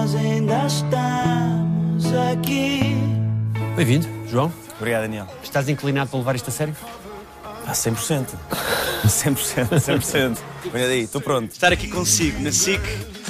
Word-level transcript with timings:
nós 0.00 0.14
ainda 0.14 0.66
estamos 0.66 2.06
aqui. 2.32 2.96
Bem-vindo, 3.76 4.08
João. 4.26 4.50
Obrigado, 4.78 5.02
Daniel. 5.02 5.26
Estás 5.42 5.68
inclinado 5.68 6.08
para 6.08 6.18
levar 6.18 6.34
isto 6.36 6.48
a 6.48 6.50
sério? 6.50 6.74
Ah, 7.66 7.72
100%. 7.72 8.28
100%, 9.04 9.68
100%. 9.78 10.38
Olha 10.72 10.86
daí, 10.86 11.02
estou 11.02 11.20
pronto. 11.20 11.52
Estar 11.52 11.70
aqui 11.70 11.86
consigo 11.86 12.40
na 12.40 12.50
SIC 12.50 12.80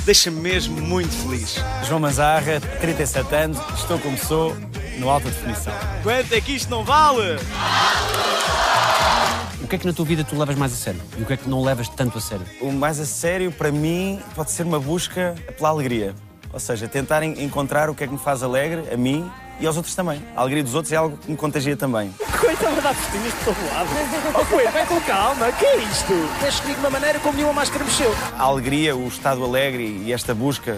deixa-me 0.06 0.40
mesmo 0.40 0.80
muito 0.80 1.10
feliz. 1.10 1.56
João 1.88 1.98
Manzarra, 1.98 2.60
37 2.80 3.34
anos, 3.34 3.58
estou 3.76 3.98
como 3.98 4.16
sou, 4.16 4.56
no 4.98 5.10
alta 5.10 5.28
definição. 5.28 5.74
Quanto 6.04 6.32
é 6.32 6.40
que 6.40 6.52
isto 6.52 6.70
não 6.70 6.84
vale? 6.84 7.36
O 9.60 9.66
que 9.66 9.74
é 9.74 9.78
que 9.78 9.86
na 9.86 9.92
tua 9.92 10.04
vida 10.04 10.22
tu 10.22 10.38
levas 10.38 10.54
mais 10.54 10.72
a 10.72 10.76
sério? 10.76 11.00
E 11.18 11.22
o 11.22 11.26
que 11.26 11.32
é 11.32 11.36
que 11.36 11.48
não 11.48 11.64
levas 11.64 11.88
tanto 11.88 12.16
a 12.16 12.20
sério? 12.20 12.46
O 12.60 12.70
mais 12.70 13.00
a 13.00 13.06
sério, 13.06 13.50
para 13.50 13.72
mim, 13.72 14.20
pode 14.36 14.52
ser 14.52 14.62
uma 14.62 14.78
busca 14.78 15.34
pela 15.56 15.70
alegria. 15.70 16.14
Ou 16.52 16.60
seja, 16.60 16.88
tentar 16.88 17.22
en- 17.22 17.42
encontrar 17.42 17.88
o 17.90 17.94
que 17.94 18.04
é 18.04 18.06
que 18.06 18.12
me 18.12 18.18
faz 18.18 18.42
alegre, 18.42 18.84
a 18.92 18.96
mim 18.96 19.30
e 19.60 19.66
aos 19.66 19.76
outros 19.76 19.94
também. 19.94 20.20
A 20.34 20.40
alegria 20.40 20.62
dos 20.64 20.74
outros 20.74 20.92
é 20.92 20.96
algo 20.96 21.16
que 21.16 21.30
me 21.30 21.36
contagia 21.36 21.76
também. 21.76 22.12
Estava 22.50 22.76
a 22.76 22.80
dar 22.80 22.94
festinhas 22.94 23.32
de 23.32 23.44
todo 23.44 23.56
lado. 23.72 23.88
Oh, 24.40 24.44
Coelho, 24.46 24.70
vai 24.72 24.86
com 24.86 25.00
calma. 25.02 25.50
Que 25.52 25.64
é 25.64 25.76
isto? 25.78 26.12
Mexe 26.42 26.60
comigo 26.62 26.80
de 26.80 26.86
uma 26.86 26.90
maneira 26.90 27.18
como 27.20 27.34
nenhuma 27.36 27.52
máscara 27.54 27.84
mexeu. 27.84 28.14
A 28.38 28.42
alegria, 28.42 28.94
o 28.96 29.06
estado 29.08 29.44
alegre 29.44 30.02
e 30.04 30.12
esta 30.12 30.34
busca 30.34 30.76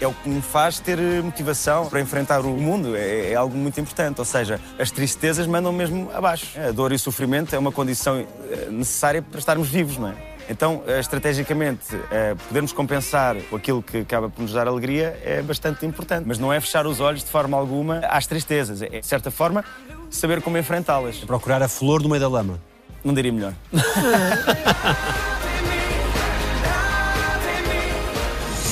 é 0.00 0.06
o 0.06 0.12
que 0.12 0.28
me 0.28 0.42
faz 0.42 0.78
ter 0.80 0.98
eh, 0.98 1.22
motivação 1.22 1.86
para 1.86 2.00
enfrentar 2.00 2.40
o 2.40 2.50
mundo. 2.50 2.94
É, 2.94 3.30
é 3.32 3.34
algo 3.34 3.56
muito 3.56 3.80
importante. 3.80 4.18
Ou 4.18 4.24
seja, 4.24 4.60
as 4.78 4.90
tristezas 4.90 5.46
mandam 5.46 5.72
mesmo 5.72 6.10
abaixo. 6.14 6.46
A 6.60 6.70
dor 6.72 6.92
e 6.92 6.96
o 6.96 6.98
sofrimento 6.98 7.54
é 7.54 7.58
uma 7.58 7.72
condição 7.72 8.18
eh, 8.50 8.68
necessária 8.70 9.22
para 9.22 9.38
estarmos 9.38 9.68
vivos, 9.68 9.96
não 9.96 10.08
é? 10.08 10.14
Então, 10.48 10.82
eh, 10.86 11.00
estrategicamente, 11.00 11.96
eh, 12.10 12.34
podermos 12.48 12.72
compensar 12.72 13.36
com 13.48 13.56
aquilo 13.56 13.82
que 13.82 13.98
acaba 13.98 14.28
por 14.28 14.42
nos 14.42 14.52
dar 14.52 14.68
alegria 14.68 15.18
é 15.24 15.40
bastante 15.42 15.86
importante. 15.86 16.24
Mas 16.26 16.38
não 16.38 16.52
é 16.52 16.60
fechar 16.60 16.86
os 16.86 17.00
olhos 17.00 17.24
de 17.24 17.30
forma 17.30 17.56
alguma 17.56 18.00
às 18.08 18.26
tristezas. 18.26 18.82
É, 18.82 19.00
de 19.00 19.06
certa 19.06 19.30
forma, 19.30 19.64
saber 20.10 20.42
como 20.42 20.58
enfrentá-las. 20.58 21.18
Procurar 21.18 21.62
a 21.62 21.68
flor 21.68 22.02
no 22.02 22.08
meio 22.08 22.20
da 22.20 22.28
lama. 22.28 22.60
Não 23.02 23.14
diria 23.14 23.32
melhor. 23.32 23.54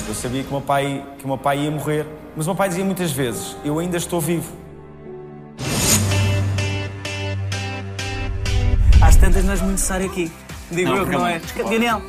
Eu 0.08 0.14
sabia 0.14 0.42
que 0.42 0.48
o 0.50 0.52
meu 0.52 0.60
pai, 0.60 1.02
que 1.18 1.24
o 1.24 1.28
meu 1.28 1.38
pai 1.38 1.58
ia 1.60 1.70
morrer, 1.70 2.06
mas 2.36 2.46
o 2.46 2.50
meu 2.50 2.56
pai 2.56 2.68
dizia 2.68 2.84
muitas 2.84 3.10
vezes: 3.12 3.56
Eu 3.64 3.78
ainda 3.78 3.96
estou 3.96 4.20
vivo. 4.20 4.52
Às 9.00 9.16
tantas 9.16 9.42
não 9.42 9.52
és 9.52 9.60
muito 9.60 9.72
necessário 9.72 10.06
aqui. 10.06 10.30
Digo 10.72 10.90
Não, 10.90 10.96
eu 10.96 11.06
que 11.06 11.12
não 11.12 11.26
é. 11.26 11.40
Daniel. 11.68 12.02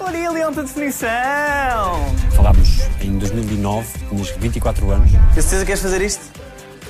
Olha 0.00 0.16
ele, 0.16 0.42
alta 0.42 0.62
definição. 0.62 1.08
Falámos 2.36 2.80
em 3.00 3.18
2009, 3.18 3.88
tinhas 4.08 4.30
24 4.30 4.90
anos. 4.90 5.10
Tens 5.10 5.44
certeza 5.44 5.58
que 5.60 5.66
queres 5.66 5.82
fazer 5.82 6.02
isto? 6.02 6.22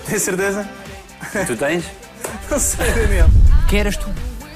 Tens 0.07 0.23
certeza? 0.23 0.69
Tu 1.47 1.57
tens? 1.57 1.85
Não 2.51 2.59
sei, 2.59 2.92
Daniel. 2.92 3.29
Quem 3.69 3.81
eras 3.81 3.97
tu? 3.97 4.09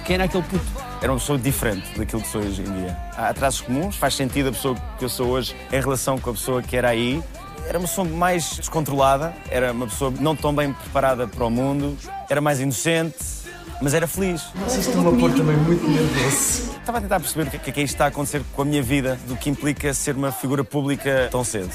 Quem 0.05 0.14
era 0.14 0.25
aquele 0.25 0.42
puto? 0.42 0.64
Era 1.01 1.12
uma 1.12 1.19
pessoa 1.19 1.39
diferente 1.39 1.98
daquilo 1.98 2.20
que 2.23 2.29
sou 2.29 2.41
hoje 2.42 2.61
em 2.62 2.64
dia. 2.64 2.97
Há 3.17 3.33
traços 3.33 3.61
comuns, 3.61 3.97
faz 3.97 4.14
sentido 4.14 4.48
a 4.48 4.53
pessoa 4.53 4.75
que 4.98 5.05
eu 5.05 5.09
sou 5.09 5.29
hoje 5.29 5.55
em 5.73 5.81
relação 5.81 6.19
com 6.19 6.31
a 6.31 6.33
pessoa 6.33 6.62
que 6.62 6.77
era 6.77 6.89
aí. 6.89 7.23
Era 7.69 7.79
uma 7.79 7.86
pessoa 7.86 8.06
mais 8.09 8.56
descontrolada, 8.56 9.34
era 9.51 9.73
uma 9.73 9.86
pessoa 9.86 10.12
não 10.19 10.34
tão 10.34 10.55
bem 10.55 10.73
preparada 10.73 11.29
para 11.29 11.45
o 11.45 11.51
mundo, 11.51 11.97
era 12.29 12.41
mais 12.41 12.61
inocente, 12.61 13.17
mas 13.80 13.94
era 13.94 14.06
feliz. 14.06 14.42
Estou-me 14.78 15.08
a 15.16 15.20
pôr 15.20 15.32
também 15.32 15.56
muito 15.56 15.86
nervoso. 15.88 16.70
Estava 16.78 16.98
a 16.98 17.00
tentar 17.00 17.20
perceber 17.20 17.48
o 17.48 17.50
que 17.50 17.70
é 17.70 17.72
que 17.72 17.80
é 17.80 17.84
isto 17.84 17.94
está 17.94 18.06
a 18.06 18.08
acontecer 18.08 18.42
com 18.54 18.62
a 18.62 18.64
minha 18.64 18.82
vida, 18.82 19.18
do 19.26 19.36
que 19.36 19.50
implica 19.50 19.92
ser 19.94 20.16
uma 20.16 20.32
figura 20.32 20.64
pública 20.64 21.28
tão 21.30 21.44
cedo. 21.44 21.70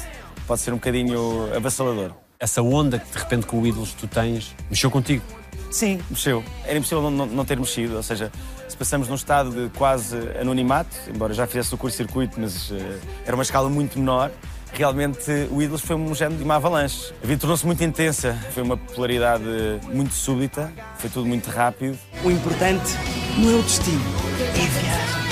Pode 0.46 0.60
ser 0.60 0.72
um 0.72 0.76
bocadinho 0.76 1.54
avassalador. 1.56 2.12
Essa 2.38 2.60
onda 2.62 2.98
que 2.98 3.10
de 3.12 3.18
repente 3.18 3.46
com 3.46 3.60
o 3.60 3.66
ídolos 3.66 3.92
tu 3.94 4.06
tens 4.06 4.54
mexeu 4.68 4.90
contigo. 4.90 5.22
Sim, 5.70 6.00
mexeu. 6.10 6.44
Era 6.64 6.78
impossível 6.78 7.02
não, 7.02 7.10
não- 7.10 7.26
não 7.26 7.44
ter 7.44 7.58
mexido, 7.58 7.96
ou 7.96 8.02
seja, 8.02 8.30
se 8.68 8.76
passamos 8.76 9.08
num 9.08 9.14
estado 9.14 9.50
de 9.50 9.68
quase 9.78 10.16
anonimato, 10.40 10.94
embora 11.08 11.32
já 11.32 11.46
fizesse 11.46 11.74
o 11.74 11.78
curto-circuito, 11.78 12.38
mas 12.40 12.70
eh, 12.72 12.98
era 13.24 13.34
uma 13.36 13.42
escala 13.42 13.68
muito 13.68 13.98
menor, 13.98 14.30
realmente 14.74 15.30
o 15.50 15.62
Ídolos 15.62 15.82
foi 15.82 15.96
um 15.96 16.14
género 16.14 16.38
de 16.38 16.44
uma 16.44 16.56
avalanche. 16.56 17.12
A 17.22 17.26
vida 17.26 17.40
tornou-se 17.40 17.64
muito 17.64 17.82
intensa, 17.82 18.38
foi 18.52 18.62
uma 18.62 18.76
popularidade 18.76 19.44
muito 19.92 20.14
súbita, 20.14 20.72
foi 20.98 21.08
tudo 21.08 21.26
muito 21.26 21.48
rápido. 21.50 21.96
O 22.24 22.30
importante 22.30 22.92
não 23.38 23.52
é 23.52 23.54
o 23.54 23.62
destino, 23.62 24.02
é 24.40 24.42
a 24.42 24.80
viagem. 24.80 25.24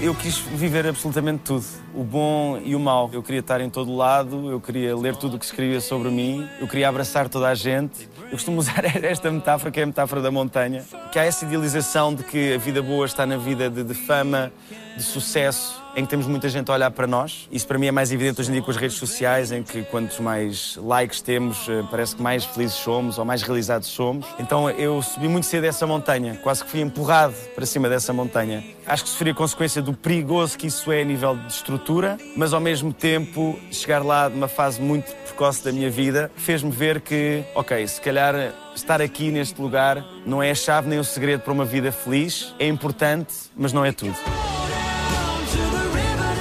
Eu 0.00 0.14
quis 0.14 0.38
viver 0.38 0.86
absolutamente 0.86 1.42
tudo, 1.42 1.64
o 1.92 2.04
bom 2.04 2.60
e 2.64 2.76
o 2.76 2.78
mau. 2.78 3.10
Eu 3.12 3.20
queria 3.20 3.40
estar 3.40 3.60
em 3.60 3.68
todo 3.68 3.94
lado, 3.96 4.48
eu 4.48 4.60
queria 4.60 4.96
ler 4.96 5.16
tudo 5.16 5.36
o 5.36 5.38
que 5.40 5.44
escrevia 5.44 5.80
sobre 5.80 6.08
mim, 6.08 6.48
eu 6.60 6.68
queria 6.68 6.88
abraçar 6.88 7.28
toda 7.28 7.48
a 7.48 7.54
gente. 7.54 8.08
Eu 8.22 8.30
costumo 8.30 8.58
usar 8.60 8.84
esta 9.04 9.28
metáfora, 9.28 9.72
que 9.72 9.80
é 9.80 9.82
a 9.82 9.86
metáfora 9.86 10.22
da 10.22 10.30
montanha, 10.30 10.84
que 11.10 11.18
há 11.18 11.24
essa 11.24 11.44
idealização 11.44 12.14
de 12.14 12.22
que 12.22 12.54
a 12.54 12.58
vida 12.58 12.80
boa 12.80 13.06
está 13.06 13.26
na 13.26 13.36
vida 13.36 13.68
de, 13.68 13.82
de 13.82 13.94
fama, 13.94 14.52
de 14.96 15.02
sucesso, 15.02 15.82
em 15.98 16.04
que 16.04 16.10
temos 16.10 16.28
muita 16.28 16.48
gente 16.48 16.70
a 16.70 16.74
olhar 16.74 16.92
para 16.92 17.08
nós. 17.08 17.48
Isso 17.50 17.66
para 17.66 17.76
mim 17.76 17.88
é 17.88 17.90
mais 17.90 18.12
evidente 18.12 18.40
hoje 18.40 18.50
em 18.50 18.52
dia 18.52 18.62
com 18.62 18.70
as 18.70 18.76
redes 18.76 18.96
sociais, 18.96 19.50
em 19.50 19.64
que 19.64 19.82
quantos 19.82 20.20
mais 20.20 20.78
likes 20.80 21.20
temos, 21.20 21.68
eh, 21.68 21.82
parece 21.90 22.14
que 22.14 22.22
mais 22.22 22.44
felizes 22.44 22.76
somos 22.76 23.18
ou 23.18 23.24
mais 23.24 23.42
realizados 23.42 23.88
somos. 23.88 24.24
Então 24.38 24.70
eu 24.70 25.02
subi 25.02 25.26
muito 25.26 25.46
cedo 25.46 25.64
essa 25.64 25.88
montanha, 25.88 26.38
quase 26.40 26.62
que 26.62 26.70
fui 26.70 26.80
empurrado 26.80 27.34
para 27.52 27.66
cima 27.66 27.88
dessa 27.88 28.12
montanha. 28.12 28.62
Acho 28.86 29.02
que 29.02 29.10
sofri 29.10 29.30
a 29.30 29.34
consequência 29.34 29.82
do 29.82 29.92
perigoso 29.92 30.56
que 30.56 30.68
isso 30.68 30.92
é 30.92 31.02
a 31.02 31.04
nível 31.04 31.34
de 31.36 31.52
estrutura, 31.52 32.16
mas 32.36 32.52
ao 32.52 32.60
mesmo 32.60 32.92
tempo 32.92 33.58
chegar 33.72 34.04
lá 34.04 34.28
de 34.28 34.36
uma 34.36 34.48
fase 34.48 34.80
muito 34.80 35.12
precoce 35.26 35.64
da 35.64 35.72
minha 35.72 35.90
vida 35.90 36.30
fez-me 36.36 36.70
ver 36.70 37.00
que, 37.00 37.42
ok, 37.56 37.86
se 37.88 38.00
calhar 38.00 38.54
estar 38.72 39.02
aqui 39.02 39.32
neste 39.32 39.60
lugar 39.60 40.04
não 40.24 40.40
é 40.40 40.52
a 40.52 40.54
chave 40.54 40.88
nem 40.88 41.00
o 41.00 41.04
segredo 41.04 41.40
para 41.40 41.52
uma 41.52 41.64
vida 41.64 41.90
feliz, 41.90 42.54
é 42.56 42.68
importante, 42.68 43.34
mas 43.56 43.72
não 43.72 43.84
é 43.84 43.90
tudo. 43.90 44.16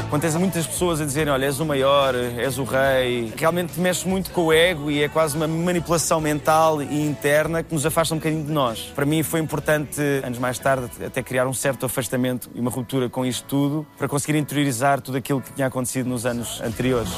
Quando 0.09 0.21
tens 0.21 0.35
muitas 0.35 0.65
pessoas 0.65 1.01
a 1.01 1.05
dizerem, 1.05 1.33
olha, 1.33 1.45
és 1.45 1.59
o 1.59 1.65
maior, 1.65 2.15
és 2.15 2.57
o 2.57 2.63
rei, 2.63 3.33
realmente 3.35 3.77
mexe 3.77 4.07
muito 4.07 4.31
com 4.31 4.45
o 4.45 4.53
ego 4.53 4.89
e 4.89 5.03
é 5.03 5.09
quase 5.09 5.35
uma 5.35 5.49
manipulação 5.49 6.21
mental 6.21 6.81
e 6.81 7.05
interna 7.05 7.61
que 7.61 7.73
nos 7.73 7.85
afasta 7.85 8.15
um 8.15 8.17
bocadinho 8.17 8.45
de 8.45 8.51
nós. 8.51 8.91
Para 8.95 9.05
mim 9.05 9.21
foi 9.21 9.41
importante, 9.41 10.01
anos 10.23 10.39
mais 10.39 10.57
tarde, 10.57 10.89
até 11.05 11.21
criar 11.21 11.45
um 11.45 11.53
certo 11.53 11.85
afastamento 11.85 12.49
e 12.55 12.59
uma 12.61 12.71
ruptura 12.71 13.09
com 13.09 13.25
isto 13.25 13.45
tudo 13.49 13.85
para 13.97 14.07
conseguir 14.07 14.37
interiorizar 14.37 15.01
tudo 15.01 15.17
aquilo 15.17 15.41
que 15.41 15.51
tinha 15.51 15.67
acontecido 15.67 16.07
nos 16.07 16.25
anos 16.25 16.61
anteriores. 16.61 17.09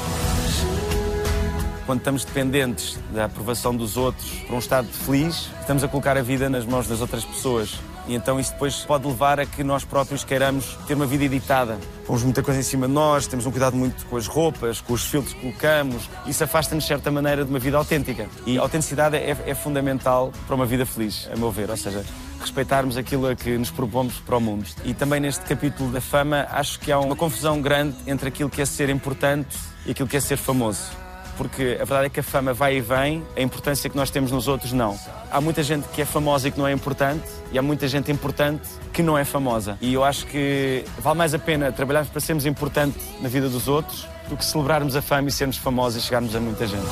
Quando 1.86 2.00
estamos 2.00 2.24
dependentes 2.24 2.98
da 3.14 3.26
aprovação 3.26 3.74
dos 3.74 3.96
outros 3.96 4.30
por 4.48 4.56
um 4.56 4.58
estado 4.58 4.88
feliz, 4.88 5.48
estamos 5.60 5.84
a 5.84 5.88
colocar 5.88 6.16
a 6.16 6.22
vida 6.22 6.50
nas 6.50 6.66
mãos 6.66 6.88
das 6.88 7.00
outras 7.00 7.24
pessoas. 7.24 7.78
E 8.06 8.14
então 8.14 8.40
isso 8.40 8.52
depois 8.52 8.76
pode 8.84 9.06
levar 9.06 9.38
a 9.40 9.46
que 9.46 9.62
nós 9.62 9.84
próprios 9.84 10.24
queiramos 10.24 10.76
ter 10.86 10.94
uma 10.94 11.06
vida 11.06 11.24
editada. 11.24 11.78
Pomos 12.06 12.22
muita 12.22 12.42
coisa 12.42 12.60
em 12.60 12.62
cima 12.62 12.86
de 12.86 12.92
nós, 12.92 13.26
temos 13.26 13.46
um 13.46 13.50
cuidado 13.50 13.76
muito 13.76 14.04
com 14.06 14.16
as 14.16 14.26
roupas, 14.26 14.80
com 14.80 14.92
os 14.92 15.04
filtros 15.04 15.34
que 15.34 15.40
colocamos. 15.40 16.08
Isso 16.26 16.42
afasta-nos, 16.44 16.84
de 16.84 16.88
certa 16.88 17.10
maneira, 17.10 17.44
de 17.44 17.50
uma 17.50 17.58
vida 17.58 17.76
autêntica. 17.76 18.28
E 18.46 18.58
a 18.58 18.62
autenticidade 18.62 19.16
é, 19.16 19.36
é 19.46 19.54
fundamental 19.54 20.32
para 20.46 20.56
uma 20.56 20.66
vida 20.66 20.84
feliz, 20.84 21.28
a 21.32 21.36
meu 21.36 21.50
ver. 21.50 21.70
Ou 21.70 21.76
seja, 21.76 22.04
respeitarmos 22.40 22.96
aquilo 22.96 23.28
a 23.28 23.36
que 23.36 23.56
nos 23.56 23.70
propomos 23.70 24.14
para 24.20 24.36
o 24.36 24.40
mundo. 24.40 24.66
E 24.84 24.94
também 24.94 25.20
neste 25.20 25.44
capítulo 25.44 25.92
da 25.92 26.00
fama, 26.00 26.46
acho 26.50 26.80
que 26.80 26.90
há 26.90 26.98
uma 26.98 27.14
confusão 27.14 27.60
grande 27.60 27.96
entre 28.06 28.28
aquilo 28.28 28.50
que 28.50 28.62
é 28.62 28.64
ser 28.64 28.88
importante 28.88 29.56
e 29.86 29.92
aquilo 29.92 30.08
que 30.08 30.16
é 30.16 30.20
ser 30.20 30.36
famoso 30.36 30.99
porque 31.40 31.78
a 31.80 31.86
verdade 31.86 32.04
é 32.04 32.08
que 32.10 32.20
a 32.20 32.22
fama 32.22 32.52
vai 32.52 32.76
e 32.76 32.80
vem, 32.82 33.24
a 33.34 33.40
importância 33.40 33.88
que 33.88 33.96
nós 33.96 34.10
temos 34.10 34.30
nos 34.30 34.46
outros 34.46 34.74
não. 34.74 34.94
Há 35.30 35.40
muita 35.40 35.62
gente 35.62 35.88
que 35.88 36.02
é 36.02 36.04
famosa 36.04 36.48
e 36.48 36.50
que 36.50 36.58
não 36.58 36.66
é 36.66 36.72
importante, 36.72 37.24
e 37.50 37.58
há 37.58 37.62
muita 37.62 37.88
gente 37.88 38.12
importante 38.12 38.68
que 38.92 39.02
não 39.02 39.16
é 39.16 39.24
famosa. 39.24 39.78
E 39.80 39.94
eu 39.94 40.04
acho 40.04 40.26
que 40.26 40.84
vale 40.98 41.16
mais 41.16 41.32
a 41.32 41.38
pena 41.38 41.72
trabalharmos 41.72 42.12
para 42.12 42.20
sermos 42.20 42.44
importantes 42.44 43.00
na 43.22 43.28
vida 43.30 43.48
dos 43.48 43.68
outros 43.68 44.06
do 44.28 44.36
que 44.36 44.44
celebrarmos 44.44 44.94
a 44.94 45.00
fama 45.00 45.30
e 45.30 45.32
sermos 45.32 45.56
famosos 45.56 46.02
e 46.02 46.06
chegarmos 46.06 46.36
a 46.36 46.40
muita 46.40 46.66
gente. 46.66 46.84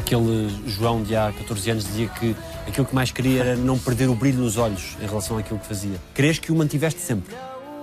Aquele 0.00 0.54
João 0.66 1.02
de 1.02 1.16
há 1.16 1.32
14 1.32 1.70
anos 1.70 1.84
dizia 1.84 2.08
que 2.08 2.36
aquilo 2.66 2.84
que 2.84 2.94
mais 2.94 3.10
queria 3.10 3.40
era 3.40 3.56
não 3.56 3.78
perder 3.78 4.10
o 4.10 4.14
brilho 4.14 4.40
nos 4.40 4.58
olhos 4.58 4.98
em 5.00 5.06
relação 5.06 5.38
àquilo 5.38 5.58
que 5.58 5.66
fazia. 5.66 5.96
Crês 6.12 6.38
que 6.38 6.52
o 6.52 6.54
mantiveste 6.54 7.00
sempre? 7.00 7.34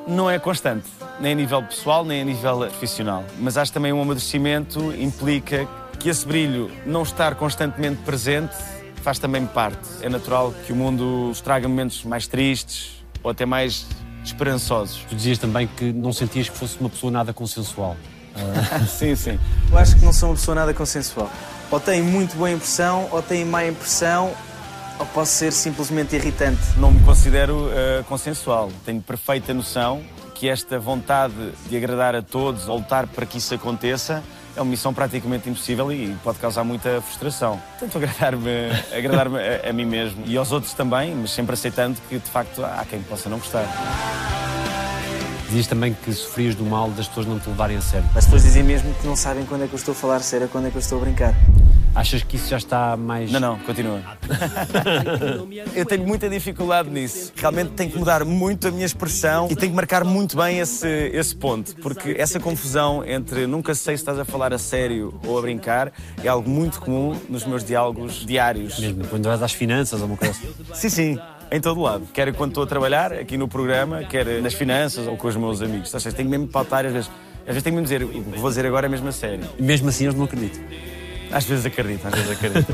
Não 0.08 0.30
é 0.30 0.38
constante, 0.38 0.86
nem 1.20 1.32
a 1.32 1.36
nível 1.36 1.64
pessoal, 1.64 2.06
nem 2.06 2.22
a 2.22 2.26
nível 2.26 2.60
profissional. 2.60 3.24
Mas 3.40 3.58
acho 3.58 3.74
também 3.74 3.92
um 3.92 4.00
amadurecimento 4.00 4.94
implica 4.94 5.68
que 6.00 6.10
esse 6.10 6.28
brilho 6.28 6.72
não 6.86 7.02
estar 7.02 7.34
constantemente 7.34 8.04
presente 8.04 8.54
faz 9.02 9.18
também 9.18 9.46
parte. 9.48 9.88
É 10.02 10.10
natural 10.10 10.54
que 10.66 10.72
o 10.72 10.76
mundo 10.76 11.04
nos 11.30 11.42
traga 11.42 11.68
momentos 11.68 12.04
mais 12.04 12.28
tristes 12.28 13.04
ou 13.24 13.32
até 13.32 13.48
mais 13.48 13.88
esperançosos. 14.24 15.04
Tu 15.10 15.16
dizias 15.16 15.40
também 15.40 15.66
que 15.68 15.92
não 15.92 16.14
sentias 16.14 16.50
que 16.50 16.58
fosse 16.58 16.80
uma 16.80 16.90
pessoa 16.90 17.12
nada 17.12 17.34
consensual. 17.34 17.98
sim, 18.88 19.16
sim. 19.16 19.40
Eu 19.72 19.78
acho 19.78 19.96
que 19.96 20.06
não 20.06 20.14
sou 20.14 20.30
uma 20.30 20.36
pessoa 20.36 20.54
nada 20.54 20.74
consensual. 20.74 21.32
Ou 21.72 21.80
tem 21.80 22.04
muito 22.04 22.36
boa 22.36 22.52
impressão, 22.52 23.08
ou 23.12 23.24
tem 23.24 23.44
má 23.44 23.66
impressão, 23.66 24.32
ou 25.00 25.06
posso 25.08 25.32
ser 25.32 25.52
simplesmente 25.52 26.16
irritante. 26.16 26.62
Não 26.78 26.92
me 26.92 27.02
considero 27.04 27.70
eh, 27.74 28.04
consensual. 28.08 28.72
Tenho 28.86 29.02
perfeita 29.02 29.54
noção 29.54 30.02
que 30.34 30.50
esta 30.50 30.78
vontade 30.78 31.34
de 31.70 31.78
agradar 31.78 32.16
a 32.16 32.22
todos, 32.22 32.68
ou 32.68 32.78
lutar 32.78 33.08
para 33.08 33.26
que 33.26 33.38
isso 33.38 33.54
aconteça, 33.54 34.22
é 34.56 34.62
uma 34.62 34.70
missão 34.70 34.94
praticamente 34.94 35.50
impossível 35.50 35.92
e 35.92 36.16
pode 36.24 36.40
causar 36.40 36.64
muita 36.64 37.02
frustração. 37.02 37.62
Tento 37.80 37.98
agradar-me 37.98 38.72
agradar 38.96 39.28
a, 39.28 39.70
a 39.70 39.74
mim 39.74 39.86
mesmo 39.86 40.24
e 40.26 40.38
aos 40.38 40.52
outros 40.52 40.74
também, 40.74 41.14
mas 41.16 41.32
sempre 41.32 41.54
aceitando 41.54 42.00
que 42.08 42.18
de 42.18 42.30
facto 42.30 42.64
há 42.64 42.86
quem 42.90 43.02
possa 43.02 43.30
não 43.30 43.38
gostar. 43.38 43.66
Dizias 45.48 45.68
também 45.68 45.94
que 45.94 46.12
sofrias 46.12 46.56
do 46.56 46.66
mal 46.66 46.90
das 46.92 47.08
pessoas 47.08 47.28
não 47.28 47.40
te 47.40 47.48
levarem 47.50 47.78
a 47.78 47.82
sério. 47.82 48.08
As 48.16 48.26
pessoas 48.26 48.44
dizem 48.44 48.64
mesmo 48.64 48.94
que 48.96 49.06
não 49.06 49.16
sabem 49.16 49.46
quando 49.46 49.64
é 49.64 49.68
que 49.68 49.74
eu 49.74 49.78
estou 49.78 49.94
a 49.94 49.96
falar 49.96 50.20
sério, 50.22 50.48
quando 50.50 50.68
é 50.68 50.72
que 50.72 50.78
eu 50.78 50.82
estou 50.82 50.98
a 50.98 51.02
brincar. 51.02 51.34
Achas 51.96 52.22
que 52.24 52.36
isso 52.36 52.50
já 52.50 52.58
está 52.58 52.98
mais. 52.98 53.32
Não, 53.32 53.40
não, 53.40 53.60
continua. 53.60 54.02
eu 55.74 55.86
tenho 55.86 56.06
muita 56.06 56.30
dificuldade 56.30 56.90
nisso. 56.90 57.32
Realmente 57.38 57.72
tenho 57.72 57.90
que 57.90 57.98
mudar 57.98 58.26
muito 58.26 58.68
a 58.68 58.72
minha 58.72 58.86
expressão 58.86 59.48
e 59.50 59.56
tenho 59.56 59.72
que 59.72 59.76
marcar 59.76 60.04
muito 60.04 60.36
bem 60.36 60.60
esse, 60.60 60.88
esse 61.14 61.34
ponto, 61.34 61.74
porque 61.78 62.14
essa 62.20 62.38
confusão 62.38 63.02
entre 63.06 63.48
nunca 63.48 63.74
sei 63.74 63.96
se 63.96 64.02
estás 64.02 64.20
a 64.20 64.26
falar 64.26 64.54
a 64.54 64.58
sério 64.58 65.18
ou 65.26 65.40
a 65.40 65.42
brincar 65.42 65.94
é 66.22 66.28
algo 66.28 66.50
muito 66.50 66.82
comum 66.82 67.18
nos 67.30 67.46
meus 67.46 67.64
diálogos 67.64 68.26
diários. 68.26 68.78
Mesmo 68.78 69.08
quando 69.08 69.24
vais 69.24 69.42
às 69.42 69.54
finanças 69.54 70.02
ou 70.02 70.08
uma 70.08 70.18
coisa 70.18 70.34
assim. 70.34 70.74
Sim, 70.74 70.90
sim. 70.90 71.20
Em 71.50 71.62
todo 71.62 71.80
lado. 71.80 72.06
Quer 72.14 72.34
quando 72.34 72.52
estou 72.52 72.64
a 72.66 72.68
trabalhar 72.68 73.14
aqui 73.14 73.38
no 73.38 73.48
programa, 73.48 74.04
quer 74.04 74.42
nas 74.42 74.54
finanças 74.54 75.08
ou 75.08 75.16
com 75.16 75.30
os 75.30 75.36
meus 75.38 75.62
amigos. 75.62 75.94
Ou 75.94 76.00
seja, 76.02 76.14
tenho 76.14 76.30
mesmo 76.30 76.48
que 76.48 76.52
pautar 76.52 76.86
às 76.86 76.92
vezes. 76.92 77.10
Às 77.44 77.48
vezes 77.48 77.64
tenho 77.64 77.76
mesmo 77.76 77.86
dizer, 77.86 78.04
o 78.04 78.10
que 78.10 78.40
vou 78.40 78.50
dizer 78.50 78.66
agora 78.66 78.88
é 78.88 78.90
mesmo 78.90 79.08
a 79.08 79.14
sério. 79.14 79.48
E 79.58 79.62
mesmo 79.62 79.88
assim 79.88 80.06
eles 80.06 80.16
não 80.16 80.26
acreditam. 80.26 80.62
Às 81.36 81.44
vezes 81.44 81.66
acredito, 81.66 82.08
às 82.08 82.14
vezes 82.14 82.32
acredito. 82.32 82.74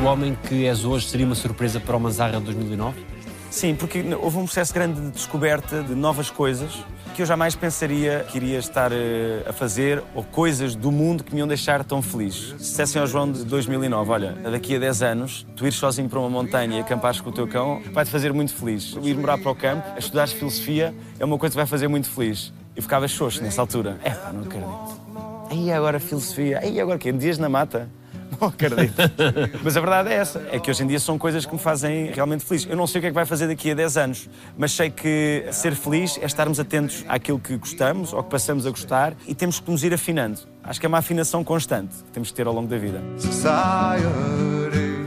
O 0.00 0.04
homem 0.04 0.34
que 0.48 0.64
és 0.64 0.86
hoje 0.86 1.06
seria 1.06 1.26
uma 1.26 1.34
surpresa 1.34 1.78
para 1.78 1.94
o 1.94 2.00
Manzarra 2.00 2.38
de 2.38 2.46
2009? 2.46 2.98
Sim, 3.50 3.74
porque 3.74 4.02
houve 4.18 4.38
um 4.38 4.44
processo 4.44 4.72
grande 4.72 4.98
de 4.98 5.10
descoberta 5.10 5.82
de 5.82 5.94
novas 5.94 6.30
coisas 6.30 6.72
que 7.14 7.20
eu 7.20 7.26
jamais 7.26 7.54
pensaria 7.54 8.24
que 8.30 8.38
iria 8.38 8.58
estar 8.58 8.90
eh, 8.90 9.44
a 9.46 9.52
fazer 9.52 10.02
ou 10.14 10.24
coisas 10.24 10.74
do 10.74 10.90
mundo 10.90 11.22
que 11.22 11.34
me 11.34 11.40
iam 11.40 11.48
deixar 11.48 11.84
tão 11.84 12.00
feliz. 12.00 12.54
Se 12.56 12.70
dissessem 12.70 12.98
ao 12.98 13.06
João 13.06 13.30
de 13.30 13.44
2009, 13.44 14.10
olha, 14.10 14.32
daqui 14.50 14.76
a 14.76 14.78
10 14.78 15.02
anos, 15.02 15.46
tu 15.54 15.66
ires 15.66 15.78
sozinho 15.78 16.08
para 16.08 16.18
uma 16.18 16.30
montanha 16.30 16.78
e 16.78 16.80
acampares 16.80 17.20
com 17.20 17.28
o 17.28 17.32
teu 17.32 17.46
cão, 17.46 17.82
vai-te 17.92 18.10
fazer 18.10 18.32
muito 18.32 18.54
feliz. 18.54 18.96
Ir 19.02 19.14
morar 19.14 19.36
para 19.36 19.50
o 19.50 19.54
campo, 19.54 19.86
a 19.94 19.98
estudar 19.98 20.26
filosofia, 20.28 20.94
é 21.18 21.24
uma 21.24 21.36
coisa 21.36 21.52
que 21.52 21.56
vai 21.58 21.66
fazer 21.66 21.86
muito 21.88 22.08
feliz. 22.08 22.50
E 22.74 22.80
ficava 22.80 23.06
xoxo 23.06 23.42
nessa 23.42 23.60
altura. 23.60 23.98
É 24.02 24.10
pá, 24.10 24.32
não 24.32 24.42
acredito. 24.42 25.05
Aí 25.50 25.72
agora 25.72 26.00
filosofia, 26.00 26.58
aí 26.60 26.80
agora 26.80 26.98
quê? 26.98 27.12
Dias 27.12 27.38
na 27.38 27.48
mata? 27.48 27.88
Não 28.40 28.48
acredito. 28.48 28.94
mas 29.62 29.76
a 29.76 29.80
verdade 29.80 30.10
é 30.10 30.14
essa: 30.14 30.46
é 30.50 30.58
que 30.58 30.70
hoje 30.70 30.82
em 30.82 30.86
dia 30.86 30.98
são 30.98 31.18
coisas 31.18 31.46
que 31.46 31.52
me 31.52 31.58
fazem 31.58 32.06
realmente 32.12 32.44
feliz. 32.44 32.66
Eu 32.68 32.76
não 32.76 32.86
sei 32.86 32.98
o 32.98 33.02
que 33.02 33.06
é 33.06 33.10
que 33.10 33.14
vai 33.14 33.24
fazer 33.24 33.46
daqui 33.46 33.70
a 33.70 33.74
10 33.74 33.96
anos, 33.96 34.28
mas 34.56 34.72
sei 34.72 34.90
que 34.90 35.46
ser 35.52 35.74
feliz 35.74 36.18
é 36.20 36.26
estarmos 36.26 36.58
atentos 36.60 37.04
àquilo 37.08 37.38
que 37.38 37.56
gostamos 37.56 38.12
ou 38.12 38.22
que 38.22 38.30
passamos 38.30 38.66
a 38.66 38.70
gostar 38.70 39.14
e 39.26 39.34
temos 39.34 39.60
que 39.60 39.70
nos 39.70 39.82
ir 39.84 39.94
afinando. 39.94 40.40
Acho 40.62 40.80
que 40.80 40.86
é 40.86 40.88
uma 40.88 40.98
afinação 40.98 41.44
constante 41.44 41.94
que 41.96 42.10
temos 42.10 42.30
que 42.30 42.34
ter 42.34 42.46
ao 42.46 42.52
longo 42.52 42.68
da 42.68 42.76
vida. 42.76 43.00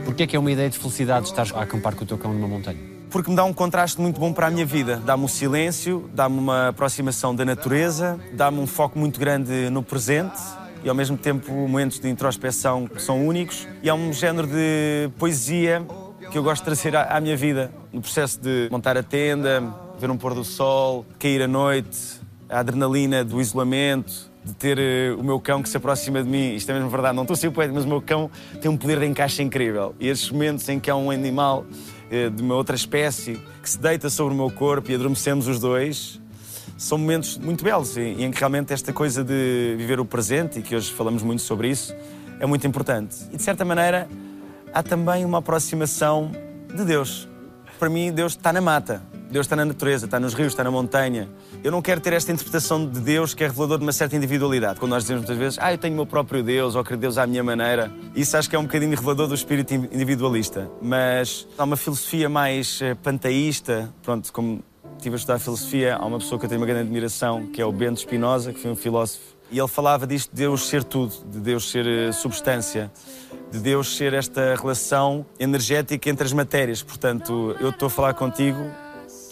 Porquê 0.04 0.24
é 0.24 0.26
que 0.26 0.36
é 0.36 0.38
uma 0.38 0.50
ideia 0.50 0.70
de 0.70 0.78
felicidade 0.78 1.26
estar 1.26 1.46
a 1.54 1.62
acampar 1.62 1.94
com 1.94 2.04
o 2.04 2.06
teu 2.06 2.18
cão 2.18 2.32
numa 2.32 2.48
montanha? 2.48 2.99
Porque 3.10 3.28
me 3.28 3.36
dá 3.36 3.44
um 3.44 3.52
contraste 3.52 4.00
muito 4.00 4.20
bom 4.20 4.32
para 4.32 4.46
a 4.46 4.50
minha 4.50 4.64
vida. 4.64 5.02
Dá-me 5.04 5.22
o 5.22 5.26
um 5.26 5.28
silêncio, 5.28 6.08
dá-me 6.14 6.38
uma 6.38 6.68
aproximação 6.68 7.34
da 7.34 7.44
natureza, 7.44 8.18
dá-me 8.32 8.60
um 8.60 8.66
foco 8.66 8.98
muito 8.98 9.18
grande 9.18 9.68
no 9.68 9.82
presente 9.82 10.40
e 10.84 10.88
ao 10.88 10.94
mesmo 10.94 11.16
tempo 11.16 11.52
momentos 11.52 11.98
de 11.98 12.08
introspeção 12.08 12.86
que 12.86 13.02
são 13.02 13.26
únicos. 13.26 13.66
E 13.82 13.88
é 13.88 13.94
um 13.94 14.12
género 14.12 14.46
de 14.46 15.10
poesia 15.18 15.84
que 16.30 16.38
eu 16.38 16.42
gosto 16.42 16.62
de 16.62 16.66
trazer 16.66 16.96
à, 16.96 17.20
minha 17.20 17.36
vida, 17.36 17.72
no 17.92 18.00
processo 18.00 18.40
de 18.40 18.68
montar 18.70 18.96
a 18.96 19.02
tenda, 19.02 19.62
ver 19.98 20.10
um 20.10 20.16
pôr 20.16 20.32
do 20.32 20.44
sol, 20.44 21.04
cair 21.18 21.42
à 21.42 21.48
noite, 21.48 22.20
a 22.48 22.60
adrenalina 22.60 23.24
do 23.24 23.40
isolamento, 23.40 24.30
de 24.44 24.54
ter 24.54 24.78
uh, 24.78 25.20
o 25.20 25.24
meu 25.24 25.40
cão 25.40 25.62
que 25.62 25.68
se 25.68 25.76
aproxima 25.76 26.22
de 26.22 26.28
mim. 26.28 26.54
Isto 26.54 26.70
é 26.70 26.74
mesmo 26.74 26.88
verdade, 26.88 27.14
não 27.14 27.24
estou 27.24 27.34
a 27.34 27.36
ser 27.36 27.50
poeta, 27.50 27.72
mas 27.74 27.84
o 27.84 27.88
meu 27.88 28.00
cão 28.00 28.30
tem 28.60 28.70
um 28.70 28.76
poder 28.76 29.00
de 29.00 29.06
encaixe 29.06 29.42
incrível. 29.42 29.94
E 29.98 30.08
esses 30.08 30.30
momentos 30.30 30.68
em 30.68 30.78
que 30.78 30.90
há 30.90 30.96
um 30.96 31.10
animal 31.10 31.66
eh, 31.68 31.99
de 32.10 32.42
uma 32.42 32.54
outra 32.54 32.74
espécie 32.74 33.40
que 33.62 33.70
se 33.70 33.78
deita 33.78 34.10
sobre 34.10 34.34
o 34.34 34.36
meu 34.36 34.50
corpo 34.50 34.90
e 34.90 34.94
adormecemos 34.94 35.46
os 35.46 35.60
dois, 35.60 36.20
são 36.76 36.96
momentos 36.96 37.36
muito 37.38 37.62
belos 37.62 37.96
e 37.96 38.00
em 38.00 38.30
que 38.30 38.38
realmente 38.38 38.72
esta 38.72 38.92
coisa 38.92 39.22
de 39.22 39.74
viver 39.76 40.00
o 40.00 40.04
presente, 40.04 40.58
e 40.58 40.62
que 40.62 40.74
hoje 40.74 40.90
falamos 40.92 41.22
muito 41.22 41.42
sobre 41.42 41.68
isso, 41.68 41.94
é 42.40 42.46
muito 42.46 42.66
importante. 42.66 43.16
E 43.32 43.36
de 43.36 43.42
certa 43.42 43.64
maneira, 43.64 44.08
há 44.72 44.82
também 44.82 45.24
uma 45.24 45.38
aproximação 45.38 46.32
de 46.74 46.84
Deus. 46.84 47.28
Para 47.78 47.90
mim, 47.90 48.10
Deus 48.10 48.32
está 48.32 48.52
na 48.52 48.60
mata. 48.60 49.02
Deus 49.30 49.46
está 49.46 49.54
na 49.54 49.64
natureza, 49.64 50.06
está 50.06 50.18
nos 50.18 50.34
rios, 50.34 50.52
está 50.52 50.64
na 50.64 50.70
montanha. 50.70 51.28
Eu 51.62 51.70
não 51.70 51.82
quero 51.82 52.00
ter 52.00 52.14
esta 52.14 52.32
interpretação 52.32 52.86
de 52.86 53.00
Deus 53.00 53.34
que 53.34 53.44
é 53.44 53.46
revelador 53.46 53.76
de 53.76 53.84
uma 53.84 53.92
certa 53.92 54.16
individualidade. 54.16 54.80
Quando 54.80 54.92
nós 54.92 55.02
dizemos 55.02 55.24
muitas 55.24 55.36
vezes, 55.36 55.58
ah, 55.60 55.70
eu 55.70 55.76
tenho 55.76 55.92
o 55.92 55.96
meu 55.96 56.06
próprio 56.06 56.42
Deus, 56.42 56.74
ou 56.74 56.82
quero 56.82 56.98
Deus 56.98 57.18
à 57.18 57.26
minha 57.26 57.44
maneira. 57.44 57.92
Isso 58.16 58.34
acho 58.34 58.48
que 58.48 58.56
é 58.56 58.58
um 58.58 58.62
bocadinho 58.62 58.96
revelador 58.96 59.28
do 59.28 59.34
espírito 59.34 59.74
individualista. 59.74 60.70
Mas 60.80 61.46
há 61.58 61.64
uma 61.64 61.76
filosofia 61.76 62.30
mais 62.30 62.80
eh, 62.80 62.94
panteísta, 62.94 63.92
pronto, 64.02 64.32
como 64.32 64.64
estive 64.96 65.16
a 65.16 65.18
estudar 65.18 65.38
filosofia, 65.38 65.96
há 65.96 66.06
uma 66.06 66.18
pessoa 66.18 66.38
que 66.38 66.46
eu 66.46 66.48
tenho 66.48 66.62
uma 66.62 66.66
grande 66.66 66.84
admiração, 66.84 67.46
que 67.48 67.60
é 67.60 67.64
o 67.64 67.72
Bento 67.72 68.00
Spinoza, 68.00 68.54
que 68.54 68.58
foi 68.58 68.70
um 68.70 68.76
filósofo. 68.76 69.22
E 69.50 69.58
ele 69.58 69.68
falava 69.68 70.06
disto 70.06 70.30
de 70.30 70.36
Deus 70.36 70.66
ser 70.66 70.82
tudo, 70.82 71.12
de 71.30 71.40
Deus 71.40 71.70
ser 71.70 71.86
eh, 71.86 72.10
substância 72.12 72.90
de 73.50 73.58
Deus 73.58 73.96
ser 73.96 74.14
esta 74.14 74.54
relação 74.54 75.26
energética 75.38 76.08
entre 76.08 76.24
as 76.24 76.32
matérias. 76.32 76.84
Portanto, 76.84 77.56
eu 77.60 77.70
estou 77.70 77.86
a 77.86 77.90
falar 77.90 78.14
contigo 78.14 78.64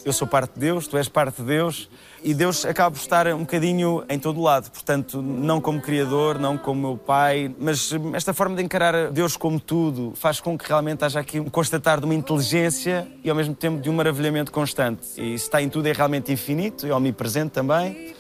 eu 0.09 0.13
sou 0.13 0.27
parte 0.27 0.55
de 0.55 0.61
Deus, 0.61 0.87
tu 0.87 0.97
és 0.97 1.09
parte 1.09 1.43
de 1.43 1.49
Deus 1.49 1.89
e 2.23 2.35
Deus 2.35 2.65
acaba 2.65 2.91
por 2.91 3.01
estar 3.01 3.27
um 3.29 3.41
bocadinho 3.41 4.05
em 4.09 4.19
todo 4.19 4.41
lado. 4.41 4.71
Portanto, 4.71 5.23
não 5.23 5.61
como 5.61 5.81
Criador, 5.81 6.39
não 6.39 6.57
como 6.59 6.89
meu 6.89 6.97
Pai, 6.97 7.55
mas 7.59 7.91
esta 8.15 8.33
forma 8.35 8.57
de 8.57 8.63
encarar 8.63 9.11
Deus 9.11 9.37
como 9.37 9.59
tudo 9.61 10.13
faz 10.17 10.41
com 10.41 10.57
que 10.57 10.67
realmente 10.67 11.05
haja 11.05 11.21
aqui 11.21 11.41
um 11.41 11.49
constatar 11.49 11.99
de 11.99 12.05
uma 12.05 12.15
inteligência 12.15 13.07
e 13.23 13.31
ao 13.31 13.37
mesmo 13.37 13.55
tempo 13.55 13.81
de 13.81 13.89
um 13.89 13.93
maravilhamento 13.93 14.51
constante. 14.53 15.07
E 15.17 15.39
se 15.39 15.45
está 15.45 15.63
em 15.63 15.69
tudo 15.69 15.87
é 15.87 15.93
realmente 15.93 16.33
infinito 16.33 16.87
e 16.87 16.93
omnipresente 16.93 17.51
também. 17.51 18.15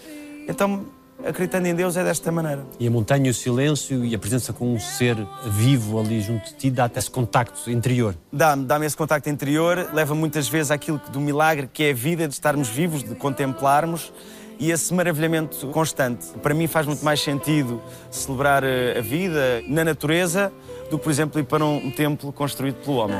Então, 0.48 0.86
acreditando 1.24 1.66
em 1.66 1.74
Deus 1.74 1.96
é 1.96 2.04
desta 2.04 2.30
maneira. 2.30 2.64
E 2.78 2.86
a 2.86 2.90
montanha, 2.90 3.30
o 3.30 3.34
silêncio 3.34 4.04
e 4.04 4.14
a 4.14 4.18
presença 4.18 4.52
com 4.52 4.74
um 4.74 4.80
ser 4.80 5.16
vivo 5.46 5.98
ali 5.98 6.20
junto 6.20 6.46
de 6.46 6.54
ti 6.54 6.70
dá-te 6.70 6.98
esse 6.98 7.10
contacto 7.10 7.70
interior. 7.70 8.14
Dá-me, 8.32 8.64
dá-me 8.64 8.86
esse 8.86 8.96
contacto 8.96 9.28
interior, 9.28 9.90
leva 9.92 10.14
muitas 10.14 10.48
vezes 10.48 10.70
àquilo 10.70 11.00
do 11.10 11.20
milagre 11.20 11.68
que 11.72 11.84
é 11.84 11.90
a 11.90 11.94
vida, 11.94 12.28
de 12.28 12.34
estarmos 12.34 12.68
vivos, 12.68 13.02
de 13.02 13.14
contemplarmos 13.14 14.12
e 14.58 14.70
esse 14.70 14.92
maravilhamento 14.92 15.68
constante. 15.68 16.26
Para 16.42 16.52
mim 16.52 16.66
faz 16.66 16.86
muito 16.86 17.04
mais 17.04 17.20
sentido 17.20 17.80
celebrar 18.10 18.64
eh, 18.64 18.98
a 18.98 19.00
vida 19.00 19.62
na 19.68 19.84
natureza 19.84 20.52
do 20.90 20.98
que, 20.98 21.04
por 21.04 21.10
exemplo, 21.10 21.40
ir 21.40 21.44
para 21.44 21.64
um 21.64 21.90
templo 21.90 22.32
construído 22.32 22.76
pelo 22.76 22.96
homem. 22.96 23.18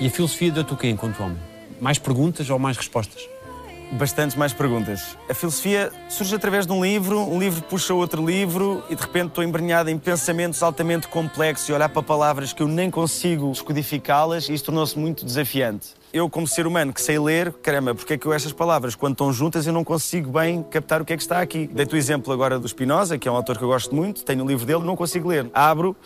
E 0.00 0.06
a 0.06 0.10
filosofia 0.10 0.52
deu-te 0.52 0.72
o 0.72 0.76
quê 0.76 0.88
enquanto 0.88 1.20
homem? 1.20 1.38
Mais 1.80 1.98
perguntas 1.98 2.48
ou 2.48 2.58
mais 2.58 2.76
respostas? 2.76 3.33
Bastantes 3.94 4.36
mais 4.36 4.52
perguntas. 4.52 5.16
A 5.28 5.34
filosofia 5.34 5.92
surge 6.08 6.34
através 6.34 6.66
de 6.66 6.72
um 6.72 6.84
livro, 6.84 7.20
um 7.20 7.38
livro 7.38 7.62
puxa 7.62 7.94
outro 7.94 8.24
livro 8.24 8.82
e 8.90 8.96
de 8.96 9.02
repente 9.02 9.28
estou 9.28 9.44
embrenhado 9.44 9.88
em 9.88 9.98
pensamentos 9.98 10.62
altamente 10.62 11.08
complexos 11.08 11.68
e 11.68 11.72
olhar 11.72 11.88
para 11.88 12.02
palavras 12.02 12.52
que 12.52 12.62
eu 12.62 12.68
nem 12.68 12.90
consigo 12.90 13.50
descodificá-las 13.50 14.48
e 14.48 14.54
isso 14.54 14.64
tornou-se 14.64 14.98
muito 14.98 15.24
desafiante. 15.24 15.88
Eu, 16.12 16.28
como 16.28 16.46
ser 16.46 16.66
humano 16.66 16.92
que 16.92 17.00
sei 17.00 17.18
ler, 17.18 17.52
caramba, 17.54 17.94
porque 17.94 18.14
é 18.14 18.18
que 18.18 18.26
eu 18.26 18.32
estas 18.32 18.52
palavras, 18.52 18.94
quando 18.94 19.14
estão 19.14 19.32
juntas, 19.32 19.66
eu 19.66 19.72
não 19.72 19.82
consigo 19.82 20.30
bem 20.30 20.62
captar 20.62 21.02
o 21.02 21.04
que 21.04 21.12
é 21.12 21.16
que 21.16 21.22
está 21.22 21.40
aqui? 21.40 21.68
Dei-te 21.72 21.94
o 21.94 21.96
exemplo 21.96 22.32
agora 22.32 22.58
do 22.58 22.68
Spinoza, 22.68 23.18
que 23.18 23.26
é 23.26 23.32
um 23.32 23.34
autor 23.34 23.58
que 23.58 23.64
eu 23.64 23.68
gosto 23.68 23.94
muito, 23.94 24.24
tenho 24.24 24.42
o 24.42 24.44
um 24.44 24.46
livro 24.46 24.64
dele, 24.64 24.84
não 24.84 24.94
consigo 24.94 25.28
ler. 25.28 25.50
Abro 25.52 25.96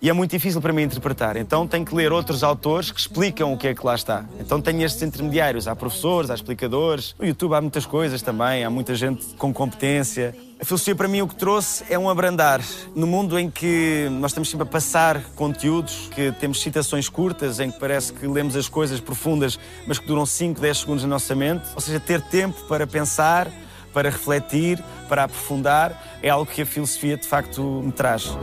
e 0.00 0.10
é 0.10 0.12
muito 0.12 0.30
difícil 0.30 0.60
para 0.60 0.72
mim 0.72 0.82
interpretar. 0.82 1.36
Então 1.36 1.66
tenho 1.66 1.84
que 1.84 1.94
ler 1.94 2.12
outros 2.12 2.42
autores 2.42 2.90
que 2.90 3.00
explicam 3.00 3.52
o 3.52 3.56
que 3.56 3.68
é 3.68 3.74
que 3.74 3.84
lá 3.84 3.94
está. 3.94 4.24
Então 4.38 4.60
tenho 4.60 4.82
estes 4.82 5.02
intermediários, 5.02 5.66
há 5.66 5.74
professores, 5.74 6.30
há 6.30 6.34
explicadores. 6.34 7.14
No 7.18 7.26
YouTube 7.26 7.54
há 7.54 7.60
muitas 7.60 7.86
coisas 7.86 8.22
também, 8.22 8.64
há 8.64 8.70
muita 8.70 8.94
gente 8.94 9.24
com 9.36 9.52
competência. 9.52 10.34
A 10.60 10.64
filosofia 10.64 10.94
para 10.94 11.08
mim 11.08 11.20
o 11.20 11.28
que 11.28 11.34
trouxe 11.34 11.84
é 11.90 11.98
um 11.98 12.08
abrandar. 12.08 12.60
No 12.94 13.06
mundo 13.06 13.38
em 13.38 13.50
que 13.50 14.08
nós 14.12 14.30
estamos 14.30 14.48
sempre 14.48 14.66
a 14.66 14.70
passar 14.70 15.22
conteúdos, 15.34 16.08
que 16.14 16.32
temos 16.32 16.62
citações 16.62 17.08
curtas, 17.08 17.60
em 17.60 17.70
que 17.70 17.78
parece 17.78 18.12
que 18.12 18.26
lemos 18.26 18.56
as 18.56 18.68
coisas 18.68 19.00
profundas, 19.00 19.58
mas 19.86 19.98
que 19.98 20.06
duram 20.06 20.24
5, 20.24 20.60
10 20.60 20.78
segundos 20.78 21.04
na 21.04 21.10
nossa 21.10 21.34
mente. 21.34 21.64
Ou 21.74 21.80
seja, 21.80 22.00
ter 22.00 22.22
tempo 22.22 22.58
para 22.64 22.86
pensar, 22.86 23.50
para 23.92 24.08
refletir, 24.08 24.82
para 25.08 25.24
aprofundar, 25.24 26.18
é 26.22 26.30
algo 26.30 26.50
que 26.50 26.62
a 26.62 26.66
filosofia 26.66 27.16
de 27.16 27.26
facto 27.26 27.82
me 27.84 27.92
traz. 27.92 28.34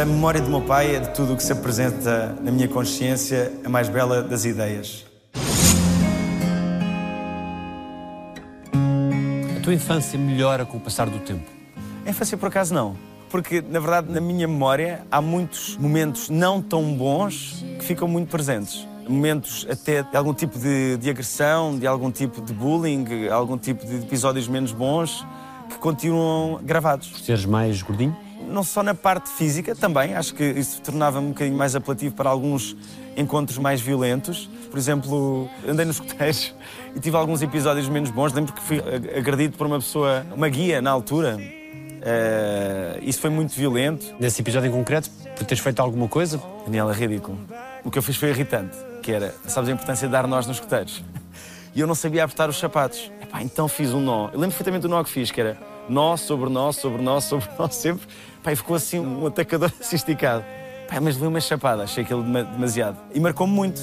A 0.00 0.04
memória 0.04 0.40
do 0.40 0.48
meu 0.48 0.62
pai 0.62 0.96
é 0.96 1.00
de 1.00 1.10
tudo 1.14 1.34
o 1.34 1.36
que 1.36 1.42
se 1.42 1.52
apresenta 1.52 2.34
na 2.40 2.50
minha 2.50 2.66
consciência 2.66 3.52
a 3.64 3.68
mais 3.68 3.88
bela 3.88 4.22
das 4.22 4.44
ideias. 4.44 5.04
A 9.56 9.60
tua 9.62 9.74
infância 9.74 10.18
melhora 10.18 10.64
com 10.64 10.76
o 10.78 10.80
passar 10.80 11.10
do 11.10 11.18
tempo? 11.20 11.44
A 12.06 12.10
infância, 12.10 12.36
por 12.38 12.46
acaso, 12.46 12.72
não. 12.72 12.96
porque, 13.28 13.62
na 13.62 13.80
verdade, 13.80 14.10
na 14.10 14.20
minha 14.20 14.46
memória, 14.46 15.06
há 15.10 15.20
muitos 15.20 15.76
momentos 15.76 16.28
não 16.28 16.60
tão 16.60 16.94
bons 16.94 17.64
que 17.78 17.84
ficam 17.84 18.06
muito 18.06 18.30
presentes. 18.30 18.86
Momentos 19.08 19.66
até 19.70 20.02
de 20.02 20.16
algum 20.16 20.34
tipo 20.34 20.58
de, 20.58 20.96
de 20.96 21.10
agressão, 21.10 21.78
de 21.78 21.86
algum 21.86 22.10
tipo 22.10 22.40
de 22.40 22.52
bullying, 22.52 23.28
algum 23.28 23.58
tipo 23.58 23.86
de 23.86 23.96
episódios 23.96 24.48
menos 24.48 24.72
bons 24.72 25.24
que 25.72 25.78
continuam 25.78 26.60
gravados. 26.62 27.08
Por 27.08 27.20
seres 27.20 27.44
mais 27.44 27.82
gordinho? 27.82 28.16
Não 28.48 28.62
só 28.62 28.82
na 28.82 28.94
parte 28.94 29.30
física, 29.30 29.74
também. 29.74 30.14
Acho 30.14 30.34
que 30.34 30.44
isso 30.44 30.80
tornava-me 30.82 31.28
um 31.28 31.30
bocadinho 31.30 31.56
mais 31.56 31.74
apelativo 31.74 32.14
para 32.14 32.28
alguns 32.28 32.76
encontros 33.16 33.58
mais 33.58 33.80
violentos. 33.80 34.48
Por 34.70 34.78
exemplo, 34.78 35.48
andei 35.66 35.84
nos 35.84 35.96
escuteiros 35.96 36.54
e 36.94 37.00
tive 37.00 37.16
alguns 37.16 37.42
episódios 37.42 37.88
menos 37.88 38.10
bons. 38.10 38.32
Lembro 38.32 38.52
que 38.52 38.62
fui 38.62 38.80
agredido 39.16 39.56
por 39.56 39.66
uma 39.66 39.78
pessoa, 39.78 40.26
uma 40.34 40.48
guia 40.48 40.82
na 40.82 40.90
altura. 40.90 41.36
Uh, 41.36 42.98
isso 43.02 43.20
foi 43.20 43.30
muito 43.30 43.54
violento. 43.54 44.14
Nesse 44.18 44.42
episódio 44.42 44.68
em 44.68 44.72
concreto, 44.72 45.08
por 45.36 45.44
teres 45.44 45.62
feito 45.62 45.80
alguma 45.80 46.08
coisa? 46.08 46.42
Daniel, 46.64 46.90
é 46.90 46.94
ridículo. 46.94 47.38
O 47.84 47.90
que 47.90 47.98
eu 47.98 48.02
fiz 48.02 48.16
foi 48.16 48.30
irritante, 48.30 48.76
que 49.02 49.12
era, 49.12 49.34
sabes 49.46 49.70
a 49.70 49.72
importância 49.72 50.08
de 50.08 50.12
dar 50.12 50.26
nós 50.26 50.46
nos 50.46 50.56
escuteiros? 50.56 51.02
E 51.74 51.80
eu 51.80 51.86
não 51.86 51.94
sabia 51.94 52.22
apertar 52.22 52.50
os 52.50 52.58
sapatos. 52.58 53.10
Epá, 53.32 53.42
então 53.42 53.66
fiz 53.66 53.94
um 53.94 54.00
nó. 54.00 54.26
Eu 54.26 54.38
lembro 54.38 54.50
perfeitamente 54.50 54.82
do 54.82 54.88
nó 54.88 55.02
que 55.02 55.08
fiz, 55.08 55.30
que 55.30 55.40
era 55.40 55.56
nó 55.88 56.18
sobre 56.18 56.50
nó, 56.50 56.70
sobre 56.70 57.02
nó, 57.02 57.18
sobre 57.18 57.48
nó, 57.58 57.66
sempre. 57.68 58.06
Epá, 58.40 58.52
e 58.52 58.56
ficou 58.56 58.76
assim 58.76 59.00
um 59.00 59.26
atacador 59.26 59.72
assim 59.80 59.96
esticado. 59.96 60.44
Epá, 60.84 61.00
mas 61.00 61.14
levei 61.14 61.28
uma 61.28 61.40
chapada, 61.40 61.82
achei 61.82 62.04
aquilo 62.04 62.22
demasiado. 62.22 62.98
E 63.14 63.18
marcou-me 63.18 63.52
muito. 63.52 63.80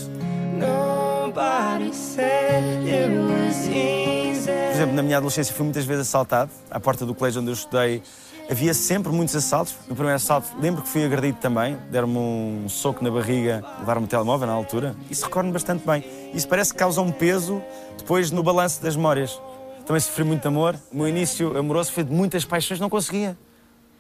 Por 4.68 4.76
exemplo, 4.76 4.96
na 4.96 5.02
minha 5.02 5.18
adolescência 5.18 5.54
fui 5.54 5.64
muitas 5.64 5.84
vezes 5.84 6.08
assaltado. 6.08 6.52
À 6.70 6.80
porta 6.80 7.04
do 7.06 7.16
colégio 7.16 7.42
onde 7.42 7.50
eu 7.50 7.56
estudei 7.56 8.04
havia 8.50 8.74
sempre 8.74 9.12
muitos 9.12 9.36
assaltos. 9.36 9.76
No 9.88 9.96
primeiro 9.96 10.16
assalto 10.16 10.50
lembro 10.60 10.82
que 10.82 10.90
fui 10.90 11.06
agredido 11.06 11.38
também. 11.38 11.78
Deram-me 11.92 12.18
um 12.18 12.66
soco 12.68 13.04
na 13.04 13.12
barriga, 13.12 13.64
levaram-me 13.80 14.08
o 14.08 14.10
telemóvel 14.10 14.48
na 14.48 14.54
altura. 14.54 14.96
Isso 15.10 15.24
recordo-me 15.24 15.54
bastante 15.54 15.86
bem. 15.86 16.04
Isso 16.34 16.48
parece 16.48 16.74
que 16.74 16.80
causa 16.80 17.02
um 17.02 17.12
peso 17.12 17.62
depois 17.98 18.32
no 18.32 18.42
balanço 18.42 18.82
das 18.82 18.96
memórias. 18.96 19.40
Também 19.86 20.00
sofri 20.00 20.24
muito 20.24 20.48
amor. 20.48 20.76
O 20.92 20.98
meu 20.98 21.08
início 21.08 21.58
amoroso 21.58 21.92
foi 21.92 22.04
de 22.04 22.12
muitas 22.12 22.44
paixões, 22.44 22.80
não 22.80 22.90
conseguia. 22.90 23.38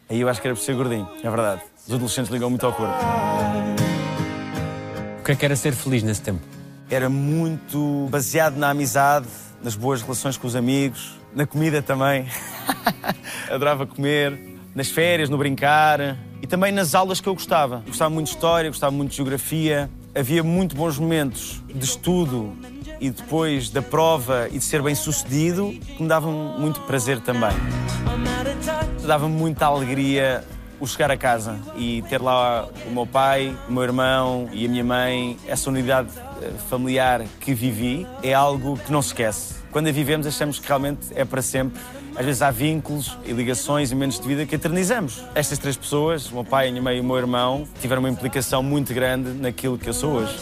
Aí 0.10 0.22
eu 0.22 0.28
acho 0.28 0.42
que 0.42 0.48
era 0.48 0.56
por 0.56 0.62
ser 0.62 0.76
gordinho, 0.76 1.08
é 1.24 1.30
verdade. 1.30 1.62
Os 1.88 1.94
adolescentes 1.94 2.32
ligam 2.32 2.50
muito 2.50 2.66
ao 2.66 2.74
corpo. 2.74 2.94
O 5.20 5.24
que 5.24 5.32
é 5.32 5.36
que 5.36 5.46
era 5.46 5.56
ser 5.56 5.74
feliz 5.74 6.02
nesse 6.02 6.22
tempo? 6.22 6.42
Era 6.90 7.08
muito 7.10 8.08
baseado 8.10 8.56
na 8.56 8.72
amizade, 8.72 9.28
nas 9.64 9.76
boas 9.76 10.02
relações 10.02 10.36
com 10.36 10.48
os 10.48 10.56
amigos, 10.56 11.19
na 11.34 11.46
comida 11.46 11.82
também. 11.82 12.26
Adorava 13.50 13.86
comer, 13.86 14.40
nas 14.76 14.90
férias, 14.90 15.30
no 15.30 15.38
brincar 15.38 16.18
e 16.42 16.48
também 16.48 16.72
nas 16.72 16.96
aulas 16.96 17.20
que 17.20 17.28
eu 17.28 17.34
gostava. 17.34 17.84
Gostava 17.86 18.10
muito 18.10 18.28
de 18.28 18.34
história, 18.34 18.70
gostava 18.70 18.92
muito 18.92 19.12
de 19.12 19.18
geografia. 19.18 19.90
Havia 20.16 20.44
muito 20.44 20.76
bons 20.76 20.98
momentos 20.98 21.62
de 21.74 21.86
estudo 21.86 22.54
e 23.00 23.10
depois 23.10 23.70
da 23.70 23.82
prova 23.82 24.48
e 24.50 24.58
de 24.58 24.64
ser 24.64 24.82
bem 24.82 24.96
sucedido 24.96 25.72
que 25.96 26.02
me 26.02 26.10
davam 26.10 26.32
muito 26.58 26.82
prazer 26.82 27.20
também. 27.22 27.52
Dava-me 29.06 29.34
muita 29.34 29.66
alegria 29.66 30.44
o 30.80 30.88
chegar 30.88 31.12
a 31.12 31.18
casa 31.18 31.60
e 31.76 32.02
ter 32.04 32.22
lá 32.22 32.68
o 32.88 32.92
meu 32.92 33.06
pai, 33.06 33.56
o 33.68 33.72
meu 33.72 33.84
irmão 33.84 34.50
e 34.54 34.66
a 34.66 34.70
minha 34.70 34.84
mãe, 34.84 35.38
essa 35.46 35.70
unidade 35.70 36.10
eh, 36.42 36.52
familiar 36.70 37.24
que 37.40 37.54
vivi, 37.54 38.08
é 38.24 38.34
algo 38.34 38.78
que 38.78 38.92
não 38.92 39.02
se 39.02 39.10
esquece. 39.10 39.59
Quando 39.72 39.88
a 39.88 39.92
vivemos, 39.92 40.26
achamos 40.26 40.58
que 40.58 40.68
realmente 40.68 41.08
é 41.14 41.24
para 41.24 41.44
sempre. 41.44 41.80
Às 42.16 42.26
vezes 42.26 42.42
há 42.42 42.50
vínculos 42.50 43.16
e 43.24 43.32
ligações 43.32 43.92
e 43.92 43.94
momentos 43.94 44.20
de 44.20 44.28
vida 44.28 44.46
que 44.46 44.56
eternizamos. 44.56 45.24
Estas 45.36 45.60
três 45.60 45.78
pessoas, 45.78 46.30
o 46.32 46.34
meu 46.34 46.44
pai, 46.44 46.68
a 46.68 46.72
minha 46.72 46.82
mãe 46.82 46.98
e 46.98 47.00
o 47.00 47.04
meu 47.04 47.18
irmão, 47.18 47.68
tiveram 47.80 48.02
uma 48.02 48.10
implicação 48.10 48.64
muito 48.64 48.94
grande 48.94 49.30
naquilo 49.30 49.78
que 49.78 49.88
eu 49.88 49.94
sou 49.94 50.14
hoje. 50.14 50.36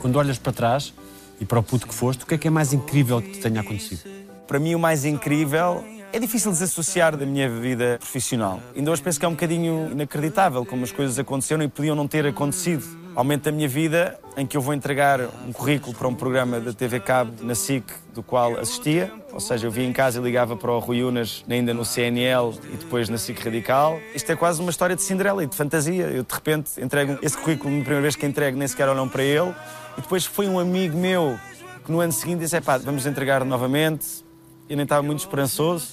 Quando 0.00 0.16
olhas 0.16 0.38
para 0.38 0.52
trás 0.52 0.94
e 1.38 1.44
para 1.44 1.58
o 1.58 1.62
puto 1.62 1.86
que 1.86 1.94
foste, 1.94 2.24
o 2.24 2.26
que 2.26 2.34
é 2.34 2.38
que 2.38 2.48
é 2.48 2.50
mais 2.50 2.72
incrível 2.72 3.20
que 3.20 3.32
te 3.32 3.40
tenha 3.40 3.60
acontecido? 3.60 4.00
Para 4.46 4.58
mim, 4.58 4.74
o 4.74 4.78
mais 4.78 5.04
incrível 5.04 5.84
é 6.10 6.18
difícil 6.18 6.50
desassociar 6.50 7.16
da 7.18 7.26
minha 7.26 7.50
vida 7.50 7.98
profissional. 8.00 8.62
Ainda 8.74 8.90
hoje 8.90 9.02
penso 9.02 9.20
que 9.20 9.26
é 9.26 9.28
um 9.28 9.32
bocadinho 9.32 9.90
inacreditável 9.92 10.64
como 10.64 10.84
as 10.84 10.90
coisas 10.90 11.18
aconteceram 11.18 11.62
e 11.62 11.68
podiam 11.68 11.94
não 11.94 12.08
ter 12.08 12.26
acontecido. 12.26 12.82
Ao 13.18 13.24
momento 13.24 13.42
da 13.42 13.50
minha 13.50 13.66
vida 13.66 14.16
em 14.36 14.46
que 14.46 14.56
eu 14.56 14.60
vou 14.60 14.72
entregar 14.72 15.20
um 15.44 15.52
currículo 15.52 15.92
para 15.92 16.06
um 16.06 16.14
programa 16.14 16.60
da 16.60 16.72
TV 16.72 17.00
Cabo 17.00 17.32
na 17.42 17.52
SIC, 17.52 17.84
do 18.14 18.22
qual 18.22 18.56
assistia, 18.56 19.12
ou 19.32 19.40
seja, 19.40 19.66
eu 19.66 19.72
via 19.72 19.84
em 19.84 19.92
casa 19.92 20.20
e 20.20 20.22
ligava 20.22 20.56
para 20.56 20.70
o 20.70 20.78
Rui 20.78 21.02
Unas, 21.02 21.44
ainda 21.50 21.74
no 21.74 21.84
CNL 21.84 22.56
e 22.72 22.76
depois 22.76 23.08
na 23.08 23.18
SIC 23.18 23.40
Radical. 23.40 23.98
Isto 24.14 24.30
é 24.30 24.36
quase 24.36 24.60
uma 24.60 24.70
história 24.70 24.94
de 24.94 25.02
Cinderela 25.02 25.42
e 25.42 25.48
de 25.48 25.56
fantasia. 25.56 26.04
Eu 26.04 26.22
de 26.22 26.32
repente 26.32 26.80
entrego 26.80 27.18
esse 27.20 27.36
currículo, 27.36 27.70
na 27.70 27.80
primeira 27.80 28.02
vez 28.02 28.14
que 28.14 28.24
entrego, 28.24 28.56
nem 28.56 28.68
sequer 28.68 28.88
olham 28.88 29.08
para 29.08 29.24
ele. 29.24 29.52
E 29.96 30.00
depois 30.00 30.24
foi 30.24 30.46
um 30.46 30.56
amigo 30.56 30.96
meu 30.96 31.36
que 31.84 31.90
no 31.90 31.98
ano 31.98 32.12
seguinte 32.12 32.38
disse: 32.38 32.60
pá, 32.60 32.78
vamos 32.78 33.04
entregar 33.04 33.44
novamente 33.44 34.28
eu 34.68 34.76
nem 34.76 34.84
estava 34.84 35.02
muito 35.02 35.20
esperançoso 35.20 35.88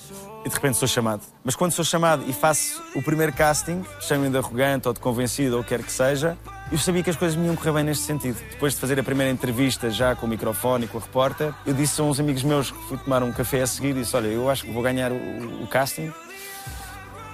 e 0.46 0.50
de 0.50 0.54
repente 0.54 0.78
sou 0.78 0.88
chamado. 0.88 1.24
Mas 1.44 1.56
quando 1.56 1.72
sou 1.72 1.84
chamado 1.84 2.24
e 2.28 2.32
faço 2.32 2.82
o 2.94 3.02
primeiro 3.02 3.34
casting, 3.34 3.84
chamem 4.00 4.30
de 4.30 4.38
arrogante 4.38 4.88
ou 4.88 4.94
de 4.94 5.00
convencido 5.00 5.56
ou 5.56 5.62
o 5.62 5.64
que 5.64 5.70
quer 5.70 5.84
que 5.84 5.92
seja, 5.92 6.38
eu 6.72 6.78
sabia 6.78 7.02
que 7.02 7.10
as 7.10 7.16
coisas 7.16 7.36
me 7.36 7.48
iam 7.48 7.56
correr 7.56 7.72
bem 7.72 7.84
neste 7.84 8.04
sentido. 8.04 8.38
Depois 8.52 8.74
de 8.74 8.80
fazer 8.80 9.00
a 9.00 9.04
primeira 9.04 9.32
entrevista 9.32 9.90
já 9.90 10.16
com 10.16 10.28
o 10.28 10.30
microfone 10.30 10.86
e 10.86 10.88
com 10.88 11.00
a 11.00 11.02
repórter, 11.02 11.52
eu 11.66 11.74
disse 11.74 12.00
a 12.00 12.04
uns 12.04 12.20
amigos 12.20 12.44
meus 12.44 12.70
que 12.70 12.78
fui 12.88 12.98
tomar 13.00 13.24
um 13.24 13.32
café 13.32 13.64
a 13.64 13.68
seguir, 13.68 13.96
disse, 13.96 14.16
olha, 14.16 14.28
eu 14.28 14.48
acho 14.48 14.66
que 14.66 14.72
vou 14.72 14.84
ganhar 14.84 15.12
o, 15.12 15.64
o 15.64 15.68
casting. 15.68 16.14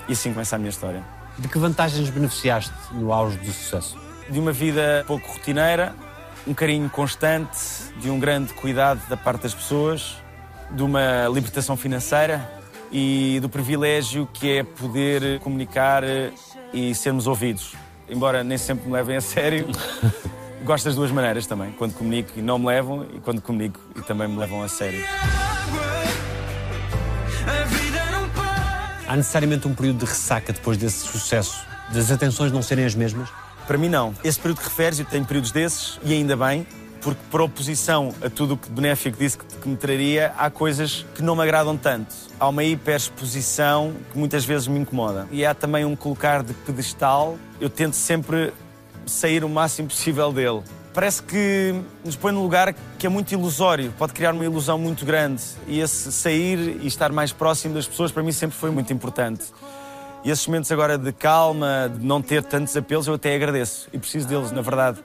E 0.08 0.14
assim 0.14 0.32
começa 0.32 0.56
a 0.56 0.60
minha 0.60 0.70
história. 0.70 1.04
De 1.38 1.50
que 1.50 1.60
vantagens 1.60 2.10
beneficiaste 2.10 2.74
no 2.94 3.12
auge 3.12 3.38
do 3.38 3.52
sucesso? 3.52 3.98
De 4.30 4.40
uma 4.40 4.54
vida 4.54 5.04
pouco 5.06 5.28
rotineira, 5.34 5.94
um 6.48 6.54
carinho 6.54 6.90
constante, 6.90 7.60
de 7.98 8.10
um 8.10 8.20
grande 8.20 8.54
cuidado 8.54 9.02
da 9.10 9.18
parte 9.18 9.44
das 9.44 9.54
pessoas, 9.54 10.16
de 10.72 10.82
uma 10.82 11.28
libertação 11.28 11.76
financeira 11.76 12.61
e 12.92 13.40
do 13.42 13.50
privilégio 13.50 14.28
que 14.34 14.58
é 14.58 14.64
poder 14.64 15.40
comunicar 15.40 16.04
e 16.74 16.94
sermos 16.94 17.28
ouvidos. 17.28 17.74
Embora 18.10 18.44
nem 18.44 18.58
sempre 18.58 18.88
me 18.88 18.94
levem 18.94 19.16
a 19.16 19.22
sério, 19.22 19.68
gosto 20.64 20.86
das 20.86 20.96
duas 20.96 21.12
maneiras 21.12 21.48
também. 21.48 21.72
Quando 21.72 21.94
comunico 21.94 22.32
e 22.36 22.42
não 22.42 22.60
me 22.60 22.68
levam, 22.68 23.06
e 23.16 23.20
quando 23.20 23.42
comunico 23.42 23.80
e 23.96 24.02
também 24.02 24.28
me 24.28 24.38
levam 24.38 24.62
a 24.62 24.68
sério. 24.68 25.04
Há 29.08 29.16
necessariamente 29.16 29.68
um 29.68 29.76
período 29.76 30.00
de 30.00 30.06
ressaca 30.06 30.54
depois 30.54 30.78
desse 30.78 31.06
sucesso? 31.08 31.66
Das 31.94 32.12
atenções 32.12 32.52
não 32.52 32.62
serem 32.62 32.86
as 32.86 32.96
mesmas? 32.96 33.30
Para 33.68 33.78
mim, 33.78 33.90
não. 33.90 34.14
Esse 34.24 34.40
período 34.40 34.60
que 34.60 34.64
referes, 34.66 35.00
eu 35.00 35.06
tenho 35.06 35.26
períodos 35.26 35.52
desses, 35.52 36.00
e 36.04 36.14
ainda 36.14 36.36
bem, 36.36 36.66
porque 37.02 37.20
por 37.30 37.42
oposição 37.42 38.14
a 38.24 38.30
tudo 38.30 38.54
o 38.54 38.58
que 38.58 38.70
benéfico 38.70 39.18
disse 39.18 39.38
que, 39.38 39.68
me 39.68 39.76
traria, 39.76 40.34
há 40.38 40.50
coisas 40.50 41.06
que 41.16 41.22
não 41.22 41.36
me 41.36 41.42
agradam 41.42 41.76
tanto. 41.76 42.16
Há 42.40 42.48
uma 42.48 42.64
hiperexposição 42.64 43.94
que 44.12 44.18
muitas 44.18 44.46
vezes 44.46 44.68
me 44.68 44.80
incomoda. 44.80 45.28
E 45.32 45.46
há 45.46 45.54
também 45.54 45.84
um 45.84 45.96
colocar 45.96 46.44
de 46.44 46.54
pedestal. 46.54 47.38
Eu 47.60 47.70
tento 47.70 47.96
sempre 47.96 48.54
sair 49.06 49.44
o 49.44 49.50
máximo 49.50 49.88
possível 49.90 50.32
dele. 50.32 50.62
Parece 50.94 51.24
que 51.24 51.74
nos 52.04 52.16
põe 52.16 52.32
num 52.32 52.42
lugar 52.42 52.76
que 53.00 53.06
é 53.06 53.10
muito 53.10 53.32
ilusório, 53.32 53.94
pode 53.98 54.12
criar 54.12 54.34
uma 54.34 54.44
ilusão 54.44 54.78
muito 54.78 55.06
grande. 55.06 55.42
E 55.68 55.80
esse 55.80 56.12
sair 56.12 56.80
e 56.82 56.88
estar 56.88 57.12
mais 57.12 57.32
próximo 57.32 57.74
das 57.74 57.88
pessoas, 57.88 58.12
para 58.12 58.22
mim, 58.22 58.32
sempre 58.32 58.58
foi 58.58 58.70
muito 58.72 58.92
importante. 58.92 59.46
E 60.24 60.30
esses 60.30 60.46
momentos 60.46 60.72
agora 60.72 60.98
de 60.98 61.12
calma, 61.12 61.92
de 61.98 62.06
não 62.06 62.22
ter 62.22 62.44
tantos 62.44 62.76
apelos, 62.78 63.08
eu 63.08 63.16
até 63.16 63.34
agradeço. 63.34 63.88
E 63.92 63.98
preciso 63.98 64.28
deles, 64.28 64.52
na 64.52 64.62
verdade. 64.62 65.00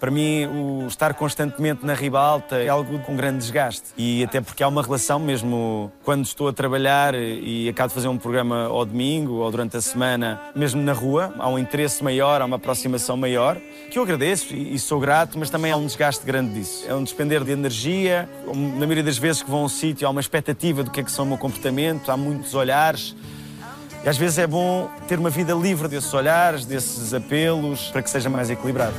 Para 0.00 0.10
mim, 0.10 0.46
o 0.46 0.86
estar 0.86 1.12
constantemente 1.12 1.84
na 1.84 1.92
ribalta 1.92 2.56
é 2.56 2.68
algo 2.68 2.98
com 3.00 3.14
grande 3.14 3.36
desgaste. 3.36 3.88
E 3.98 4.24
até 4.24 4.40
porque 4.40 4.62
há 4.62 4.68
uma 4.68 4.82
relação, 4.82 5.18
mesmo 5.18 5.92
quando 6.02 6.24
estou 6.24 6.48
a 6.48 6.54
trabalhar 6.54 7.14
e 7.14 7.68
acabo 7.68 7.88
de 7.88 7.94
fazer 7.94 8.08
um 8.08 8.16
programa 8.16 8.64
ao 8.64 8.86
domingo 8.86 9.34
ou 9.34 9.50
durante 9.50 9.76
a 9.76 9.80
semana, 9.82 10.40
mesmo 10.56 10.80
na 10.80 10.94
rua, 10.94 11.34
há 11.38 11.46
um 11.50 11.58
interesse 11.58 12.02
maior, 12.02 12.40
há 12.40 12.46
uma 12.46 12.56
aproximação 12.56 13.14
maior, 13.14 13.58
que 13.90 13.98
eu 13.98 14.02
agradeço 14.02 14.56
e 14.56 14.78
sou 14.78 14.98
grato, 14.98 15.38
mas 15.38 15.50
também 15.50 15.70
há 15.70 15.76
um 15.76 15.84
desgaste 15.84 16.24
grande 16.24 16.54
disso. 16.54 16.86
É 16.88 16.94
um 16.94 17.04
despender 17.04 17.44
de 17.44 17.52
energia. 17.52 18.26
Na 18.46 18.86
maioria 18.86 19.04
das 19.04 19.18
vezes 19.18 19.42
que 19.42 19.50
vão 19.50 19.60
a 19.60 19.64
um 19.64 19.68
sítio, 19.68 20.08
há 20.08 20.10
uma 20.10 20.22
expectativa 20.22 20.82
do 20.82 20.90
que 20.90 21.00
é 21.00 21.02
que 21.02 21.12
são 21.12 21.26
o 21.26 21.28
meu 21.28 21.36
comportamento, 21.36 22.10
há 22.10 22.16
muitos 22.16 22.54
olhares. 22.54 23.14
E 24.02 24.08
às 24.08 24.16
vezes 24.16 24.38
é 24.38 24.46
bom 24.46 24.88
ter 25.06 25.18
uma 25.18 25.28
vida 25.28 25.52
livre 25.52 25.88
desses 25.88 26.14
olhares, 26.14 26.64
desses 26.64 27.12
apelos, 27.12 27.88
para 27.88 28.00
que 28.00 28.08
seja 28.08 28.30
mais 28.30 28.48
equilibrado. 28.48 28.94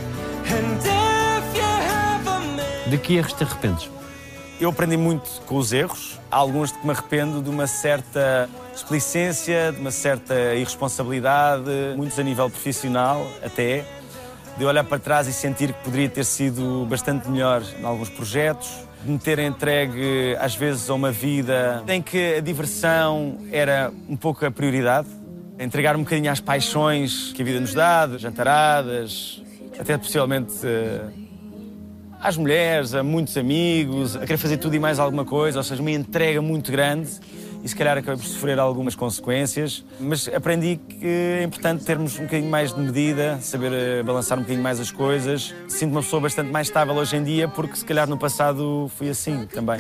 De 2.91 2.97
que 2.97 3.15
erros 3.15 3.31
te 3.31 3.45
arrependes? 3.45 3.89
Eu 4.59 4.69
aprendi 4.69 4.97
muito 4.97 5.41
com 5.45 5.55
os 5.55 5.71
erros. 5.71 6.19
Há 6.29 6.35
alguns 6.35 6.73
de 6.73 6.77
que 6.77 6.85
me 6.85 6.91
arrependo 6.91 7.41
de 7.41 7.49
uma 7.49 7.65
certa 7.65 8.49
explicência, 8.75 9.71
de 9.71 9.79
uma 9.79 9.91
certa 9.91 10.53
irresponsabilidade, 10.55 11.63
muitos 11.95 12.19
a 12.19 12.23
nível 12.23 12.49
profissional 12.49 13.25
até, 13.41 13.85
de 14.57 14.65
olhar 14.65 14.83
para 14.83 14.99
trás 14.99 15.25
e 15.29 15.31
sentir 15.31 15.71
que 15.71 15.81
poderia 15.85 16.09
ter 16.09 16.25
sido 16.25 16.85
bastante 16.89 17.29
melhor 17.29 17.63
em 17.79 17.85
alguns 17.85 18.09
projetos, 18.09 18.69
de 19.05 19.09
me 19.09 19.17
ter 19.17 19.39
entregue 19.39 20.35
às 20.37 20.53
vezes 20.53 20.89
a 20.89 20.93
uma 20.93 21.13
vida 21.13 21.81
em 21.87 22.01
que 22.01 22.35
a 22.35 22.41
diversão 22.41 23.37
era 23.53 23.89
um 24.09 24.17
pouco 24.17 24.45
a 24.45 24.51
prioridade 24.51 25.07
entregar 25.57 25.95
um 25.95 25.99
bocadinho 25.99 26.29
às 26.29 26.41
paixões 26.41 27.31
que 27.31 27.41
a 27.41 27.45
vida 27.45 27.61
nos 27.61 27.73
dá, 27.73 28.05
jantaradas, 28.17 29.41
até 29.79 29.97
possivelmente 29.97 30.55
eh, 30.65 31.20
às 32.21 32.37
mulheres, 32.37 32.93
a 32.93 33.03
muitos 33.03 33.35
amigos, 33.35 34.15
a 34.15 34.19
querer 34.19 34.37
fazer 34.37 34.57
tudo 34.57 34.75
e 34.75 34.79
mais 34.79 34.99
alguma 34.99 35.25
coisa, 35.25 35.57
ou 35.57 35.63
seja, 35.63 35.81
uma 35.81 35.91
entrega 35.91 36.41
muito 36.41 36.71
grande 36.71 37.09
e 37.63 37.67
se 37.67 37.75
calhar 37.75 37.97
acabei 37.97 38.17
por 38.17 38.25
sofrer 38.25 38.59
algumas 38.59 38.95
consequências, 38.95 39.83
mas 39.99 40.27
aprendi 40.27 40.77
que 40.77 41.05
é 41.05 41.43
importante 41.43 41.83
termos 41.83 42.17
um 42.19 42.23
bocadinho 42.23 42.49
mais 42.49 42.73
de 42.73 42.79
medida, 42.79 43.39
saber 43.41 43.71
eh, 43.71 44.03
balançar 44.03 44.37
um 44.37 44.41
bocadinho 44.41 44.63
mais 44.63 44.79
as 44.79 44.91
coisas. 44.91 45.53
Sinto-me 45.67 45.97
uma 45.97 46.01
pessoa 46.01 46.21
bastante 46.21 46.51
mais 46.51 46.67
estável 46.67 46.95
hoje 46.95 47.15
em 47.15 47.23
dia 47.23 47.47
porque 47.47 47.75
se 47.75 47.85
calhar 47.85 48.09
no 48.09 48.17
passado 48.17 48.89
fui 48.95 49.09
assim 49.09 49.45
também. 49.45 49.79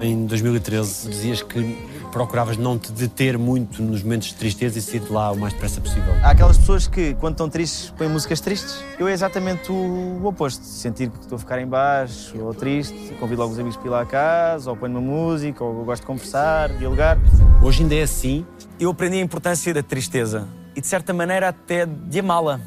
Em 0.00 0.26
2013 0.26 1.08
dizias 1.08 1.42
que 1.42 1.93
procuravas 2.14 2.56
não 2.56 2.78
te 2.78 2.92
deter 2.92 3.36
muito 3.36 3.82
nos 3.82 4.04
momentos 4.04 4.28
de 4.28 4.36
tristeza 4.36 4.78
e 4.78 4.82
sair 4.82 5.00
de 5.00 5.12
lá 5.12 5.32
o 5.32 5.36
mais 5.36 5.52
depressa 5.52 5.80
possível. 5.80 6.14
Há 6.22 6.30
aquelas 6.30 6.56
pessoas 6.56 6.86
que, 6.86 7.12
quando 7.14 7.32
estão 7.34 7.48
tristes, 7.50 7.90
põem 7.90 8.08
músicas 8.08 8.40
tristes. 8.40 8.84
Eu 9.00 9.08
é 9.08 9.12
exatamente 9.12 9.72
o, 9.72 9.74
o 9.74 10.24
oposto. 10.24 10.62
Sentir 10.62 11.10
que 11.10 11.18
estou 11.18 11.34
a 11.34 11.38
ficar 11.40 11.60
em 11.60 11.66
baixo 11.66 12.38
ou 12.38 12.54
triste, 12.54 12.94
convido 13.18 13.42
logo 13.42 13.52
os 13.52 13.58
amigos 13.58 13.76
para 13.76 13.86
ir 13.88 13.90
lá 13.90 14.02
a 14.02 14.06
casa, 14.06 14.70
ou 14.70 14.76
ponho 14.76 14.92
uma 14.92 15.00
música, 15.00 15.64
ou 15.64 15.84
gosto 15.84 16.02
de 16.02 16.06
conversar, 16.06 16.68
dialogar. 16.74 17.18
Hoje 17.60 17.82
ainda 17.82 17.96
é 17.96 18.02
assim. 18.02 18.46
Eu 18.78 18.90
aprendi 18.90 19.16
a 19.16 19.20
importância 19.20 19.74
da 19.74 19.82
tristeza 19.82 20.46
e, 20.76 20.80
de 20.80 20.86
certa 20.86 21.12
maneira, 21.12 21.48
até 21.48 21.84
de 21.84 22.20
amá-la. 22.20 22.60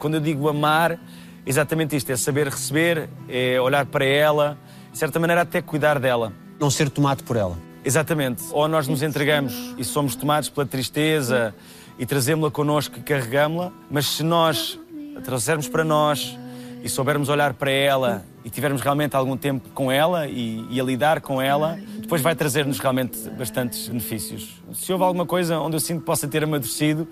Quando 0.00 0.14
eu 0.14 0.20
digo 0.20 0.48
amar, 0.48 0.98
exatamente 1.46 1.94
isto: 1.94 2.10
é 2.10 2.16
saber 2.16 2.48
receber, 2.48 3.08
é 3.28 3.60
olhar 3.60 3.86
para 3.86 4.04
ela, 4.04 4.58
de 4.90 4.98
certa 4.98 5.20
maneira, 5.20 5.42
até 5.42 5.62
cuidar 5.62 6.00
dela. 6.00 6.32
Não 6.58 6.68
ser 6.68 6.90
tomado 6.90 7.22
por 7.22 7.36
ela. 7.36 7.56
Exatamente. 7.84 8.42
Ou 8.52 8.68
nós 8.68 8.86
nos 8.86 9.02
entregamos 9.02 9.74
e 9.76 9.84
somos 9.84 10.14
tomados 10.14 10.48
pela 10.48 10.66
tristeza 10.66 11.54
e 11.98 12.06
trazemos-la 12.06 12.50
connosco 12.50 12.98
e 12.98 13.02
carregamos-la, 13.02 13.72
mas 13.90 14.06
se 14.06 14.22
nós 14.22 14.78
a 15.16 15.20
trouxermos 15.20 15.68
para 15.68 15.84
nós 15.84 16.38
e 16.82 16.88
soubermos 16.88 17.28
olhar 17.28 17.54
para 17.54 17.70
ela 17.70 18.24
e 18.44 18.50
tivermos 18.50 18.80
realmente 18.80 19.14
algum 19.14 19.36
tempo 19.36 19.68
com 19.70 19.90
ela 19.90 20.26
e, 20.26 20.66
e 20.70 20.80
a 20.80 20.84
lidar 20.84 21.20
com 21.20 21.40
ela, 21.40 21.78
depois 21.98 22.22
vai 22.22 22.34
trazer-nos 22.34 22.78
realmente 22.78 23.18
bastantes 23.30 23.88
benefícios. 23.88 24.60
Se 24.74 24.92
houve 24.92 25.04
alguma 25.04 25.26
coisa 25.26 25.58
onde 25.58 25.76
eu 25.76 25.80
sinto 25.80 26.00
que 26.00 26.06
possa 26.06 26.26
ter 26.26 26.42
amadurecido, 26.42 27.06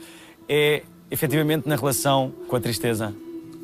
é 0.49 0.83
efetivamente 1.11 1.69
na 1.69 1.77
relação 1.77 2.33
com 2.49 2.57
a 2.57 2.61
tristeza. 2.61 3.15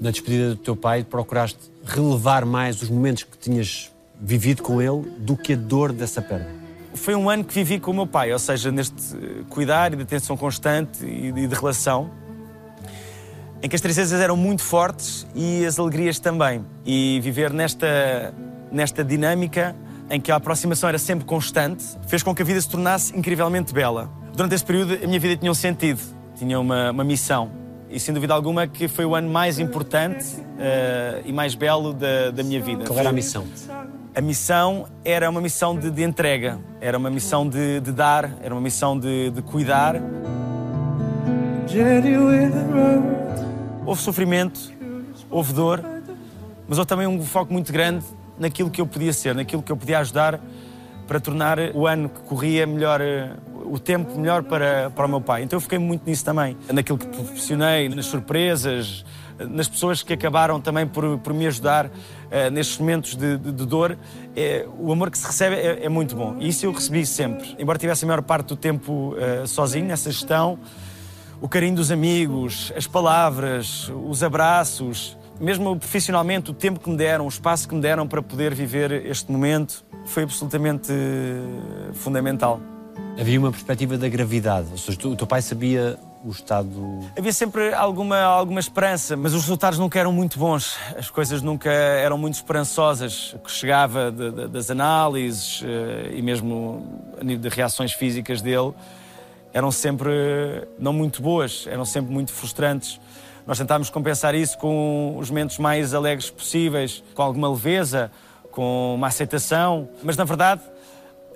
Na 0.00 0.10
despedida 0.10 0.50
do 0.50 0.56
teu 0.56 0.76
pai, 0.76 1.02
procuraste 1.02 1.58
relevar 1.84 2.44
mais 2.44 2.82
os 2.82 2.90
momentos 2.90 3.24
que 3.24 3.38
tinhas 3.38 3.90
vivido 4.20 4.62
com 4.62 4.82
ele 4.82 5.02
do 5.18 5.36
que 5.36 5.54
a 5.54 5.56
dor 5.56 5.92
dessa 5.92 6.20
perda 6.20 6.65
foi 6.96 7.14
um 7.14 7.28
ano 7.28 7.44
que 7.44 7.54
vivi 7.54 7.78
com 7.78 7.90
o 7.90 7.94
meu 7.94 8.06
pai, 8.06 8.32
ou 8.32 8.38
seja, 8.38 8.70
neste 8.70 9.14
eh, 9.14 9.44
cuidar 9.48 9.92
e 9.92 9.96
de 9.96 10.02
atenção 10.02 10.36
constante 10.36 11.04
e 11.04 11.32
de, 11.32 11.54
relação, 11.54 12.10
em 13.62 13.68
que 13.68 13.74
as 13.74 13.80
tristezas 13.80 14.20
eram 14.20 14.36
muito 14.36 14.62
fortes 14.62 15.26
e 15.34 15.64
as 15.64 15.78
alegrias 15.78 16.18
também. 16.18 16.64
E 16.84 17.20
viver 17.22 17.52
nesta, 17.52 18.34
nesta 18.70 19.04
dinâmica 19.04 19.74
em 20.10 20.20
que 20.20 20.30
a 20.30 20.36
aproximação 20.36 20.88
era 20.88 20.98
sempre 20.98 21.24
constante, 21.24 21.84
fez 22.06 22.22
com 22.22 22.34
que 22.34 22.42
a 22.42 22.44
vida 22.44 22.60
se 22.60 22.68
tornasse 22.68 23.16
incrivelmente 23.16 23.72
bela. 23.72 24.10
Durante 24.34 24.54
esse 24.54 24.64
período, 24.64 24.94
a 25.02 25.06
minha 25.06 25.18
vida 25.18 25.36
tinha 25.36 25.50
um 25.50 25.54
sentido, 25.54 26.00
tinha 26.36 26.60
uma, 26.60 26.90
uma 26.90 27.04
missão. 27.04 27.50
E 27.88 27.98
sem 27.98 28.12
dúvida 28.12 28.34
alguma 28.34 28.66
que 28.66 28.88
foi 28.88 29.04
o 29.04 29.14
ano 29.14 29.30
mais 29.30 29.58
importante 29.58 30.24
uh, 30.36 31.22
e 31.24 31.32
mais 31.32 31.54
belo 31.54 31.92
da, 31.94 32.30
da 32.30 32.42
minha 32.42 32.60
vida. 32.60 32.84
Qual 32.84 32.98
era 32.98 33.08
a 33.08 33.12
missão? 33.12 33.46
A 34.16 34.20
missão 34.22 34.86
era 35.04 35.28
uma 35.28 35.42
missão 35.42 35.78
de, 35.78 35.90
de 35.90 36.02
entrega, 36.02 36.58
era 36.80 36.96
uma 36.96 37.10
missão 37.10 37.46
de, 37.46 37.80
de, 37.80 37.92
dar, 37.92 38.32
era 38.42 38.54
uma 38.54 38.62
missão 38.62 38.98
de, 38.98 39.28
de 39.28 39.42
cuidar. 39.42 39.96
Houve 43.84 44.00
sofrimento, 44.00 44.72
houve 45.28 45.52
dor, 45.52 45.84
mas 46.66 46.78
houve 46.78 46.88
também 46.88 47.06
um 47.06 47.22
foco 47.26 47.52
muito 47.52 47.70
grande 47.70 48.06
naquilo 48.38 48.70
que 48.70 48.80
eu 48.80 48.86
podia 48.86 49.12
ser, 49.12 49.34
naquilo 49.34 49.62
que 49.62 49.70
eu 49.70 49.76
podia 49.76 49.98
ajudar 49.98 50.40
para 51.06 51.20
tornar 51.20 51.58
o 51.74 51.86
ano 51.86 52.08
que 52.08 52.20
corria 52.20 52.66
melhor, 52.66 53.02
o 53.66 53.78
tempo 53.78 54.18
melhor 54.18 54.44
para, 54.44 54.88
para 54.96 55.04
o 55.04 55.08
meu 55.10 55.20
pai. 55.20 55.42
Então 55.42 55.58
eu 55.58 55.60
fiquei 55.60 55.78
muito 55.78 56.08
nisso 56.08 56.24
também, 56.24 56.56
naquilo 56.72 56.96
que 56.96 57.06
proporcionei, 57.06 57.90
nas 57.90 58.06
surpresas, 58.06 59.04
nas 59.38 59.68
pessoas 59.68 60.02
que 60.02 60.12
acabaram 60.12 60.60
também 60.60 60.86
por, 60.86 61.18
por 61.18 61.34
me 61.34 61.46
ajudar 61.46 61.86
uh, 61.86 62.50
nestes 62.52 62.78
momentos 62.78 63.14
de, 63.14 63.36
de, 63.36 63.52
de 63.52 63.66
dor. 63.66 63.98
É, 64.34 64.66
o 64.78 64.92
amor 64.92 65.10
que 65.10 65.18
se 65.18 65.26
recebe 65.26 65.56
é, 65.56 65.84
é, 65.84 65.88
muito 65.88 66.16
bom. 66.16 66.36
E 66.38 66.48
isso 66.48 66.66
eu 66.66 66.72
recebi 66.72 67.04
sempre. 67.04 67.54
Embora 67.58 67.78
tivesse 67.78 68.04
a 68.04 68.08
maior 68.08 68.22
parte 68.22 68.48
do 68.48 68.56
tempo 68.56 69.14
uh, 69.14 69.46
sozinho 69.46 69.86
nessa 69.86 70.10
gestão, 70.10 70.58
o 71.40 71.48
carinho 71.48 71.76
dos 71.76 71.90
amigos, 71.90 72.72
as 72.76 72.86
palavras, 72.86 73.90
os 74.06 74.22
abraços, 74.22 75.18
mesmo 75.38 75.76
profissionalmente, 75.76 76.50
o 76.50 76.54
tempo 76.54 76.80
que 76.80 76.88
me 76.88 76.96
deram, 76.96 77.26
o 77.26 77.28
espaço 77.28 77.68
que 77.68 77.74
me 77.74 77.80
deram 77.80 78.08
para 78.08 78.22
poder 78.22 78.54
viver 78.54 78.90
este 79.06 79.30
momento, 79.30 79.84
foi 80.06 80.22
absolutamente 80.22 80.90
fundamental. 81.92 82.58
Havia 83.20 83.38
uma 83.38 83.50
perspectiva 83.50 83.98
da 83.98 84.08
gravidade, 84.08 84.68
ou 84.70 84.78
seja, 84.78 84.98
o 85.08 85.16
teu 85.16 85.26
pai 85.26 85.42
sabia 85.42 85.98
o 86.26 86.30
estado. 86.30 87.00
Havia 87.16 87.32
sempre 87.32 87.72
alguma, 87.72 88.20
alguma 88.20 88.58
esperança, 88.58 89.16
mas 89.16 89.32
os 89.32 89.42
resultados 89.42 89.78
nunca 89.78 89.98
eram 89.98 90.12
muito 90.12 90.38
bons. 90.38 90.76
As 90.98 91.08
coisas 91.08 91.40
nunca 91.40 91.70
eram 91.70 92.18
muito 92.18 92.34
esperançosas. 92.34 93.32
O 93.34 93.38
que 93.38 93.50
chegava 93.50 94.10
de, 94.10 94.32
de, 94.32 94.48
das 94.48 94.68
análises 94.68 95.62
eh, 95.64 96.14
e 96.16 96.22
mesmo 96.22 97.00
a 97.20 97.22
nível 97.22 97.48
de 97.48 97.54
reações 97.54 97.92
físicas 97.92 98.42
dele 98.42 98.74
eram 99.52 99.70
sempre 99.70 100.10
não 100.78 100.92
muito 100.92 101.22
boas, 101.22 101.64
eram 101.68 101.84
sempre 101.84 102.12
muito 102.12 102.32
frustrantes. 102.32 103.00
Nós 103.46 103.56
tentámos 103.56 103.88
compensar 103.88 104.34
isso 104.34 104.58
com 104.58 105.16
os 105.16 105.30
momentos 105.30 105.58
mais 105.58 105.94
alegres 105.94 106.28
possíveis, 106.28 107.04
com 107.14 107.22
alguma 107.22 107.48
leveza, 107.48 108.10
com 108.50 108.96
uma 108.96 109.06
aceitação, 109.06 109.88
mas 110.02 110.16
na 110.16 110.24
verdade 110.24 110.60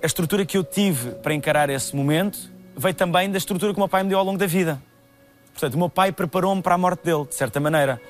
a 0.03 0.05
estrutura 0.05 0.45
que 0.45 0.57
eu 0.57 0.63
tive 0.63 1.11
para 1.11 1.33
encarar 1.33 1.69
esse 1.69 1.95
momento 1.95 2.50
veio 2.75 2.95
também 2.95 3.29
da 3.29 3.37
estrutura 3.37 3.73
que 3.73 3.77
o 3.77 3.81
meu 3.81 3.89
pai 3.89 4.03
me 4.03 4.09
deu 4.09 4.19
ao 4.19 4.25
longo 4.25 4.37
da 4.37 4.47
vida. 4.47 4.81
Portanto, 5.51 5.75
o 5.75 5.77
meu 5.77 5.89
pai 5.89 6.11
preparou-me 6.11 6.61
para 6.61 6.75
a 6.75 6.77
morte 6.77 7.03
dele, 7.03 7.25
de 7.25 7.35
certa 7.35 7.59
maneira. 7.59 8.01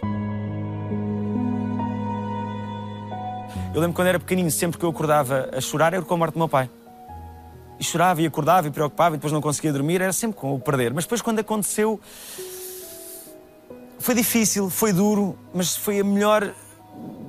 Eu 3.74 3.80
lembro 3.80 3.96
quando 3.96 4.08
era 4.08 4.20
pequenino, 4.20 4.52
sempre 4.52 4.78
que 4.78 4.86
eu 4.86 4.90
acordava 4.90 5.50
a 5.54 5.62
chorar, 5.62 5.94
era 5.94 6.04
com 6.04 6.14
a 6.14 6.18
morte 6.18 6.34
do 6.34 6.40
meu 6.40 6.50
pai. 6.50 6.70
E 7.80 7.84
chorava 7.84 8.22
e 8.22 8.26
acordava 8.26 8.68
e 8.68 8.72
preocupava 8.72 9.16
e 9.16 9.18
depois 9.18 9.34
não 9.34 9.42
conseguia 9.42 9.72
dormir, 9.74 10.02
era 10.02 10.14
sempre 10.14 10.38
com 10.38 10.54
o 10.54 10.60
perder. 10.60 10.94
Mas 10.94 11.06
depois, 11.06 11.22
quando 11.22 11.40
aconteceu, 11.40 12.00
foi 13.98 14.14
difícil, 14.14 14.70
foi 14.70 14.92
duro, 14.92 15.38
mas 15.54 15.76
foi 15.76 16.00
a 16.00 16.04
melhor 16.04 16.54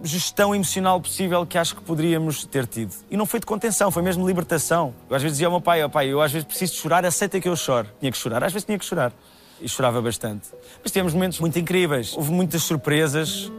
gestão 0.02 0.54
emocional 0.54 1.00
possível 1.00 1.46
que 1.46 1.56
acho 1.56 1.76
que 1.76 1.82
poderíamos 1.82 2.44
ter 2.44 2.66
tido. 2.66 2.92
E 3.10 3.16
não 3.16 3.24
foi 3.24 3.40
de 3.40 3.46
contenção, 3.46 3.90
foi 3.90 4.02
mesmo 4.02 4.26
libertação. 4.26 4.94
Eu 5.08 5.16
às 5.16 5.22
vezes 5.22 5.36
dizia 5.36 5.46
ao 5.46 5.52
meu 5.52 5.60
pai, 5.60 5.82
oh, 5.84 5.88
pai, 5.88 6.08
eu 6.08 6.20
às 6.20 6.32
vezes 6.32 6.46
preciso 6.46 6.74
chorar, 6.74 7.04
aceita 7.04 7.40
que 7.40 7.48
eu 7.48 7.56
chore. 7.56 7.88
Tinha 8.00 8.10
que 8.10 8.18
chorar, 8.18 8.42
às 8.42 8.52
vezes 8.52 8.66
tinha 8.66 8.78
que 8.78 8.84
chorar. 8.84 9.12
E 9.60 9.68
chorava 9.68 10.02
bastante. 10.02 10.48
Mas 10.82 10.90
tivemos 10.90 11.14
momentos 11.14 11.38
muito 11.38 11.58
incríveis. 11.58 12.16
Houve 12.16 12.32
muitas 12.32 12.64
surpresas. 12.64 13.50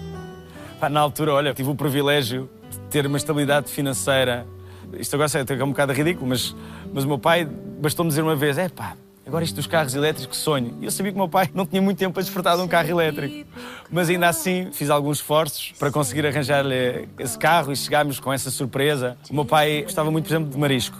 Na 0.90 1.00
altura, 1.00 1.34
olha, 1.34 1.52
tive 1.52 1.68
o 1.68 1.74
privilégio 1.74 2.48
de 2.70 2.78
ter 2.90 3.06
uma 3.06 3.18
estabilidade 3.18 3.70
financeira. 3.70 4.46
Isto 4.94 5.16
agora 5.16 5.30
é 5.36 5.64
um 5.64 5.70
bocado 5.70 5.92
ridículo, 5.92 6.26
mas, 6.28 6.56
mas 6.94 7.04
o 7.04 7.08
meu 7.08 7.18
pai 7.18 7.44
bastou-me 7.44 8.08
dizer 8.08 8.22
uma 8.22 8.36
vez: 8.36 8.56
é 8.56 8.68
pá, 8.68 8.96
Agora 9.28 9.44
isto 9.44 9.56
dos 9.56 9.66
carros 9.66 9.94
elétricos, 9.94 10.38
sonho. 10.38 10.74
E 10.80 10.86
eu 10.86 10.90
sabia 10.90 11.12
que 11.12 11.16
o 11.16 11.20
meu 11.20 11.28
pai 11.28 11.50
não 11.52 11.66
tinha 11.66 11.82
muito 11.82 11.98
tempo 11.98 12.14
para 12.14 12.22
desfrutar 12.22 12.56
de 12.56 12.62
um 12.62 12.66
carro 12.66 12.88
elétrico. 12.88 13.46
Mas 13.90 14.08
ainda 14.08 14.26
assim 14.26 14.70
fiz 14.72 14.88
alguns 14.88 15.18
esforços 15.18 15.74
para 15.78 15.90
conseguir 15.90 16.26
arranjar-lhe 16.26 17.06
esse 17.18 17.38
carro 17.38 17.70
e 17.70 17.76
chegámos 17.76 18.18
com 18.18 18.32
essa 18.32 18.50
surpresa. 18.50 19.18
O 19.30 19.34
meu 19.34 19.44
pai 19.44 19.82
gostava 19.82 20.10
muito, 20.10 20.24
por 20.24 20.32
exemplo, 20.32 20.50
de 20.50 20.56
marisco. 20.56 20.96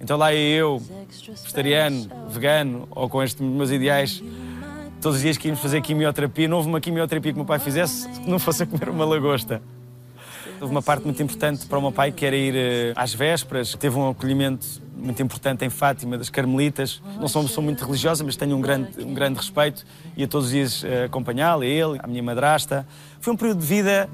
Então 0.00 0.16
lá 0.16 0.32
eu, 0.32 0.82
vegetariano, 1.10 2.10
vegano 2.30 2.88
ou 2.90 3.06
com 3.06 3.22
estes 3.22 3.42
meus 3.46 3.70
ideais, 3.70 4.22
todos 5.02 5.18
os 5.18 5.22
dias 5.22 5.36
que 5.36 5.48
íamos 5.48 5.60
fazer 5.60 5.82
quimioterapia, 5.82 6.48
não 6.48 6.56
houve 6.56 6.70
uma 6.70 6.80
quimioterapia 6.80 7.32
que 7.32 7.36
o 7.36 7.40
meu 7.40 7.46
pai 7.46 7.58
fizesse 7.58 8.08
que 8.08 8.30
não 8.30 8.38
fosse 8.38 8.62
a 8.62 8.66
comer 8.66 8.88
uma 8.88 9.04
lagosta. 9.04 9.60
Houve 10.62 10.72
uma 10.72 10.80
parte 10.80 11.04
muito 11.04 11.20
importante 11.20 11.66
para 11.66 11.76
o 11.76 11.82
meu 11.82 11.90
pai 11.90 12.12
que 12.12 12.24
era 12.24 12.36
ir 12.36 12.54
eh, 12.54 12.92
às 12.94 13.12
vésperas, 13.12 13.74
teve 13.74 13.98
um 13.98 14.10
acolhimento 14.10 14.64
muito 14.96 15.20
importante 15.20 15.64
em 15.64 15.68
Fátima, 15.68 16.16
das 16.16 16.30
Carmelitas. 16.30 17.02
Não 17.18 17.26
sou 17.26 17.42
uma 17.42 17.48
pessoa 17.48 17.64
muito 17.64 17.84
religiosa, 17.84 18.22
mas 18.22 18.36
tenho 18.36 18.56
um 18.56 18.60
grande, 18.60 19.02
um 19.02 19.12
grande 19.12 19.38
respeito 19.38 19.84
e 20.16 20.22
a 20.22 20.28
todos 20.28 20.46
os 20.46 20.52
dias 20.52 20.84
eh, 20.84 21.06
acompanhá-lo, 21.06 21.62
a 21.62 21.66
ele, 21.66 21.98
a 22.00 22.06
minha 22.06 22.22
madrasta. 22.22 22.86
Foi 23.20 23.32
um 23.32 23.36
período 23.36 23.58
de 23.58 23.66
vida 23.66 24.08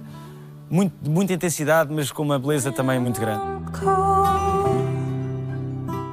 muito, 0.71 0.95
de 1.03 1.11
muita 1.11 1.35
intensidade, 1.35 1.93
mas 1.93 2.11
com 2.11 2.23
uma 2.23 2.39
beleza 2.39 2.73
também 2.73 2.99
muito 2.99 3.21
grande. 3.21 3.43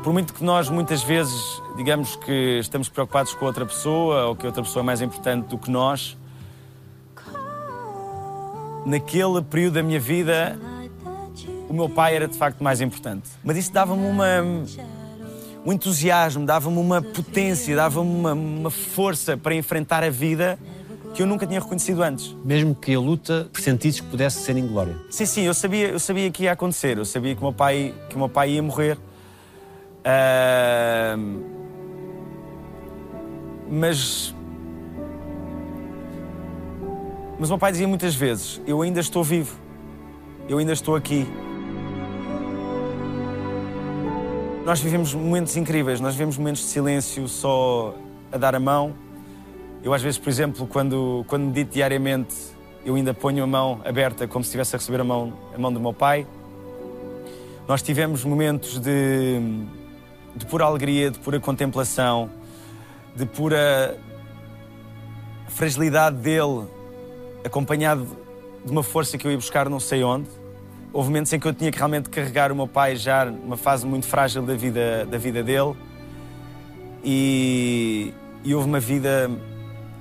Por 0.03 0.11
muito 0.11 0.33
que 0.33 0.43
nós 0.43 0.69
muitas 0.69 1.01
vezes 1.01 1.61
digamos 1.77 2.17
que 2.17 2.59
estamos 2.59 2.89
preocupados 2.89 3.33
com 3.33 3.45
outra 3.45 3.65
pessoa 3.65 4.25
ou 4.25 4.35
que 4.35 4.45
outra 4.45 4.61
pessoa 4.61 4.83
é 4.83 4.85
mais 4.85 5.01
importante 5.01 5.47
do 5.47 5.57
que 5.57 5.71
nós, 5.71 6.17
naquele 8.85 9.41
período 9.41 9.73
da 9.73 9.83
minha 9.83 9.99
vida 9.99 10.59
o 11.69 11.73
meu 11.73 11.89
pai 11.89 12.15
era 12.15 12.27
de 12.27 12.37
facto 12.37 12.63
mais 12.63 12.81
importante. 12.81 13.29
Mas 13.43 13.57
isso 13.57 13.71
dava-me 13.71 14.05
uma, 14.05 14.43
um 15.65 15.73
entusiasmo, 15.73 16.45
dava-me 16.45 16.77
uma 16.77 17.01
potência, 17.01 17.75
dava-me 17.75 18.09
uma, 18.09 18.33
uma 18.33 18.69
força 18.69 19.35
para 19.35 19.55
enfrentar 19.55 20.03
a 20.03 20.09
vida 20.09 20.59
que 21.13 21.21
eu 21.21 21.25
nunca 21.25 21.47
tinha 21.47 21.59
reconhecido 21.59 22.03
antes. 22.03 22.35
Mesmo 22.43 22.75
que 22.75 22.93
a 22.93 22.99
luta 22.99 23.47
pressentisses 23.51 24.01
que 24.01 24.07
pudesse 24.07 24.41
ser 24.41 24.57
inglória. 24.57 24.97
Sim, 25.09 25.25
sim, 25.25 25.41
eu 25.43 25.53
sabia, 25.53 25.87
eu 25.87 25.99
sabia 25.99 26.29
que 26.29 26.43
ia 26.43 26.51
acontecer, 26.51 26.97
eu 26.97 27.05
sabia 27.05 27.33
que 27.33 27.41
o 27.41 27.43
meu 27.43 27.53
pai, 27.53 27.93
que 28.09 28.15
o 28.15 28.19
meu 28.19 28.29
pai 28.29 28.51
ia 28.51 28.61
morrer. 28.61 28.97
Ahm, 30.03 31.41
mas. 33.69 34.35
Mas 37.37 37.49
o 37.49 37.53
meu 37.53 37.59
pai 37.59 37.71
dizia 37.71 37.87
muitas 37.87 38.15
vezes: 38.15 38.61
Eu 38.65 38.81
ainda 38.81 38.99
estou 38.99 39.23
vivo, 39.23 39.55
eu 40.47 40.57
ainda 40.57 40.73
estou 40.73 40.95
aqui. 40.95 41.27
Nós 44.65 44.79
vivemos 44.79 45.13
momentos 45.13 45.55
incríveis, 45.57 45.99
nós 45.99 46.15
vivemos 46.15 46.37
momentos 46.37 46.61
de 46.61 46.67
silêncio 46.67 47.27
só 47.27 47.93
a 48.31 48.37
dar 48.37 48.55
a 48.55 48.59
mão. 48.59 48.95
Eu, 49.83 49.93
às 49.93 50.01
vezes, 50.01 50.17
por 50.17 50.29
exemplo, 50.29 50.65
quando, 50.65 51.23
quando 51.27 51.43
medito 51.43 51.73
diariamente, 51.73 52.35
eu 52.83 52.95
ainda 52.95 53.13
ponho 53.13 53.43
a 53.43 53.47
mão 53.47 53.81
aberta 53.85 54.27
como 54.27 54.43
se 54.43 54.47
estivesse 54.47 54.75
a 54.75 54.79
receber 54.79 55.01
a 55.01 55.03
mão, 55.03 55.33
a 55.53 55.57
mão 55.59 55.71
do 55.71 55.79
meu 55.79 55.93
pai. 55.93 56.25
Nós 57.67 57.81
tivemos 57.81 58.23
momentos 58.23 58.79
de, 58.79 59.39
de 60.35 60.45
pura 60.47 60.65
alegria, 60.65 61.11
de 61.11 61.19
pura 61.19 61.39
contemplação, 61.39 62.29
de 63.15 63.25
pura 63.25 63.99
fragilidade 65.49 66.17
dele, 66.17 66.67
acompanhado 67.45 68.07
de 68.65 68.71
uma 68.71 68.83
força 68.83 69.17
que 69.17 69.25
eu 69.25 69.31
ia 69.31 69.37
buscar 69.37 69.69
não 69.69 69.79
sei 69.79 70.03
onde. 70.03 70.27
Houve 70.91 71.09
momentos 71.09 71.31
em 71.31 71.39
que 71.39 71.47
eu 71.47 71.53
tinha 71.53 71.71
que 71.71 71.77
realmente 71.77 72.09
carregar 72.09 72.51
o 72.51 72.55
meu 72.55 72.67
pai 72.67 72.95
já 72.95 73.25
numa 73.25 73.57
fase 73.57 73.85
muito 73.85 74.07
frágil 74.07 74.41
da 74.41 74.55
vida, 74.55 75.05
da 75.05 75.17
vida 75.17 75.43
dele. 75.43 75.75
E, 77.03 78.13
e 78.43 78.55
houve 78.55 78.67
uma 78.67 78.79
vida, 78.79 79.29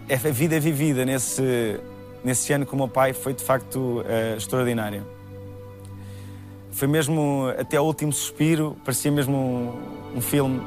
a 0.09 0.30
vida 0.30 0.59
vivida 0.59 1.04
nesse, 1.04 1.78
nesse 2.24 2.52
ano 2.52 2.64
com 2.64 2.74
o 2.76 2.78
meu 2.78 2.88
pai 2.88 3.12
foi 3.12 3.35
de 3.35 3.44
facto 3.44 4.02
eh, 4.09 4.35
extraordinária. 4.38 5.04
Foi 6.70 6.88
mesmo 6.88 7.52
até 7.59 7.78
o 7.78 7.85
último 7.85 8.12
suspiro, 8.12 8.76
parecia 8.85 9.11
mesmo 9.11 9.37
um, 9.37 10.18
um 10.18 10.20
filme. 10.20 10.61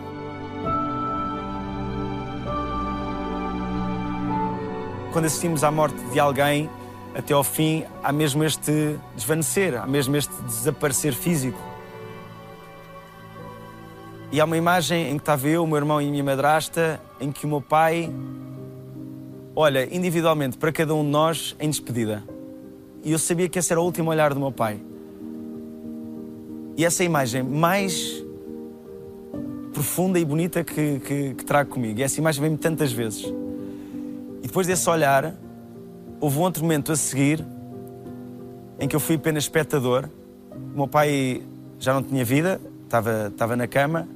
Quando 5.18 5.26
assistimos 5.26 5.64
à 5.64 5.72
morte 5.72 6.00
de 6.12 6.20
alguém, 6.20 6.70
até 7.16 7.34
ao 7.34 7.44
fim, 7.44 7.84
há 8.04 8.12
mesmo 8.12 8.44
este 8.44 9.00
desvanecer, 9.16 9.76
há 9.76 9.88
mesmo 9.88 10.16
este 10.16 10.32
desaparecer 10.44 11.12
físico. 11.12 11.58
E 14.32 14.40
há 14.40 14.46
uma 14.46 14.56
imagem 14.56 15.10
em 15.10 15.16
que 15.16 15.24
estava 15.24 15.48
eu, 15.48 15.64
o 15.64 15.68
meu 15.68 15.78
irmão 15.78 16.00
e 16.00 16.08
a 16.08 16.12
minha 16.12 16.24
madrasta, 16.24 17.02
em 17.20 17.32
que 17.32 17.48
o 17.48 17.50
meu 17.50 17.60
pai 17.60 18.14
olha 19.56 19.92
individualmente 19.92 20.56
para 20.56 20.72
cada 20.72 20.94
um 20.94 21.04
de 21.04 21.10
nós 21.10 21.56
em 21.60 21.68
despedida. 21.68 22.24
E 23.04 23.12
eu 23.12 23.18
sabia 23.18 23.50
que 23.50 23.58
esse 23.58 23.74
era 23.74 23.82
o 23.82 23.84
último 23.84 24.12
olhar 24.12 24.36
do 24.36 24.40
meu 24.40 24.52
pai. 24.52 24.80
E 26.78 26.86
essa 26.86 27.02
é 27.02 27.08
imagem 27.08 27.42
mais 27.42 28.24
profunda 29.74 30.20
e 30.20 30.24
bonita 30.24 30.64
que, 30.64 31.00
que, 31.00 31.34
que 31.34 31.44
trago 31.44 31.72
comigo. 31.72 32.00
E 32.00 32.04
essa 32.04 32.20
imagem 32.20 32.40
vem-me 32.40 32.58
tantas 32.60 32.92
vezes. 32.92 33.26
E 34.48 34.50
depois 34.50 34.66
desse 34.66 34.90
olhar, 34.90 35.34
houve 36.22 36.40
um 36.40 36.42
outro 36.42 36.64
momento 36.64 36.94
a 36.94 36.96
seguir 36.96 37.46
em 38.80 38.88
que 38.88 38.96
eu 38.96 39.00
fui 39.02 39.18
apenas 39.18 39.44
espectador. 39.44 40.08
O 40.74 40.78
meu 40.78 40.88
pai 40.88 41.44
já 41.78 41.94
não 41.94 42.02
tinha 42.02 42.24
vida, 42.24 42.62
estava, 42.86 43.28
estava 43.28 43.58
na 43.58 43.68
cama, 43.68 44.08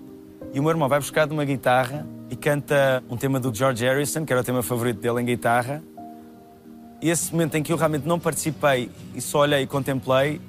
e 0.54 0.60
o 0.62 0.64
meu 0.64 0.70
irmão 0.70 0.88
vai 0.88 1.00
buscar 1.00 1.28
de 1.28 1.34
uma 1.34 1.44
guitarra 1.44 2.08
e 2.30 2.38
canta 2.38 3.04
um 3.10 3.18
tema 3.18 3.42
do 3.42 3.54
George 3.54 3.84
Harrison, 3.84 4.24
que 4.24 4.32
era 4.32 4.42
o 4.42 4.44
tema 4.46 4.64
favorito 4.64 5.02
dele 5.02 5.20
em 5.20 5.26
guitarra. 5.26 5.84
E 7.02 7.10
esse 7.10 7.34
momento 7.34 7.56
em 7.56 7.62
que 7.62 7.74
eu 7.74 7.76
realmente 7.76 8.08
não 8.08 8.18
participei 8.18 8.90
e 9.14 9.20
só 9.20 9.40
olhei 9.40 9.64
e 9.64 9.68
contemplei, 9.68 10.40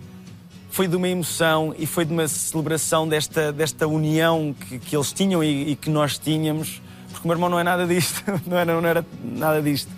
foi 0.70 0.86
de 0.86 0.94
uma 0.94 1.08
emoção 1.08 1.74
e 1.76 1.86
foi 1.86 2.04
de 2.04 2.12
uma 2.12 2.28
celebração 2.28 3.08
desta, 3.08 3.50
desta 3.52 3.88
união 3.88 4.54
que, 4.54 4.78
que 4.78 4.94
eles 4.94 5.12
tinham 5.12 5.42
e, 5.42 5.72
e 5.72 5.74
que 5.74 5.90
nós 5.90 6.18
tínhamos, 6.18 6.80
porque 7.12 7.26
o 7.26 7.28
meu 7.28 7.36
irmão 7.36 7.48
não 7.48 7.58
é 7.58 7.62
nada 7.62 7.86
disto, 7.86 8.22
não 8.46 8.58
era, 8.58 8.80
não 8.80 8.88
era 8.88 9.06
nada 9.22 9.62
disto. 9.62 9.90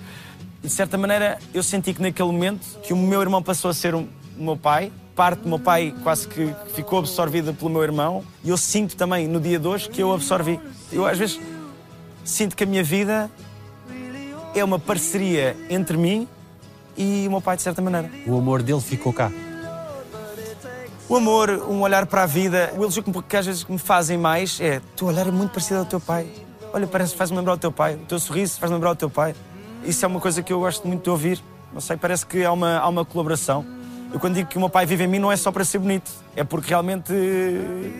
E 0.62 0.66
de 0.66 0.72
certa 0.72 0.98
maneira 0.98 1.38
eu 1.52 1.62
senti 1.62 1.94
que 1.94 2.02
naquele 2.02 2.30
momento 2.30 2.66
que 2.82 2.92
o 2.92 2.96
meu 2.96 3.20
irmão 3.20 3.42
passou 3.42 3.70
a 3.70 3.74
ser 3.74 3.94
o 3.94 4.08
meu 4.36 4.56
pai, 4.56 4.92
parte 5.14 5.40
do 5.40 5.48
meu 5.48 5.58
pai 5.58 5.94
quase 6.02 6.26
que 6.26 6.54
ficou 6.74 6.98
absorvida 6.98 7.52
pelo 7.52 7.70
meu 7.70 7.82
irmão, 7.82 8.24
e 8.42 8.50
eu 8.50 8.56
sinto 8.56 8.96
também 8.96 9.28
no 9.28 9.40
dia 9.40 9.58
de 9.58 9.66
hoje 9.66 9.88
que 9.88 10.02
eu 10.02 10.12
absorvi. 10.12 10.60
Eu 10.92 11.06
às 11.06 11.18
vezes 11.18 11.40
sinto 12.24 12.56
que 12.56 12.64
a 12.64 12.66
minha 12.66 12.82
vida 12.82 13.30
é 14.54 14.64
uma 14.64 14.78
parceria 14.78 15.56
entre 15.68 15.96
mim 15.96 16.28
e 16.96 17.26
o 17.26 17.30
meu 17.30 17.40
pai, 17.40 17.56
de 17.56 17.62
certa 17.62 17.82
maneira. 17.82 18.10
O 18.26 18.38
amor 18.38 18.62
dele 18.62 18.80
ficou 18.80 19.12
cá. 19.12 19.30
O 21.08 21.16
amor, 21.16 21.50
um 21.68 21.82
olhar 21.82 22.06
para 22.06 22.22
a 22.22 22.26
vida, 22.26 22.72
o 22.76 22.82
elogio 22.82 23.02
que 23.02 23.36
às 23.36 23.44
vezes 23.44 23.64
me 23.64 23.78
fazem 23.78 24.16
mais 24.16 24.58
é: 24.60 24.78
o 24.78 24.96
teu 24.96 25.08
olhar 25.08 25.26
é 25.26 25.30
muito 25.30 25.50
parecido 25.50 25.80
ao 25.80 25.84
teu 25.84 26.00
pai. 26.00 26.26
Olha, 26.74 26.88
parece 26.88 27.14
faz-me 27.14 27.36
lembrar 27.36 27.52
o 27.52 27.56
teu 27.56 27.70
pai. 27.70 27.94
O 27.94 28.04
teu 28.04 28.18
sorriso 28.18 28.58
faz-me 28.58 28.74
lembrar 28.74 28.90
o 28.90 28.96
teu 28.96 29.08
pai. 29.08 29.32
Isso 29.84 30.04
é 30.04 30.08
uma 30.08 30.18
coisa 30.18 30.42
que 30.42 30.52
eu 30.52 30.58
gosto 30.58 30.88
muito 30.88 31.04
de 31.04 31.10
ouvir. 31.10 31.40
Não 31.72 31.80
sei, 31.80 31.96
parece 31.96 32.26
que 32.26 32.44
há 32.44 32.50
uma, 32.50 32.78
há 32.78 32.88
uma 32.88 33.04
colaboração. 33.04 33.64
Eu 34.12 34.18
quando 34.18 34.34
digo 34.34 34.48
que 34.48 34.56
o 34.56 34.60
meu 34.60 34.68
pai 34.68 34.84
vive 34.84 35.04
em 35.04 35.06
mim 35.06 35.20
não 35.20 35.30
é 35.30 35.36
só 35.36 35.52
para 35.52 35.64
ser 35.64 35.78
bonito, 35.78 36.10
é 36.34 36.42
porque 36.42 36.70
realmente 36.70 37.12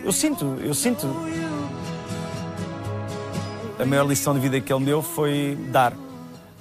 eu 0.03 0.11
sinto, 0.11 0.57
eu 0.59 0.73
sinto. 0.73 1.07
A 3.79 3.85
maior 3.85 4.05
lição 4.05 4.33
de 4.33 4.41
vida 4.41 4.59
que 4.59 4.73
ele 4.73 4.81
me 4.81 4.85
deu 4.87 5.01
foi 5.01 5.57
dar. 5.71 5.93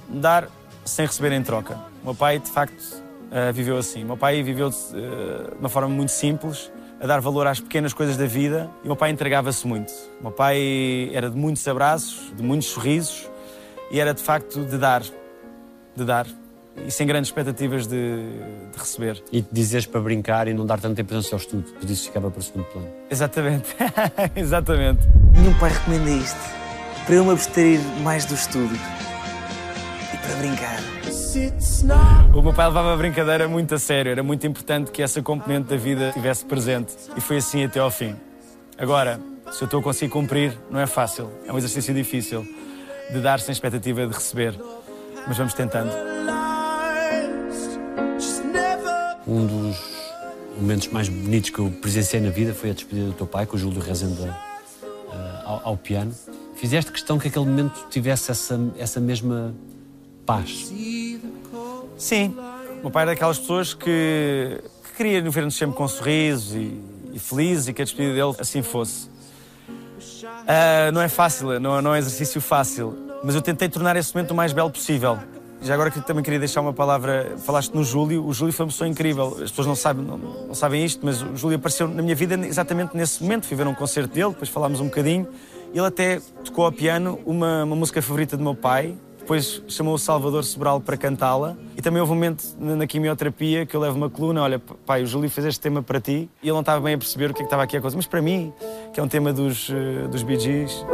Dar 0.09 0.48
sem 0.85 1.07
receber 1.07 1.33
em 1.33 1.42
troca. 1.42 1.74
O 2.00 2.05
meu 2.05 2.14
pai, 2.14 2.38
de 2.38 2.48
facto, 2.48 2.81
uh, 2.81 3.53
viveu 3.53 3.77
assim. 3.77 4.05
O 4.05 4.07
meu 4.07 4.16
pai 4.16 4.40
viveu 4.40 4.68
uh, 4.68 4.70
de 4.70 5.59
uma 5.59 5.68
forma 5.68 5.88
muito 5.88 6.12
simples, 6.12 6.70
a 7.05 7.07
dar 7.07 7.21
valor 7.21 7.47
às 7.47 7.61
pequenas 7.61 7.93
coisas 7.93 8.17
da 8.17 8.25
vida 8.25 8.71
e 8.83 8.85
o 8.85 8.87
meu 8.87 8.97
pai 8.97 9.11
entregava-se 9.11 9.67
muito. 9.67 9.93
O 10.21 10.23
meu 10.23 10.33
pai 10.33 11.11
era 11.12 11.29
de 11.29 11.37
muitos 11.37 11.69
abraços, 11.69 12.33
de 12.35 12.43
muitos 12.43 12.69
sorrisos 12.69 13.29
e 13.90 14.01
era 14.01 14.14
de 14.14 14.23
facto 14.23 14.64
de 14.64 14.79
dar, 14.79 15.03
de 15.95 16.03
dar 16.03 16.27
e 16.87 16.90
sem 16.90 17.07
grandes 17.07 17.29
expectativas 17.29 17.87
de, 17.87 18.23
de 18.73 18.79
receber. 18.79 19.23
E 19.31 19.43
te 19.43 19.49
dizes 19.53 19.85
para 19.85 20.01
brincar 20.01 20.49
e 20.49 20.55
não 20.55 20.64
dar 20.64 20.81
tanta 20.81 21.03
importância 21.03 21.35
ao 21.35 21.38
estudo, 21.38 21.64
por 21.75 21.90
isso 21.90 22.05
ficava 22.05 22.31
para 22.31 22.40
o 22.40 22.43
segundo 22.43 22.64
plano. 22.69 22.88
Exatamente, 23.11 23.77
exatamente. 24.35 25.07
Nenhum 25.35 25.53
pai 25.59 25.73
recomenda 25.73 26.09
isto. 26.09 26.40
Para 27.05 27.17
eu 27.17 27.25
me 27.27 27.33
abstrair 27.33 27.81
mais 28.03 28.25
do 28.25 28.33
estudo 28.33 28.75
para 30.25 30.37
brincar. 30.37 30.81
O 32.35 32.43
meu 32.43 32.53
pai 32.53 32.67
levava 32.67 32.95
a 32.95 32.97
brincadeira 32.97 33.49
muito 33.49 33.75
a 33.75 33.79
sério, 33.79 34.11
era 34.11 34.23
muito 34.23 34.47
importante 34.47 34.91
que 34.91 35.03
essa 35.03 35.21
componente 35.21 35.69
da 35.69 35.77
vida 35.77 36.09
estivesse 36.09 36.45
presente 36.45 36.95
e 37.17 37.21
foi 37.21 37.39
assim 37.39 37.65
até 37.65 37.81
ao 37.81 37.91
fim. 37.91 38.17
Agora, 38.79 39.21
se 39.53 39.63
eu 39.63 39.67
estou 39.67 39.81
a 39.81 39.83
conseguir 39.83 40.11
cumprir, 40.11 40.59
não 40.71 40.81
é 40.81 40.87
fácil, 40.87 41.31
é 41.47 41.53
um 41.53 41.59
exercício 41.59 41.93
difícil 41.95 42.47
de 43.13 43.21
dar 43.21 43.41
sem 43.41 43.53
expectativa 43.53 44.07
de 44.07 44.15
receber, 44.15 44.55
mas 45.27 45.37
vamos 45.37 45.55
tentando. 45.55 45.93
Um 49.27 49.47
dos 49.47 49.77
momentos 50.59 50.89
mais 50.89 51.09
bonitos 51.09 51.51
que 51.51 51.59
eu 51.59 51.71
presenciei 51.71 52.23
na 52.23 52.31
vida 52.31 52.55
foi 52.55 52.71
a 52.71 52.73
despedida 52.73 53.09
do 53.09 53.13
teu 53.13 53.27
pai, 53.27 53.47
com 53.47 53.57
o 53.57 53.59
Júlio 53.59 53.81
Rezenda 53.81 54.37
uh, 54.83 55.15
ao, 55.45 55.61
ao, 55.65 55.77
piano. 55.77 56.15
Fizeste 56.57 56.93
questão 56.93 57.19
que 57.19 57.29
aquele 57.29 57.47
momento 57.47 57.87
tivesse 57.91 58.31
essa, 58.31 58.59
essa 58.79 59.01
mesma 59.01 59.55
paz. 60.25 60.73
Sim, 61.97 62.35
o 62.79 62.83
meu 62.83 62.91
pai 62.91 63.03
era 63.03 63.13
daquelas 63.13 63.39
pessoas 63.39 63.75
que, 63.75 64.63
que 64.85 64.97
queria 64.97 65.23
ver-nos 65.31 65.55
sempre 65.55 65.77
com 65.77 65.87
sorrisos 65.87 66.55
e, 66.55 66.81
e 67.13 67.19
felizes 67.19 67.69
e 67.69 67.73
que 67.73 67.83
a 67.83 67.85
despedida 67.85 68.15
dele 68.15 68.35
assim 68.39 68.63
fosse. 68.63 69.09
Uh, 70.25 70.93
não 70.93 71.01
é 71.01 71.09
fácil, 71.09 71.59
não, 71.61 71.81
não 71.81 71.95
é 71.95 71.99
exercício 71.99 72.41
fácil, 72.41 72.95
mas 73.23 73.35
eu 73.35 73.41
tentei 73.41 73.69
tornar 73.69 73.97
esse 73.97 74.15
momento 74.15 74.33
o 74.33 74.35
mais 74.35 74.53
belo 74.53 74.71
possível. 74.71 75.19
Já 75.65 75.73
agora 75.73 75.91
que 75.91 75.99
também 76.03 76.23
queria 76.23 76.39
deixar 76.39 76.61
uma 76.61 76.75
palavra, 76.75 77.37
falaste 77.39 77.73
no 77.73 77.83
Júlio, 77.83 78.27
o 78.27 78.35
Júlio 78.35 78.53
foi 78.53 78.67
uma 78.67 78.71
pessoa 78.71 78.87
incrível. 78.87 79.39
As 79.43 79.51
pessoas 79.51 79.67
não 79.67 79.75
sabem, 79.75 80.05
não, 80.05 80.19
não, 80.19 80.55
sabem 80.55 80.85
isto, 80.85 81.01
mas 81.03 81.23
o 81.23 81.35
Júlio 81.35 81.57
apareceu 81.57 81.89
na 81.89 82.03
minha 82.03 82.15
vida 82.15 82.35
exatamente 82.47 82.95
nesse 82.95 83.23
momento. 83.23 83.47
Fui 83.47 83.57
ver 83.57 83.67
um 83.67 83.75
concerto 83.75 84.13
dele, 84.13 84.29
depois 84.29 84.51
falámos 84.51 84.81
um 84.81 84.85
bocadinho. 84.85 85.27
Ele 85.73 85.87
até 85.87 86.21
tocou 86.45 86.67
ao 86.67 86.73
piano 86.73 87.19
uma, 87.25 87.65
uma 87.65 87.77
música 87.77 88.03
favorita 88.03 88.37
do 88.37 88.43
meu 88.43 88.55
pai, 88.55 88.95
depois 89.25 89.63
chamou 89.67 89.95
o 89.95 89.99
Salvador 89.99 90.45
Sobral 90.45 90.83
para 90.83 90.99
cantá-la. 90.99 91.57
E 91.75 91.81
também 91.81 91.99
houve 91.99 92.13
um 92.13 92.15
momento 92.15 92.45
na 92.59 92.87
quimioterapia 92.87 93.65
que 93.65 93.75
eu 93.75 93.81
levo 93.81 93.97
uma 93.97 94.11
coluna, 94.11 94.43
olha, 94.43 94.59
pai, 94.59 95.03
o 95.03 95.07
Júlio 95.07 95.31
fez 95.31 95.47
este 95.47 95.61
tema 95.61 95.83
para 95.83 95.99
ti. 95.99 96.29
E 96.43 96.47
ele 96.47 96.53
não 96.53 96.61
estava 96.61 96.79
bem 96.83 96.95
a 96.95 96.99
perceber 96.99 97.31
o 97.31 97.35
que, 97.35 97.41
é 97.41 97.43
que 97.43 97.47
estava 97.47 97.63
aqui 97.63 97.75
a 97.75 97.81
coisa. 97.81 97.97
Mas 97.97 98.07
para 98.07 98.21
mim, 98.21 98.53
que 98.93 99.01
é 99.01 99.03
um 99.03 99.09
tema 99.09 99.33
dos, 99.33 99.71
uh, 99.71 100.09
dos 100.11 100.23
Bee 100.23 100.39
Gees... 100.39 100.85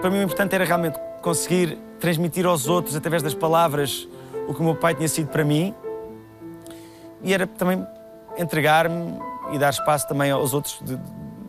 Para 0.00 0.10
mim 0.10 0.18
o 0.18 0.22
importante 0.22 0.52
era 0.56 0.64
realmente 0.64 0.98
conseguir 1.22 1.78
transmitir 2.00 2.44
aos 2.44 2.66
outros, 2.66 2.96
através 2.96 3.22
das 3.22 3.34
palavras, 3.34 4.08
o 4.48 4.52
que 4.52 4.60
o 4.60 4.64
meu 4.64 4.74
pai 4.74 4.96
tinha 4.96 5.06
sido 5.06 5.28
para 5.28 5.44
mim. 5.44 5.72
E 7.22 7.32
era 7.32 7.46
também 7.46 7.86
entregar-me 8.36 9.20
e 9.52 9.58
dar 9.58 9.70
espaço 9.70 10.08
também 10.08 10.32
aos 10.32 10.52
outros 10.52 10.80
de, 10.80 10.96
de 10.96 11.02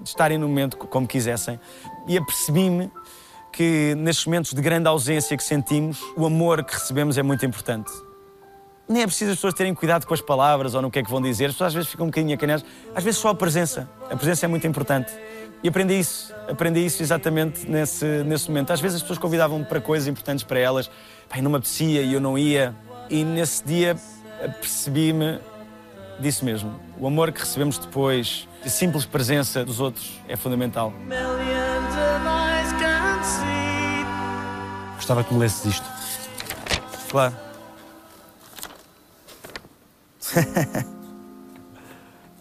estarem 0.06 0.38
no 0.38 0.48
momento 0.48 0.78
como 0.78 1.08
quisessem. 1.08 1.60
E 2.08 2.16
apercebi-me 2.16 2.92
que 3.54 3.94
nestes 3.96 4.26
momentos 4.26 4.52
de 4.52 4.62
grande 4.62 4.88
ausência 4.88 5.38
que 5.38 5.44
sentimos, 5.44 6.02
o 6.18 6.26
amor 6.26 6.64
que 6.64 6.74
recebemos 6.74 7.18
é 7.18 7.24
muito 7.24 7.46
importante. 7.46 7.92
Nem 8.90 9.04
é 9.04 9.06
preciso 9.06 9.32
as 9.32 9.38
pessoas 9.38 9.54
terem 9.54 9.74
cuidado 9.74 10.06
com 10.06 10.14
as 10.14 10.20
palavras 10.20 10.74
ou 10.74 10.82
no 10.82 10.92
que 10.92 11.00
é 11.00 11.04
que 11.04 11.10
vão 11.10 11.22
dizer. 11.22 11.46
As 11.46 11.52
pessoas 11.54 11.68
às 11.68 11.74
vezes 11.74 11.90
ficam 11.90 12.08
um 12.08 12.10
bocadinho 12.10 12.36
acanhadas. 12.36 12.66
Às 12.94 13.04
vezes 13.04 13.20
só 13.20 13.30
a 13.30 13.36
presença. 13.36 13.88
A 14.10 14.16
presença 14.18 14.46
é 14.46 14.50
muito 14.50 14.68
importante. 14.68 15.14
E 15.64 15.70
aprendi 15.70 15.98
isso. 15.98 16.34
Aprendi 16.50 16.86
isso 16.86 17.02
exatamente 17.02 17.70
nesse, 17.70 18.06
nesse 18.24 18.50
momento. 18.50 18.74
Às 18.74 18.82
vezes 18.82 18.98
as 18.98 19.02
pessoas 19.02 19.20
convidavam-me 19.20 19.64
para 19.64 19.80
coisas 19.80 20.08
importantes 20.08 20.44
para 20.44 20.60
elas. 20.60 20.92
Pai, 21.30 21.42
não 21.42 21.52
me 21.52 21.58
apetecia 21.58 22.02
e 22.02 22.14
eu 22.14 22.20
não 22.20 22.38
ia. 22.38 22.76
E 23.10 23.24
nesse 23.24 23.64
dia 23.64 23.96
percebi-me 24.60 25.40
disso 26.20 26.44
mesmo. 26.44 26.78
O 27.00 27.08
amor 27.08 27.32
que 27.32 27.40
recebemos 27.40 27.78
depois, 27.78 28.48
a 28.66 28.70
simples 28.70 29.06
presença 29.06 29.64
dos 29.64 29.80
outros 29.80 30.20
é 30.28 30.36
fundamental. 30.36 30.92
Gostava 35.04 35.22
que 35.22 35.34
me 35.34 35.42
lesses 35.42 35.66
isto. 35.66 35.86
Claro. 37.12 37.36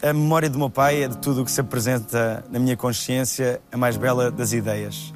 a 0.01 0.12
memória 0.12 0.48
do 0.48 0.61
meu 0.61 0.70
pai 0.70 1.03
é 1.03 1.09
de 1.09 1.18
tudo 1.18 1.42
o 1.42 1.44
que 1.44 1.51
se 1.51 1.61
apresenta 1.61 2.44
na 2.48 2.61
minha 2.61 2.77
consciência 2.77 3.61
a 3.72 3.77
mais 3.77 3.96
bela 3.96 4.31
das 4.31 4.53
ideias. 4.53 5.12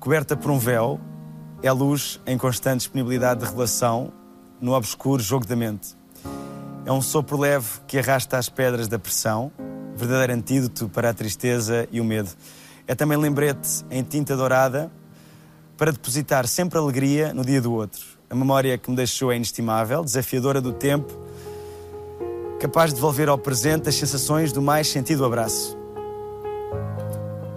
Coberta 0.00 0.36
por 0.36 0.50
um 0.50 0.58
véu, 0.58 1.00
é 1.62 1.70
luz 1.70 2.20
em 2.26 2.36
constante 2.36 2.78
disponibilidade 2.78 3.38
de 3.38 3.46
revelação 3.46 4.12
no 4.60 4.72
obscuro 4.72 5.22
jogo 5.22 5.46
da 5.46 5.54
mente. 5.54 5.96
É 6.84 6.90
um 6.90 7.00
sopro 7.00 7.38
leve 7.38 7.78
que 7.86 7.96
arrasta 7.96 8.38
as 8.38 8.48
pedras 8.48 8.88
da 8.88 8.98
pressão, 8.98 9.52
verdadeiro 9.94 10.32
antídoto 10.32 10.88
para 10.88 11.10
a 11.10 11.14
tristeza 11.14 11.86
e 11.92 12.00
o 12.00 12.04
medo. 12.04 12.30
É 12.88 12.94
também 12.96 13.16
lembrete 13.16 13.84
em 13.88 14.02
tinta 14.02 14.36
dourada 14.36 14.90
para 15.82 15.90
depositar 15.90 16.46
sempre 16.46 16.78
alegria 16.78 17.34
no 17.34 17.44
dia 17.44 17.60
do 17.60 17.72
outro. 17.72 18.00
A 18.30 18.36
memória 18.36 18.78
que 18.78 18.88
me 18.88 18.94
deixou 18.94 19.32
é 19.32 19.36
inestimável, 19.36 20.04
desafiadora 20.04 20.60
do 20.60 20.72
tempo, 20.72 21.12
capaz 22.60 22.90
de 22.90 22.94
devolver 22.94 23.28
ao 23.28 23.36
presente 23.36 23.88
as 23.88 23.96
sensações 23.96 24.52
do 24.52 24.62
mais 24.62 24.86
sentido 24.86 25.24
abraço. 25.24 25.76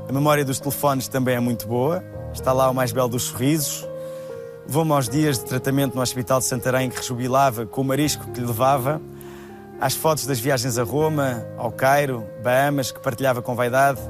A 0.09 0.11
memória 0.11 0.43
dos 0.43 0.59
telefones 0.59 1.07
também 1.07 1.35
é 1.35 1.39
muito 1.39 1.67
boa, 1.67 2.03
está 2.33 2.51
lá 2.51 2.67
o 2.67 2.73
mais 2.73 2.91
belo 2.91 3.09
dos 3.09 3.25
sorrisos. 3.25 3.87
Levou-me 4.65 4.93
aos 4.93 5.07
dias 5.07 5.37
de 5.37 5.45
tratamento 5.45 5.93
no 5.93 6.01
Hospital 6.01 6.39
de 6.39 6.45
Santarém 6.45 6.89
que 6.89 6.97
rejubilava 6.97 7.67
com 7.67 7.81
o 7.81 7.85
marisco 7.85 8.31
que 8.31 8.39
lhe 8.39 8.47
levava, 8.47 8.99
às 9.79 9.93
fotos 9.93 10.25
das 10.25 10.39
viagens 10.39 10.79
a 10.79 10.83
Roma, 10.83 11.45
ao 11.59 11.71
Cairo, 11.71 12.23
Bahamas, 12.43 12.91
que 12.91 12.99
partilhava 12.99 13.43
com 13.43 13.53
vaidade, 13.53 14.01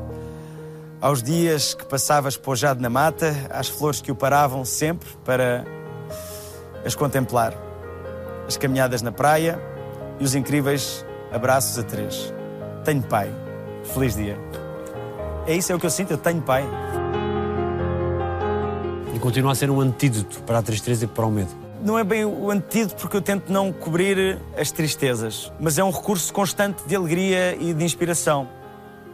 aos 1.05 1.21
dias 1.21 1.75
que 1.75 1.85
passava 1.85 2.27
espojado 2.27 2.81
na 2.81 2.89
mata, 2.89 3.35
às 3.51 3.67
flores 3.67 4.01
que 4.01 4.11
o 4.11 4.15
paravam 4.15 4.65
sempre 4.65 5.07
para 5.23 5.63
as 6.83 6.95
contemplar, 6.95 7.53
as 8.47 8.57
caminhadas 8.57 9.03
na 9.03 9.11
praia 9.11 9.61
e 10.19 10.23
os 10.23 10.33
incríveis 10.33 11.05
abraços 11.31 11.77
a 11.77 11.83
três. 11.83 12.33
Tenho 12.83 13.03
pai. 13.03 13.31
Feliz 13.93 14.15
dia. 14.15 14.35
É 15.45 15.55
isso, 15.55 15.71
é 15.71 15.75
o 15.75 15.79
que 15.79 15.85
eu 15.85 15.91
sinto, 15.91 16.09
eu 16.09 16.17
tenho 16.17 16.41
pai. 16.41 16.67
E 19.13 19.19
continua 19.19 19.51
a 19.51 19.55
ser 19.55 19.69
um 19.69 19.79
antídoto 19.79 20.41
para 20.41 20.57
a 20.57 20.63
tristeza 20.63 21.05
e 21.05 21.07
para 21.07 21.23
o 21.27 21.29
medo. 21.29 21.51
Não 21.83 21.99
é 21.99 22.03
bem 22.03 22.25
o 22.25 22.49
antídoto 22.49 22.95
porque 22.95 23.17
eu 23.17 23.21
tento 23.21 23.53
não 23.53 23.71
cobrir 23.71 24.39
as 24.57 24.71
tristezas, 24.71 25.53
mas 25.59 25.77
é 25.77 25.83
um 25.83 25.91
recurso 25.91 26.33
constante 26.33 26.81
de 26.87 26.95
alegria 26.95 27.55
e 27.59 27.75
de 27.75 27.85
inspiração. 27.85 28.47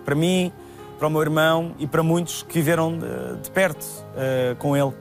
Para 0.05 0.15
mim, 0.15 0.53
para 1.01 1.07
o 1.07 1.11
meu 1.11 1.23
irmão 1.23 1.75
e 1.79 1.87
para 1.87 2.03
muitos 2.03 2.43
que 2.43 2.53
viveram 2.53 2.95
de, 2.95 3.41
de 3.41 3.49
perto 3.49 3.83
uh, 3.83 4.55
com 4.57 4.77
ele. 4.77 4.93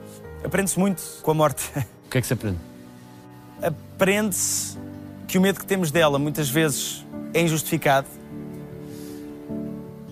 Aprende-se 0.43 0.79
muito 0.79 0.99
com 1.21 1.29
a 1.29 1.33
morte. 1.35 1.69
O 2.07 2.11
que 2.11 2.17
é 2.17 2.21
que 2.21 2.27
se 2.27 2.33
aprende? 2.33 2.57
Aprende-se 3.61 4.77
que 5.25 5.37
o 5.37 5.41
medo 5.41 5.59
que 5.59 5.65
temos 5.65 5.91
dela 5.91 6.19
muitas 6.19 6.49
vezes 6.49 7.05
é 7.33 7.41
injustificado, 7.41 8.07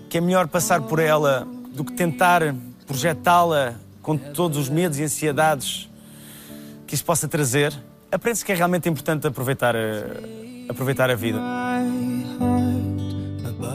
que 0.08 0.16
é 0.16 0.20
melhor 0.20 0.48
passar 0.48 0.80
por 0.80 0.98
ela 0.98 1.46
do 1.74 1.84
que 1.84 1.92
tentar 1.92 2.54
projetá-la 2.86 3.74
com 4.00 4.16
todos 4.16 4.56
os 4.56 4.70
medos 4.70 4.98
e 4.98 5.02
ansiedades 5.02 5.90
que 6.86 6.94
isso 6.94 7.04
possa 7.04 7.28
trazer. 7.28 7.76
Aprende-se 8.10 8.46
que 8.46 8.52
é 8.52 8.54
realmente 8.54 8.88
importante 8.88 9.26
aproveitar 9.26 9.76
a, 9.76 10.70
aproveitar 10.70 11.10
a 11.10 11.14
vida. 11.14 11.38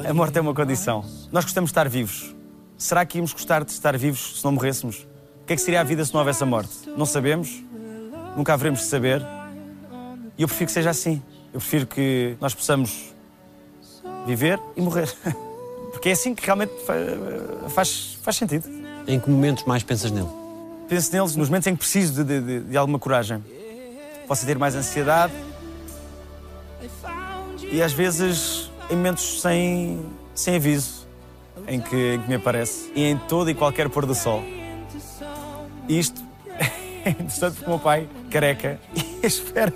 A 0.08 0.13
morte 0.13 0.38
é 0.38 0.41
uma 0.41 0.54
condição. 0.54 1.04
Nós 1.32 1.46
gostamos 1.46 1.70
de 1.70 1.72
estar 1.72 1.89
vivos. 1.89 2.36
Será 2.78 3.04
que 3.04 3.18
íamos 3.18 3.34
gostar 3.34 3.63
de 3.63 3.72
estar 3.72 3.98
vivos 3.98 4.39
se 4.39 4.46
não 4.46 4.52
morrêssemos? 4.52 5.08
O 5.41 5.46
que 5.48 5.54
é 5.54 5.56
que 5.56 5.62
seria 5.62 5.82
a 5.82 5.84
vida 5.84 6.06
se 6.06 6.13
não 6.13 6.20
houvesse 6.20 6.44
a 6.44 6.46
morte? 6.46 6.88
Não 6.96 7.08
sabemos, 7.08 7.63
nunca 8.38 8.54
haveremos 8.54 8.82
de 8.82 8.86
saber. 8.86 9.26
E 10.38 10.44
eu 10.44 10.48
prefiro 10.48 10.68
que 10.68 10.74
seja 10.74 10.91
assim. 10.91 11.24
Eu 11.52 11.60
prefiro 11.60 11.88
que 11.88 12.38
nós 12.39 12.54
possamos 12.54 13.15
viver 14.28 14.60
e 14.76 14.82
morrer. 14.82 15.12
Porque 15.91 16.10
é 16.10 16.12
assim 16.12 16.36
que 16.36 16.46
realmente 16.46 16.74
faz, 17.70 18.20
faz 18.22 18.36
sentido. 18.36 18.70
Em 19.08 19.20
que 19.20 19.28
momentos 19.28 19.63
mais 19.63 19.82
pensas 19.82 20.12
nele? 20.12 20.30
Penso 20.88 21.12
neles 21.13 21.36
nos 21.36 21.50
momentos 21.50 21.65
em 21.65 21.74
que 21.74 21.80
preciso 21.80 22.24
de, 22.24 22.41
de, 22.41 22.60
de 22.60 22.78
alguma 22.78 23.00
coragem. 23.00 23.44
Posso 24.28 24.46
ter 24.46 24.58
mais 24.60 24.76
ansiedade. 24.76 25.34
E 27.72 27.82
às 27.82 27.91
vezes 27.91 28.70
em 28.89 28.95
momentos 28.95 29.41
sem, 29.41 30.06
sem 30.34 30.56
aviso, 30.56 31.08
em 31.67 31.80
que, 31.80 32.13
em 32.15 32.21
que 32.21 32.30
me 32.30 32.36
aparece. 32.36 32.91
E 32.95 33.04
em 33.04 33.17
todo 33.17 33.50
e 33.50 33.54
qualquer 33.54 33.89
pôr 33.89 34.06
do 34.06 34.15
sol. 34.15 34.43
E 35.88 36.00
isto 36.00 36.21
é 37.06 37.10
interessante 37.10 37.56
porque 37.56 37.65
o 37.65 37.69
meu 37.69 37.80
pai, 37.80 38.08
careca, 38.30 38.80
e 38.95 39.26
espera 39.26 39.74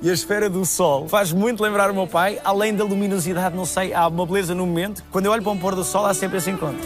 e 0.00 0.08
a 0.08 0.12
esfera 0.12 0.48
do 0.48 0.64
sol 0.64 1.08
faz 1.08 1.32
muito 1.32 1.60
lembrar 1.60 1.90
o 1.90 1.94
meu 1.94 2.06
pai, 2.06 2.40
além 2.44 2.74
da 2.74 2.84
luminosidade, 2.84 3.56
não 3.56 3.66
sei, 3.66 3.92
há 3.92 4.06
uma 4.06 4.24
beleza 4.24 4.54
no 4.54 4.64
momento. 4.64 5.02
Quando 5.10 5.26
eu 5.26 5.32
olho 5.32 5.42
para 5.42 5.50
um 5.50 5.58
pôr 5.58 5.74
do 5.74 5.82
sol, 5.82 6.06
há 6.06 6.14
sempre 6.14 6.38
esse 6.38 6.50
encontro. 6.50 6.78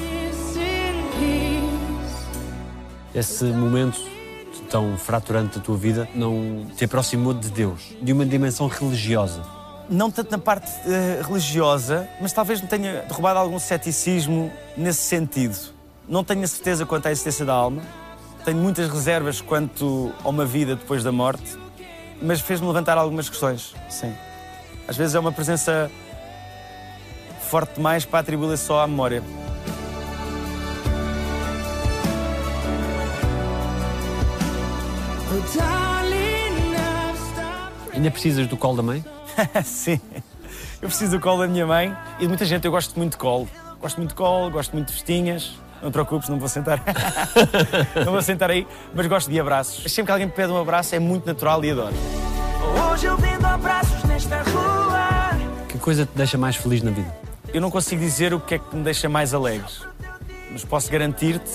Esse 3.15 3.45
momento 3.45 4.01
tão 4.71 4.97
fraturante 4.97 5.59
da 5.59 5.65
tua 5.65 5.77
vida 5.77 6.09
não 6.15 6.67
te 6.75 6.87
aproximou 6.87 7.35
de 7.35 7.51
Deus, 7.51 7.95
de 8.01 8.13
uma 8.15 8.25
dimensão 8.25 8.67
religiosa? 8.67 9.43
Não 9.89 10.11
tanto 10.11 10.31
na 10.31 10.39
parte 10.39 10.71
uh, 10.71 11.27
religiosa, 11.27 12.09
mas 12.21 12.33
talvez 12.33 12.61
me 12.61 12.69
tenha 12.69 13.03
derrubado 13.03 13.39
algum 13.39 13.59
ceticismo 13.59 14.51
nesse 14.77 15.01
sentido. 15.01 15.57
Não 16.09 16.25
tenho 16.25 16.43
a 16.43 16.47
certeza 16.47 16.87
quanto 16.87 17.07
à 17.07 17.11
existência 17.11 17.45
da 17.45 17.53
alma, 17.53 17.83
tenho 18.45 18.59
muitas 18.59 18.89
reservas 18.89 19.41
quanto 19.41 20.13
a 20.25 20.29
uma 20.29 20.45
vida 20.45 20.75
depois 20.75 21.05
da 21.05 21.13
morte, 21.13 21.57
mas 22.21 22.41
fez-me 22.41 22.67
levantar 22.67 22.99
algumas 22.99 23.29
questões, 23.29 23.75
sim. 23.89 24.13
Às 24.89 24.97
vezes 24.97 25.15
é 25.15 25.21
uma 25.21 25.33
presença 25.33 25.91
forte 27.49 27.75
demais 27.75 28.05
para 28.05 28.21
atribuí-la 28.21 28.57
só 28.57 28.81
à 28.81 28.87
memória. 28.87 29.23
Ainda 37.93 38.11
precisas 38.11 38.47
do 38.49 38.57
colo 38.57 38.77
da 38.77 38.83
mãe? 38.83 39.05
sim, 39.65 40.01
eu 40.81 40.89
preciso 40.89 41.17
do 41.17 41.21
colo 41.21 41.43
da 41.43 41.49
minha 41.49 41.67
mãe 41.67 41.97
e 42.19 42.23
de 42.23 42.29
muita 42.29 42.45
gente. 42.45 42.65
Eu 42.65 42.71
gosto 42.71 42.97
muito 42.97 43.13
de 43.13 43.19
colo. 43.19 43.49
Gosto 43.81 43.97
muito 43.97 44.11
de 44.11 44.15
colo, 44.15 44.51
gosto 44.51 44.73
muito 44.73 44.89
de 44.89 44.93
festinhas. 44.95 45.53
Não 45.83 45.91
te 45.91 45.95
preocupes, 45.95 46.29
não 46.29 46.39
vou 46.39 46.49
sentar. 46.49 46.81
não 48.05 48.13
vou 48.13 48.23
sentar 48.23 48.51
aí, 48.51 48.67
mas 48.95 49.07
gosto 49.07 49.31
de 49.31 49.41
abraços. 49.41 49.93
Sempre 49.93 50.07
que 50.07 50.13
alguém 50.13 50.27
me 50.27 50.33
pede 50.33 50.53
um 50.53 50.61
abraço 50.61 50.95
é 50.95 50.99
muito 50.99 51.27
natural 51.27 51.65
e 51.65 51.71
adoro. 51.71 51.95
Hoje 52.93 53.07
eu 53.07 53.17
vendo 53.17 53.45
abraços 53.45 54.05
nesta 54.05 54.43
rua. 54.43 55.31
Que 55.69 55.79
coisa 55.79 56.07
te 56.07 56.13
deixa 56.15 56.39
mais 56.39 56.55
feliz 56.55 56.83
na 56.83 56.93
vida? 56.93 57.13
Eu 57.53 57.61
não 57.61 57.71
consigo 57.71 58.01
dizer 58.01 58.33
o 58.33 58.41
que 58.41 58.55
é 58.55 58.59
que 58.59 58.77
me 58.77 58.83
deixa 58.83 59.09
mais 59.09 59.35
alegre, 59.35 59.67
mas 60.51 60.65
posso 60.65 60.91
garantir-te 60.91 61.51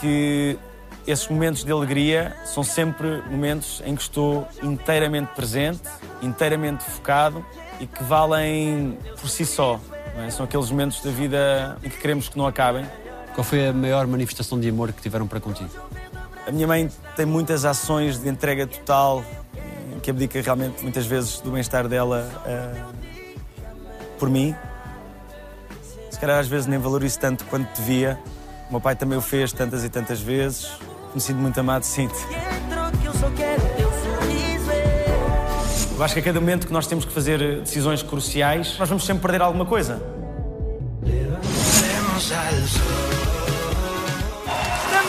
que 0.00 0.58
esses 1.06 1.28
momentos 1.28 1.64
de 1.64 1.70
alegria 1.70 2.36
são 2.44 2.64
sempre 2.64 3.22
momentos 3.30 3.82
em 3.84 3.94
que 3.94 4.02
estou 4.02 4.46
inteiramente 4.62 5.28
presente, 5.34 5.82
inteiramente 6.20 6.84
focado 6.84 7.44
e 7.80 7.86
que 7.86 8.02
valem 8.02 8.98
por 9.20 9.28
si 9.28 9.46
só. 9.46 9.80
É? 10.18 10.30
São 10.30 10.44
aqueles 10.44 10.70
momentos 10.70 11.02
da 11.02 11.10
vida 11.10 11.76
em 11.82 11.88
que 11.88 11.98
queremos 11.98 12.28
que 12.28 12.36
não 12.36 12.46
acabem. 12.46 12.86
Qual 13.34 13.44
foi 13.44 13.68
a 13.68 13.72
maior 13.72 14.06
manifestação 14.06 14.58
de 14.58 14.68
amor 14.68 14.92
que 14.92 15.02
tiveram 15.02 15.26
para 15.26 15.38
contigo? 15.38 15.70
A 16.46 16.50
minha 16.50 16.66
mãe 16.66 16.88
tem 17.14 17.26
muitas 17.26 17.64
ações 17.64 18.18
de 18.18 18.28
entrega 18.28 18.66
total, 18.66 19.22
que 20.06 20.10
abdica 20.10 20.40
realmente 20.40 20.82
muitas 20.84 21.04
vezes 21.04 21.40
do 21.40 21.50
bem-estar 21.50 21.88
dela 21.88 22.30
uh, 22.46 22.94
por 24.20 24.30
mim. 24.30 24.54
Se 26.10 26.20
calhar 26.20 26.38
às 26.38 26.46
vezes 26.46 26.68
nem 26.68 26.78
valorizo 26.78 27.18
tanto 27.18 27.44
quanto 27.46 27.68
devia. 27.76 28.16
O 28.68 28.72
meu 28.72 28.80
pai 28.80 28.94
também 28.94 29.18
o 29.18 29.20
fez 29.20 29.52
tantas 29.52 29.84
e 29.84 29.88
tantas 29.88 30.20
vezes. 30.20 30.78
Me 31.16 31.20
sinto 31.22 31.38
muito 31.38 31.58
amado, 31.58 31.82
sinto. 31.82 32.14
Eu 35.96 36.04
acho 36.04 36.12
que 36.12 36.20
a 36.20 36.22
cada 36.22 36.38
momento 36.38 36.66
que 36.66 36.72
nós 36.74 36.86
temos 36.86 37.06
que 37.06 37.10
fazer 37.10 37.60
decisões 37.60 38.02
cruciais, 38.02 38.76
nós 38.78 38.86
vamos 38.86 39.06
sempre 39.06 39.22
perder 39.22 39.40
alguma 39.40 39.64
coisa. 39.64 39.94
Estamos 41.06 42.28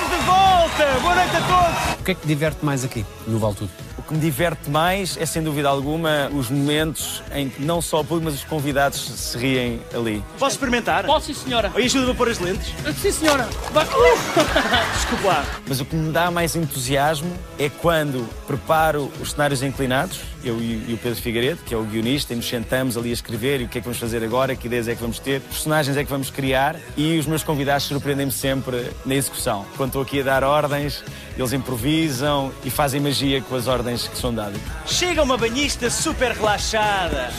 de 0.10 0.18
volta! 0.26 1.00
Boa 1.02 1.16
noite 1.16 1.36
a 1.36 1.42
todos! 1.42 2.00
O 2.00 2.04
que 2.06 2.12
é 2.12 2.14
que 2.16 2.22
te 2.22 2.28
diverte 2.28 2.64
mais 2.64 2.86
aqui, 2.86 3.06
no 3.28 3.38
Vale 3.38 3.56
Tudo? 3.56 3.72
O 4.08 4.12
que 4.12 4.14
me 4.14 4.22
diverte 4.22 4.70
mais 4.70 5.18
é, 5.18 5.26
sem 5.26 5.44
dúvida 5.44 5.68
alguma, 5.68 6.30
os 6.34 6.50
momentos 6.50 7.22
em 7.34 7.50
que 7.50 7.62
não 7.62 7.82
só 7.82 8.00
o 8.00 8.06
público, 8.06 8.24
mas 8.24 8.36
os 8.36 8.44
convidados 8.46 8.98
se 9.02 9.38
riem 9.38 9.82
ali. 9.94 10.24
Posso 10.40 10.56
experimentar? 10.56 11.06
Posso, 11.06 11.26
sim, 11.26 11.34
senhora. 11.34 11.70
Oi, 11.76 11.84
ajuda-me 11.84 12.12
a 12.14 12.16
pôr 12.16 12.30
as 12.30 12.40
lentes. 12.40 12.74
Sim, 13.02 13.12
senhora. 13.12 13.50
Vai. 13.74 13.86
Desculpa 14.96 15.28
lá. 15.28 15.46
Mas 15.68 15.82
o 15.82 15.86
que 15.86 15.94
me 15.94 16.10
dá 16.14 16.32
mais 16.32 16.56
entusiasmo 16.56 17.36
é 17.60 17.68
quando 17.68 18.26
preparo 18.48 19.12
os 19.20 19.32
cenários 19.32 19.62
inclinados, 19.62 20.22
eu 20.44 20.60
e, 20.60 20.86
e 20.90 20.94
o 20.94 20.98
Pedro 20.98 21.22
Figueiredo, 21.22 21.60
que 21.66 21.74
é 21.74 21.78
o 21.78 21.84
guionista, 21.84 22.34
e 22.34 22.36
nos 22.36 22.48
sentamos 22.48 22.98
ali 22.98 23.10
a 23.10 23.14
escrever 23.14 23.62
e 23.62 23.64
o 23.66 23.68
que 23.68 23.78
é 23.78 23.82
que 23.82 23.86
vamos 23.86 24.00
fazer 24.00 24.24
agora, 24.24 24.56
que 24.56 24.68
ideias 24.68 24.88
é 24.88 24.96
que 24.96 25.02
vamos 25.02 25.20
ter, 25.20 25.42
que 25.42 25.48
personagens 25.48 25.98
é 25.98 26.04
que 26.04 26.10
vamos 26.10 26.30
criar 26.30 26.76
e 26.96 27.18
os 27.18 27.26
meus 27.26 27.44
convidados 27.44 27.86
surpreendem-me 27.86 28.32
sempre 28.32 28.92
na 29.06 29.16
execução. 29.16 29.66
Quando 29.76 29.90
estou 29.90 30.02
aqui 30.02 30.22
a 30.22 30.24
dar 30.24 30.44
ordens, 30.44 31.04
eles 31.38 31.54
improvisam 31.54 32.52
e 32.64 32.70
fazem 32.70 33.00
magia 33.00 33.42
com 33.42 33.56
as 33.56 33.68
ordens 33.68 34.08
que 34.08 34.18
são 34.18 34.34
dadas. 34.34 34.60
Chega 34.86 35.22
uma 35.24 35.38
banhista 35.38 35.90
super 35.90 36.32
relaxada. 36.32 37.30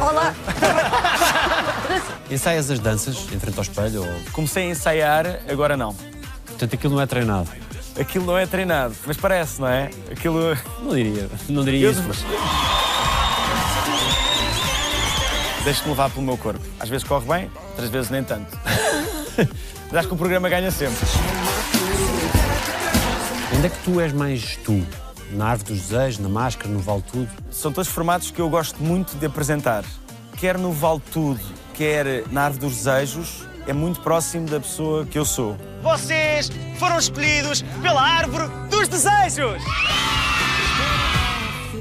Olá! 0.00 0.34
Ensaias 2.30 2.70
as 2.70 2.78
danças 2.78 3.16
em 3.32 3.38
frente 3.38 3.56
ao 3.56 3.62
espelho? 3.62 4.02
Ou... 4.02 4.32
Comecei 4.32 4.64
a 4.64 4.70
ensaiar, 4.70 5.40
agora 5.48 5.76
não. 5.76 5.94
Portanto, 6.46 6.74
aquilo 6.74 6.94
não 6.94 7.02
é 7.02 7.06
treinado. 7.06 7.48
Aquilo 7.98 8.26
não 8.26 8.36
é 8.36 8.46
treinado, 8.46 8.94
mas 9.06 9.16
parece, 9.16 9.60
não 9.60 9.68
é? 9.68 9.90
Aquilo. 10.10 10.56
Não 10.82 10.94
diria, 10.94 11.28
não 11.48 11.64
diria 11.64 11.86
Eu- 11.86 11.90
isso. 11.92 12.02
Mas... 12.06 12.18
Deixo-me 15.64 15.90
levar 15.90 16.10
pelo 16.10 16.24
meu 16.24 16.36
corpo. 16.36 16.60
Às 16.78 16.88
vezes 16.88 17.04
corre 17.06 17.26
bem, 17.26 17.50
outras 17.70 17.88
vezes 17.88 18.10
nem 18.10 18.22
tanto. 18.22 18.56
Mas 19.88 19.94
acho 20.00 20.08
que 20.08 20.14
o 20.14 20.16
programa 20.16 20.48
ganha 20.48 20.70
sempre. 20.70 20.98
Onde 23.56 23.66
é 23.66 23.70
que 23.70 23.78
tu 23.84 24.00
és 24.00 24.12
mais 24.12 24.56
tu? 24.64 24.84
Na 25.32 25.46
Árvore 25.48 25.72
dos 25.74 25.82
Desejos, 25.88 26.18
na 26.20 26.28
Máscara, 26.28 26.68
no 26.68 26.78
Vale 26.80 27.02
Tudo? 27.10 27.28
São 27.50 27.72
todos 27.72 27.90
formatos 27.90 28.30
que 28.30 28.40
eu 28.40 28.48
gosto 28.48 28.82
muito 28.82 29.16
de 29.16 29.26
apresentar. 29.26 29.84
Quer 30.36 30.56
no 30.58 30.70
Vale 30.72 31.00
Tudo, 31.12 31.40
quer 31.74 32.24
na 32.30 32.44
Árvore 32.44 32.66
dos 32.66 32.76
Desejos, 32.76 33.46
é 33.66 33.72
muito 33.72 34.00
próximo 34.00 34.46
da 34.48 34.60
pessoa 34.60 35.04
que 35.04 35.18
eu 35.18 35.24
sou. 35.24 35.56
Vocês 35.82 36.50
foram 36.78 36.98
escolhidos 36.98 37.62
pela 37.82 38.00
árvore 38.00 38.48
dos 38.70 38.88
desejos. 38.88 39.62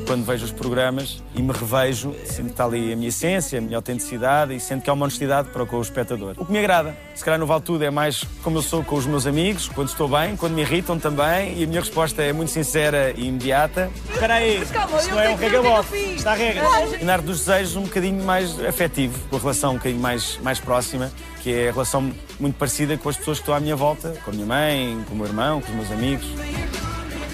Quando 0.05 0.23
vejo 0.23 0.45
os 0.45 0.51
programas 0.51 1.23
e 1.33 1.41
me 1.41 1.51
revejo, 1.51 2.15
sinto 2.25 2.45
que 2.45 2.51
está 2.51 2.65
ali 2.65 2.93
a 2.93 2.95
minha 2.95 3.09
essência, 3.09 3.57
a 3.57 3.61
minha 3.61 3.77
autenticidade 3.77 4.55
e 4.55 4.59
sinto 4.59 4.83
que 4.83 4.89
há 4.89 4.93
uma 4.93 5.05
honestidade 5.05 5.49
para 5.49 5.65
com 5.65 5.77
o 5.77 5.81
espectador. 5.81 6.35
O 6.37 6.45
que 6.45 6.51
me 6.51 6.59
agrada. 6.59 6.95
Se 7.15 7.25
calhar 7.25 7.39
no 7.39 7.47
Vale 7.47 7.61
Tudo 7.61 7.83
é 7.83 7.89
mais 7.89 8.23
como 8.43 8.59
eu 8.59 8.61
sou 8.61 8.83
com 8.83 8.95
os 8.95 9.05
meus 9.07 9.25
amigos, 9.25 9.67
quando 9.67 9.89
estou 9.89 10.07
bem, 10.07 10.35
quando 10.37 10.53
me 10.53 10.61
irritam 10.61 10.99
também, 10.99 11.57
e 11.57 11.63
a 11.63 11.67
minha 11.67 11.79
resposta 11.79 12.21
é 12.21 12.31
muito 12.31 12.51
sincera 12.51 13.13
e 13.17 13.27
imediata. 13.27 13.89
Espera 14.11 14.35
aí. 14.35 14.61
Isto 14.61 14.77
é 15.19 15.29
um 15.29 15.37
que 15.37 15.45
é. 15.45 16.13
Está 16.15 16.31
a 16.33 16.35
regra. 16.35 16.63
E 17.01 17.03
na 17.03 17.13
Arte 17.13 17.25
dos 17.25 17.39
Desejos 17.39 17.75
um 17.75 17.83
bocadinho 17.83 18.23
mais 18.23 18.59
afetivo, 18.63 19.17
com 19.29 19.37
a 19.37 19.39
relação 19.39 19.71
um 19.71 19.77
bocadinho 19.77 20.01
mais, 20.01 20.39
mais 20.43 20.59
próxima, 20.59 21.11
que 21.41 21.51
é 21.51 21.69
a 21.69 21.71
relação 21.71 22.11
muito 22.39 22.55
parecida 22.57 22.95
com 22.97 23.09
as 23.09 23.17
pessoas 23.17 23.39
que 23.39 23.43
estão 23.43 23.55
à 23.55 23.59
minha 23.59 23.75
volta, 23.75 24.15
com 24.23 24.29
a 24.29 24.33
minha 24.33 24.45
mãe, 24.45 25.03
com 25.07 25.15
o 25.15 25.17
meu 25.17 25.25
irmão, 25.25 25.61
com 25.61 25.69
os 25.69 25.75
meus 25.75 25.91
amigos. 25.91 26.27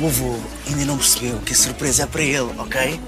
O 0.02 0.08
avô 0.08 0.36
ainda 0.68 0.86
não 0.86 0.98
percebeu 0.98 1.38
que 1.46 1.54
a 1.54 1.56
surpresa 1.56 2.04
é 2.04 2.06
para 2.08 2.24
ele, 2.24 2.50
ok? 2.58 3.00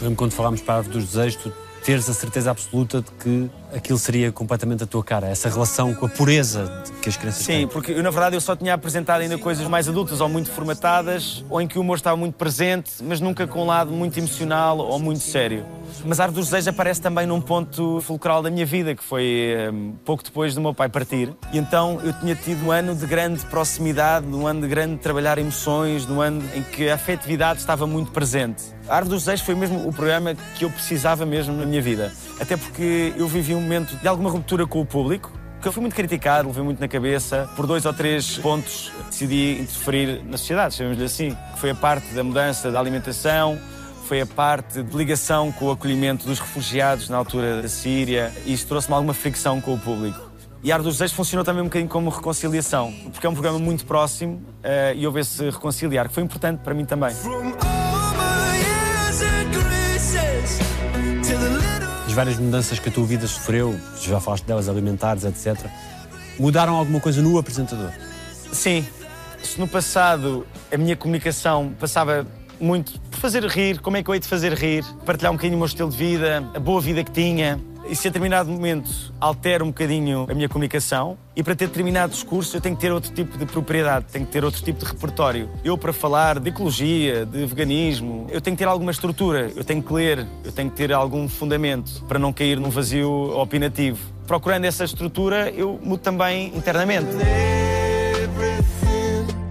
Lembro 0.00 0.16
quando 0.16 0.32
falámos 0.32 0.60
para 0.60 0.74
a 0.74 0.76
Árvore 0.78 0.98
dos 0.98 1.08
Desejos, 1.08 1.42
tu 1.42 1.52
teres 1.82 2.06
a 2.10 2.12
certeza 2.12 2.50
absoluta 2.50 3.00
de 3.00 3.10
que 3.12 3.50
aquilo 3.74 3.98
seria 3.98 4.30
completamente 4.30 4.84
a 4.84 4.86
tua 4.86 5.02
cara, 5.02 5.28
essa 5.28 5.48
relação 5.48 5.94
com 5.94 6.06
a 6.06 6.08
pureza 6.08 6.70
que 7.00 7.08
as 7.08 7.16
crianças 7.16 7.44
Sim, 7.44 7.52
têm. 7.52 7.68
porque 7.68 7.92
eu, 7.92 8.02
na 8.02 8.10
verdade, 8.10 8.36
eu 8.36 8.40
só 8.40 8.54
tinha 8.54 8.74
apresentado 8.74 9.20
ainda 9.20 9.38
coisas 9.38 9.66
mais 9.66 9.88
adultas 9.88 10.20
ou 10.20 10.28
muito 10.28 10.50
formatadas, 10.50 11.44
ou 11.48 11.60
em 11.60 11.66
que 11.66 11.78
o 11.78 11.80
humor 11.80 11.96
estava 11.96 12.16
muito 12.16 12.34
presente, 12.34 12.90
mas 13.02 13.20
nunca 13.20 13.46
com 13.46 13.62
um 13.62 13.66
lado 13.66 13.90
muito 13.90 14.18
emocional 14.18 14.78
ou 14.78 14.98
muito 14.98 15.20
sério. 15.20 15.64
Mas 16.04 16.20
a 16.20 16.24
Árvore 16.24 16.40
dos 16.40 16.50
Desejos 16.50 16.68
aparece 16.68 17.00
também 17.00 17.26
num 17.26 17.40
ponto 17.40 18.00
fulcral 18.00 18.42
da 18.42 18.50
minha 18.50 18.64
vida, 18.66 18.94
que 18.94 19.02
foi 19.02 19.54
hum, 19.72 19.94
pouco 20.04 20.22
depois 20.22 20.54
do 20.54 20.60
meu 20.60 20.74
pai 20.74 20.88
partir. 20.88 21.32
E 21.52 21.58
então 21.58 22.00
eu 22.02 22.12
tinha 22.12 22.34
tido 22.34 22.66
um 22.66 22.70
ano 22.70 22.94
de 22.94 23.06
grande 23.06 23.44
proximidade, 23.46 24.26
um 24.26 24.46
ano 24.46 24.62
de 24.62 24.68
grande 24.68 24.96
trabalhar 24.96 25.38
emoções, 25.38 26.08
um 26.08 26.20
ano 26.20 26.42
em 26.54 26.62
que 26.62 26.88
a 26.88 26.94
afetividade 26.94 27.60
estava 27.60 27.86
muito 27.86 28.10
presente. 28.10 28.62
A 28.88 28.96
Árvore 28.96 29.14
dos 29.14 29.24
Desejos 29.24 29.46
foi 29.46 29.54
mesmo 29.54 29.88
o 29.88 29.92
programa 29.92 30.34
que 30.56 30.64
eu 30.64 30.70
precisava 30.70 31.24
mesmo 31.24 31.56
na 31.56 31.64
minha 31.64 31.80
vida. 31.80 32.12
Até 32.40 32.56
porque 32.56 33.12
eu 33.16 33.28
vivi 33.28 33.54
um 33.54 33.61
momento 33.62 33.96
de 33.96 34.08
alguma 34.08 34.30
ruptura 34.30 34.66
com 34.66 34.80
o 34.80 34.86
público, 34.86 35.32
que 35.60 35.68
eu 35.68 35.72
fui 35.72 35.80
muito 35.80 35.94
criticado, 35.94 36.48
levei 36.48 36.62
muito 36.62 36.80
na 36.80 36.88
cabeça. 36.88 37.48
Por 37.54 37.66
dois 37.66 37.86
ou 37.86 37.92
três 37.92 38.36
pontos 38.38 38.92
decidi 39.08 39.60
interferir 39.60 40.22
na 40.24 40.36
sociedade, 40.36 40.74
chamemos-lhe 40.74 41.04
assim. 41.04 41.36
Foi 41.56 41.70
a 41.70 41.74
parte 41.74 42.12
da 42.14 42.24
mudança 42.24 42.70
da 42.70 42.80
alimentação, 42.80 43.58
foi 44.08 44.20
a 44.20 44.26
parte 44.26 44.82
de 44.82 44.96
ligação 44.96 45.52
com 45.52 45.66
o 45.66 45.70
acolhimento 45.70 46.26
dos 46.26 46.40
refugiados 46.40 47.08
na 47.08 47.16
altura 47.16 47.62
da 47.62 47.68
Síria. 47.68 48.32
E 48.44 48.52
isso 48.52 48.66
trouxe-me 48.66 48.94
alguma 48.94 49.14
fricção 49.14 49.60
com 49.60 49.74
o 49.74 49.78
público. 49.78 50.32
E 50.64 50.70
a 50.70 50.76
Arte 50.76 50.84
dos 50.84 50.94
Desejos 50.94 51.16
funcionou 51.16 51.44
também 51.44 51.62
um 51.62 51.66
bocadinho 51.66 51.88
como 51.88 52.10
reconciliação, 52.10 52.92
porque 53.10 53.26
é 53.26 53.30
um 53.30 53.32
programa 53.32 53.58
muito 53.58 53.84
próximo 53.84 54.40
eh, 54.62 54.94
e 54.96 55.06
houve 55.06 55.20
esse 55.20 55.50
reconciliar, 55.50 56.08
que 56.08 56.14
foi 56.14 56.22
importante 56.22 56.60
para 56.60 56.72
mim 56.72 56.84
também. 56.84 57.12
As 62.12 62.16
várias 62.16 62.38
mudanças 62.38 62.78
que 62.78 62.90
a 62.90 62.92
tua 62.92 63.06
vida 63.06 63.26
sofreu, 63.26 63.74
já 63.98 64.20
falaste 64.20 64.44
delas, 64.44 64.68
alimentares, 64.68 65.24
etc., 65.24 65.56
mudaram 66.38 66.76
alguma 66.76 67.00
coisa 67.00 67.22
no 67.22 67.38
apresentador? 67.38 67.90
Sim, 68.52 68.86
se 69.42 69.58
no 69.58 69.66
passado 69.66 70.46
a 70.70 70.76
minha 70.76 70.94
comunicação 70.94 71.72
passava 71.80 72.26
muito 72.60 73.00
por 73.00 73.18
fazer 73.18 73.42
rir, 73.46 73.80
como 73.80 73.96
é 73.96 74.02
que 74.02 74.10
eu 74.10 74.14
hei 74.14 74.20
de 74.20 74.28
fazer 74.28 74.52
rir, 74.52 74.84
partilhar 75.06 75.32
um 75.32 75.36
bocadinho 75.36 75.56
o 75.56 75.60
meu 75.60 75.66
estilo 75.66 75.88
de 75.88 75.96
vida, 75.96 76.44
a 76.54 76.60
boa 76.60 76.82
vida 76.82 77.02
que 77.02 77.10
tinha. 77.10 77.58
E 77.88 77.96
se 77.96 78.06
a 78.06 78.10
determinado 78.10 78.50
momento 78.50 79.12
altero 79.20 79.64
um 79.64 79.68
bocadinho 79.68 80.26
a 80.30 80.34
minha 80.34 80.48
comunicação, 80.48 81.18
e 81.34 81.42
para 81.42 81.54
ter 81.54 81.66
determinado 81.66 82.12
discurso 82.12 82.56
eu 82.56 82.60
tenho 82.60 82.76
que 82.76 82.80
ter 82.80 82.92
outro 82.92 83.12
tipo 83.12 83.36
de 83.36 83.44
propriedade, 83.44 84.06
tenho 84.10 84.24
que 84.24 84.32
ter 84.32 84.44
outro 84.44 84.62
tipo 84.62 84.78
de 84.78 84.84
repertório. 84.84 85.50
Eu, 85.64 85.76
para 85.76 85.92
falar 85.92 86.38
de 86.38 86.48
ecologia, 86.48 87.26
de 87.26 87.44
veganismo, 87.44 88.26
eu 88.30 88.40
tenho 88.40 88.56
que 88.56 88.62
ter 88.62 88.68
alguma 88.68 88.90
estrutura, 88.90 89.50
eu 89.54 89.64
tenho 89.64 89.82
que 89.82 89.92
ler, 89.92 90.26
eu 90.44 90.52
tenho 90.52 90.70
que 90.70 90.76
ter 90.76 90.92
algum 90.92 91.28
fundamento 91.28 92.04
para 92.06 92.18
não 92.18 92.32
cair 92.32 92.58
num 92.58 92.70
vazio 92.70 93.10
opinativo. 93.36 93.98
Procurando 94.26 94.64
essa 94.64 94.84
estrutura, 94.84 95.50
eu 95.50 95.78
mudo 95.82 96.00
também 96.00 96.56
internamente. 96.56 97.08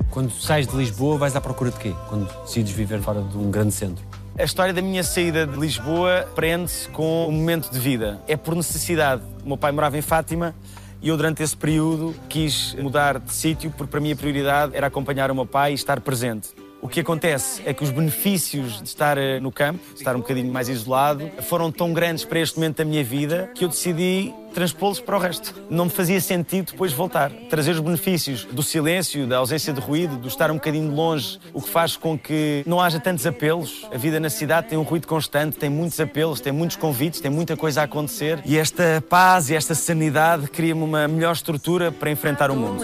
Quando 0.09 0.31
sais 0.31 0.67
de 0.67 0.75
Lisboa, 0.75 1.17
vais 1.17 1.35
à 1.35 1.41
procura 1.41 1.71
de 1.71 1.77
quê? 1.77 1.93
Quando 2.09 2.27
decides 2.43 2.71
viver 2.71 3.01
fora 3.01 3.21
de 3.21 3.37
um 3.37 3.51
grande 3.51 3.73
centro? 3.73 4.03
A 4.41 4.43
história 4.43 4.73
da 4.73 4.81
minha 4.81 5.03
saída 5.03 5.45
de 5.45 5.55
Lisboa 5.55 6.27
prende-se 6.33 6.89
com 6.89 7.27
o 7.27 7.31
momento 7.31 7.69
de 7.69 7.77
vida. 7.77 8.19
É 8.27 8.35
por 8.35 8.55
necessidade. 8.55 9.21
O 9.45 9.49
meu 9.49 9.55
pai 9.55 9.71
morava 9.71 9.99
em 9.99 10.01
Fátima 10.01 10.55
e 10.99 11.09
eu, 11.09 11.15
durante 11.15 11.43
esse 11.43 11.55
período, 11.55 12.15
quis 12.27 12.73
mudar 12.73 13.19
de 13.19 13.31
sítio 13.31 13.69
porque, 13.69 13.91
para 13.91 13.99
mim, 13.99 14.13
a 14.13 14.15
prioridade 14.15 14.75
era 14.75 14.87
acompanhar 14.87 15.29
o 15.29 15.35
meu 15.35 15.45
pai 15.45 15.73
e 15.73 15.75
estar 15.75 15.99
presente. 15.99 16.49
O 16.81 16.87
que 16.87 16.99
acontece 16.99 17.61
é 17.63 17.73
que 17.73 17.83
os 17.83 17.91
benefícios 17.91 18.81
de 18.81 18.87
estar 18.87 19.15
eh, 19.17 19.39
no 19.39 19.51
campo, 19.51 19.79
de 19.93 19.99
estar 19.99 20.15
um 20.15 20.19
bocadinho 20.19 20.51
mais 20.51 20.67
isolado, 20.67 21.29
foram 21.43 21.71
tão 21.71 21.93
grandes 21.93 22.25
para 22.25 22.39
este 22.39 22.57
momento 22.57 22.77
da 22.77 22.85
minha 22.85 23.03
vida 23.03 23.51
que 23.53 23.63
eu 23.63 23.69
decidi 23.69 24.33
transpô-los 24.51 24.99
para 24.99 25.15
o 25.15 25.19
resto. 25.19 25.53
Não 25.69 25.85
me 25.85 25.91
fazia 25.91 26.19
sentido 26.19 26.71
depois 26.71 26.91
voltar. 26.91 27.31
Trazer 27.49 27.71
os 27.71 27.79
benefícios 27.79 28.45
do 28.45 28.63
silêncio, 28.63 29.27
da 29.27 29.37
ausência 29.37 29.71
de 29.71 29.79
ruído, 29.79 30.17
do 30.17 30.27
estar 30.27 30.49
um 30.49 30.55
bocadinho 30.55 30.91
longe, 30.91 31.39
o 31.53 31.61
que 31.61 31.69
faz 31.69 31.95
com 31.95 32.17
que 32.17 32.63
não 32.65 32.81
haja 32.81 32.99
tantos 32.99 33.27
apelos. 33.27 33.87
A 33.93 33.97
vida 33.97 34.19
na 34.19 34.29
cidade 34.29 34.69
tem 34.69 34.77
um 34.77 34.83
ruído 34.83 35.07
constante, 35.07 35.57
tem 35.57 35.69
muitos 35.69 35.99
apelos, 35.99 36.41
tem 36.41 36.51
muitos 36.51 36.77
convites, 36.77 37.21
tem 37.21 37.29
muita 37.29 37.55
coisa 37.55 37.81
a 37.81 37.83
acontecer. 37.83 38.41
E 38.43 38.57
esta 38.57 39.03
paz 39.07 39.51
e 39.51 39.55
esta 39.55 39.75
sanidade 39.75 40.47
cria-me 40.47 40.81
uma 40.81 41.07
melhor 41.07 41.33
estrutura 41.33 41.91
para 41.91 42.09
enfrentar 42.09 42.49
o 42.49 42.55
mundo. 42.55 42.83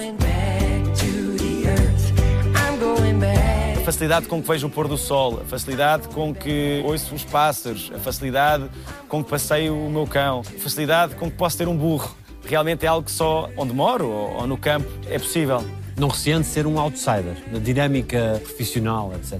Facilidade 3.87 4.27
com 4.27 4.41
que 4.41 4.47
vejo 4.49 4.67
o 4.67 4.69
pôr 4.69 4.85
do 4.85 4.97
sol, 4.97 5.39
a 5.39 5.45
facilidade 5.45 6.09
com 6.09 6.35
que 6.35 6.83
ouço 6.83 7.15
os 7.15 7.23
pássaros, 7.23 7.89
a 7.95 7.97
facilidade 7.97 8.69
com 9.07 9.23
que 9.23 9.29
passeio 9.29 9.73
o 9.73 9.89
meu 9.89 10.05
cão, 10.05 10.41
a 10.41 10.59
facilidade 10.59 11.15
com 11.15 11.31
que 11.31 11.37
posso 11.37 11.57
ter 11.57 11.69
um 11.69 11.77
burro. 11.77 12.13
Realmente 12.43 12.85
é 12.85 12.89
algo 12.89 13.05
que 13.05 13.11
só 13.13 13.49
onde 13.55 13.73
moro 13.73 14.09
ou, 14.09 14.45
no 14.45 14.57
campo 14.57 14.89
é 15.09 15.17
possível. 15.17 15.63
Não 15.97 16.09
receando 16.09 16.45
ser 16.45 16.67
um 16.67 16.77
outsider 16.77 17.37
na 17.49 17.59
dinâmica 17.59 18.41
profissional, 18.43 19.13
etc. 19.15 19.39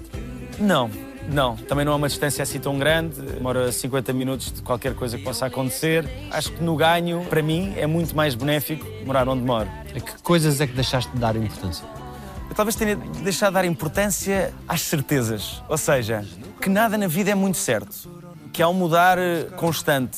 Não, 0.57 0.89
não. 1.27 1.57
Também 1.57 1.83
não 1.83 1.91
é 1.91 1.95
uma 1.95 2.07
distância 2.07 2.41
assim 2.41 2.57
tão 2.57 2.79
grande. 2.79 3.19
Demora 3.19 3.69
50 3.69 4.13
minutos 4.13 4.53
de 4.53 4.61
qualquer 4.61 4.95
coisa 4.95 5.17
que 5.17 5.25
possa 5.25 5.47
acontecer. 5.47 6.09
Acho 6.31 6.53
que 6.53 6.63
no 6.63 6.77
ganho, 6.77 7.25
para 7.29 7.41
mim, 7.41 7.73
é 7.75 7.85
muito 7.85 8.15
mais 8.15 8.33
benéfico 8.33 8.85
morar 9.05 9.27
onde 9.27 9.43
moro. 9.43 9.67
A 9.93 9.99
que 9.99 10.23
coisas 10.23 10.61
é 10.61 10.67
que 10.67 10.73
deixaste 10.73 11.11
de 11.11 11.19
dar 11.19 11.35
importância? 11.35 11.96
Talvez 12.57 12.75
tenha 12.75 12.95
deixado 12.95 13.49
de 13.49 13.53
dar 13.53 13.65
importância 13.65 14.51
às 14.67 14.81
certezas. 14.81 15.61
Ou 15.69 15.77
seja, 15.77 16.25
que 16.59 16.67
nada 16.67 16.97
na 16.97 17.05
vida 17.05 17.29
é 17.29 17.35
muito 17.35 17.55
certo. 17.55 18.09
Que 18.51 18.63
há 18.63 18.67
um 18.67 18.73
mudar 18.73 19.19
eh, 19.19 19.43
constante. 19.55 20.17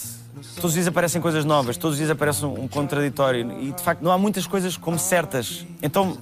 Todos 0.55 0.69
os 0.69 0.73
dias 0.73 0.87
aparecem 0.87 1.21
coisas 1.21 1.43
novas, 1.43 1.75
todos 1.75 1.95
os 1.95 1.97
dias 1.97 2.09
aparece 2.09 2.45
um 2.45 2.65
contraditório 2.65 3.61
e 3.61 3.73
de 3.73 3.83
facto 3.83 4.01
não 4.01 4.09
há 4.09 4.17
muitas 4.17 4.47
coisas 4.47 4.77
como 4.77 4.97
certas. 4.97 5.65
Então 5.83 6.17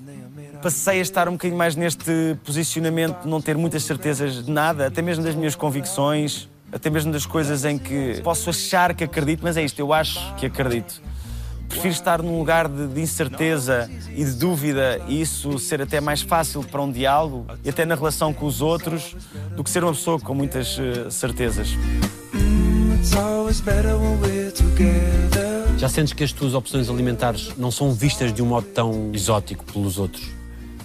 passei 0.59 0.97
a 0.97 1.01
estar 1.03 1.29
um 1.29 1.33
bocadinho 1.33 1.57
mais 1.57 1.75
neste 1.75 2.35
posicionamento 2.43 3.21
de 3.21 3.27
não 3.27 3.39
ter 3.39 3.55
muitas 3.55 3.83
certezas 3.83 4.43
de 4.43 4.49
nada, 4.49 4.87
até 4.87 5.03
mesmo 5.03 5.23
das 5.23 5.35
minhas 5.35 5.55
convicções, 5.55 6.49
até 6.71 6.89
mesmo 6.89 7.11
das 7.11 7.27
coisas 7.27 7.63
em 7.63 7.77
que 7.77 8.19
posso 8.23 8.49
achar 8.49 8.95
que 8.95 9.03
acredito, 9.03 9.41
mas 9.43 9.55
é 9.55 9.63
isto, 9.63 9.77
eu 9.77 9.93
acho 9.93 10.33
que 10.33 10.47
acredito. 10.47 10.99
Prefiro 11.67 11.93
estar 11.93 12.21
num 12.21 12.37
lugar 12.37 12.67
de, 12.67 12.87
de 12.87 13.01
incerteza 13.01 13.89
e 14.15 14.23
de 14.23 14.31
dúvida 14.31 15.01
e 15.07 15.21
isso 15.21 15.59
ser 15.59 15.81
até 15.81 15.99
mais 15.99 16.21
fácil 16.21 16.63
para 16.63 16.81
um 16.81 16.91
diálogo 16.91 17.45
e 17.63 17.69
até 17.69 17.85
na 17.85 17.95
relação 17.95 18.33
com 18.33 18.45
os 18.45 18.61
outros 18.61 19.15
do 19.55 19.63
que 19.63 19.69
ser 19.69 19.83
uma 19.83 19.93
pessoa 19.93 20.19
com 20.19 20.33
muitas 20.33 20.77
uh, 20.77 21.11
certezas. 21.11 21.69
Já 25.77 25.89
sentes 25.89 26.13
que 26.13 26.23
as 26.23 26.31
tuas 26.31 26.53
opções 26.53 26.89
alimentares 26.89 27.55
não 27.57 27.69
são 27.69 27.91
vistas 27.93 28.33
de 28.33 28.41
um 28.41 28.47
modo 28.47 28.67
tão 28.67 29.11
exótico 29.13 29.63
pelos 29.65 29.99
outros? 29.99 30.27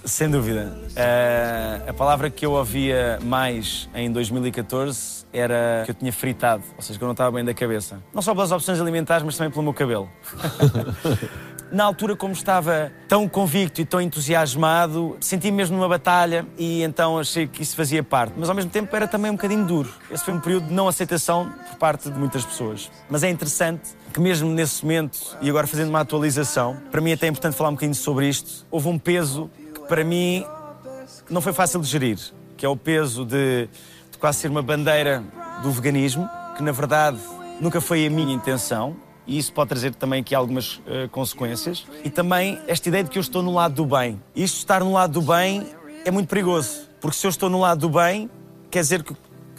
Sem 0.05 0.29
dúvida. 0.29 0.77
Uh, 0.91 1.91
a 1.91 1.93
palavra 1.93 2.29
que 2.29 2.45
eu 2.45 2.53
ouvia 2.53 3.19
mais 3.23 3.89
em 3.95 4.11
2014 4.11 5.22
era 5.33 5.83
que 5.85 5.91
eu 5.91 5.95
tinha 5.95 6.13
fritado, 6.13 6.63
ou 6.77 6.83
seja, 6.83 6.99
que 6.99 7.05
eu 7.05 7.07
não 7.07 7.13
estava 7.13 7.31
bem 7.31 7.45
da 7.45 7.55
cabeça. 7.55 8.01
Não 8.13 8.23
só 8.23 8.35
pelas 8.35 8.53
opções 8.53 8.81
alimentares, 8.81 9.25
mas 9.25 9.37
também 9.37 9.51
pelo 9.51 9.63
meu 9.63 9.75
cabelo. 9.75 10.09
Na 11.73 11.85
altura, 11.85 12.15
como 12.15 12.35
estava 12.35 12.93
tão 13.09 13.27
convicto 13.27 13.81
e 13.81 13.85
tão 13.87 13.99
entusiasmado, 13.99 15.17
senti-me 15.21 15.57
mesmo 15.57 15.75
numa 15.75 15.89
batalha 15.89 16.45
e 16.59 16.83
então 16.83 17.19
achei 17.19 17.47
que 17.47 17.63
isso 17.63 17.75
fazia 17.75 18.03
parte. 18.03 18.35
Mas 18.37 18.51
ao 18.51 18.55
mesmo 18.55 18.71
tempo 18.71 18.95
era 18.95 19.09
também 19.09 19.31
um 19.31 19.37
bocadinho 19.37 19.65
duro. 19.65 19.91
Esse 20.11 20.23
foi 20.23 20.35
um 20.35 20.41
período 20.41 20.69
de 20.69 20.75
não 20.75 20.87
aceitação 20.87 21.51
por 21.71 21.79
parte 21.79 22.11
de 22.11 22.19
muitas 22.19 22.45
pessoas. 22.45 22.91
Mas 23.09 23.23
é 23.23 23.31
interessante 23.31 23.89
que 24.13 24.21
mesmo 24.21 24.51
nesse 24.51 24.83
momento, 24.83 25.19
e 25.41 25.49
agora 25.49 25.67
fazendo 25.67 25.89
uma 25.89 26.01
atualização, 26.01 26.77
para 26.91 27.01
mim 27.01 27.13
é 27.13 27.15
até 27.15 27.27
importante 27.27 27.57
falar 27.57 27.71
um 27.71 27.73
bocadinho 27.73 27.95
sobre 27.95 28.29
isto, 28.29 28.67
houve 28.71 28.89
um 28.89 28.99
peso 28.99 29.51
para 29.89 30.05
mim 30.05 30.45
não 31.31 31.41
foi 31.41 31.53
fácil 31.53 31.81
de 31.81 31.87
gerir, 31.87 32.19
que 32.57 32.67
é 32.67 32.69
o 32.69 32.77
peso 32.77 33.25
de 33.25 33.69
quase 34.23 34.39
ser 34.39 34.53
uma 34.53 34.63
bandeira 34.63 35.21
do 35.65 35.71
veganismo, 35.73 36.31
que 36.57 36.63
na 36.63 36.71
verdade 36.71 37.19
nunca 37.61 37.81
foi 37.81 38.07
a 38.07 38.11
minha 38.11 38.33
intenção, 38.33 38.95
e 39.27 39.37
isso 39.37 39.53
pode 39.53 39.71
trazer 39.71 39.93
também 39.97 40.21
aqui 40.21 40.33
algumas 40.33 40.77
uh, 40.77 41.09
consequências. 41.11 41.85
E 42.05 42.09
também 42.09 42.61
esta 42.69 42.89
ideia 42.89 43.03
de 43.03 43.11
que 43.11 43.19
eu 43.19 43.21
estou 43.21 43.43
no 43.43 43.53
lado 43.53 43.75
do 43.75 43.85
bem. 43.85 44.23
Isto 44.33 44.59
estar 44.59 44.79
no 44.79 44.93
lado 44.93 45.15
do 45.15 45.23
bem 45.23 45.67
é 46.05 46.11
muito 46.13 46.29
perigoso, 46.29 46.89
porque 47.01 47.17
se 47.17 47.27
eu 47.27 47.31
estou 47.31 47.51
no 47.51 47.59
lado 47.59 47.81
do 47.81 47.89
bem, 47.89 48.31
quer 48.71 48.79
dizer 48.79 49.03
que 49.03 49.13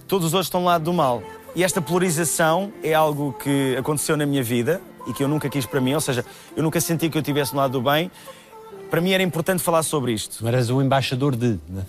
todos 0.07 0.27
os 0.27 0.33
outros 0.33 0.47
estão 0.47 0.61
no 0.61 0.67
lado 0.67 0.85
do 0.85 0.93
mal. 0.93 1.21
E 1.53 1.61
esta 1.61 1.81
polarização 1.81 2.71
é 2.81 2.93
algo 2.93 3.33
que 3.33 3.75
aconteceu 3.77 4.15
na 4.15 4.25
minha 4.25 4.41
vida 4.41 4.81
e 5.05 5.11
que 5.11 5.21
eu 5.21 5.27
nunca 5.27 5.49
quis 5.49 5.65
para 5.65 5.81
mim, 5.81 5.93
ou 5.93 5.99
seja, 5.99 6.23
eu 6.55 6.63
nunca 6.63 6.79
senti 6.79 7.09
que 7.09 7.17
eu 7.17 7.21
estivesse 7.21 7.51
no 7.51 7.59
lado 7.59 7.71
do 7.71 7.81
bem 7.81 8.09
para 8.93 9.01
mim 9.01 9.11
era 9.11 9.23
importante 9.23 9.63
falar 9.63 9.81
sobre 9.81 10.13
isto. 10.13 10.43
Não 10.43 10.49
eras 10.49 10.69
o 10.69 10.79
embaixador 10.79 11.35
de. 11.35 11.59
Né? 11.67 11.83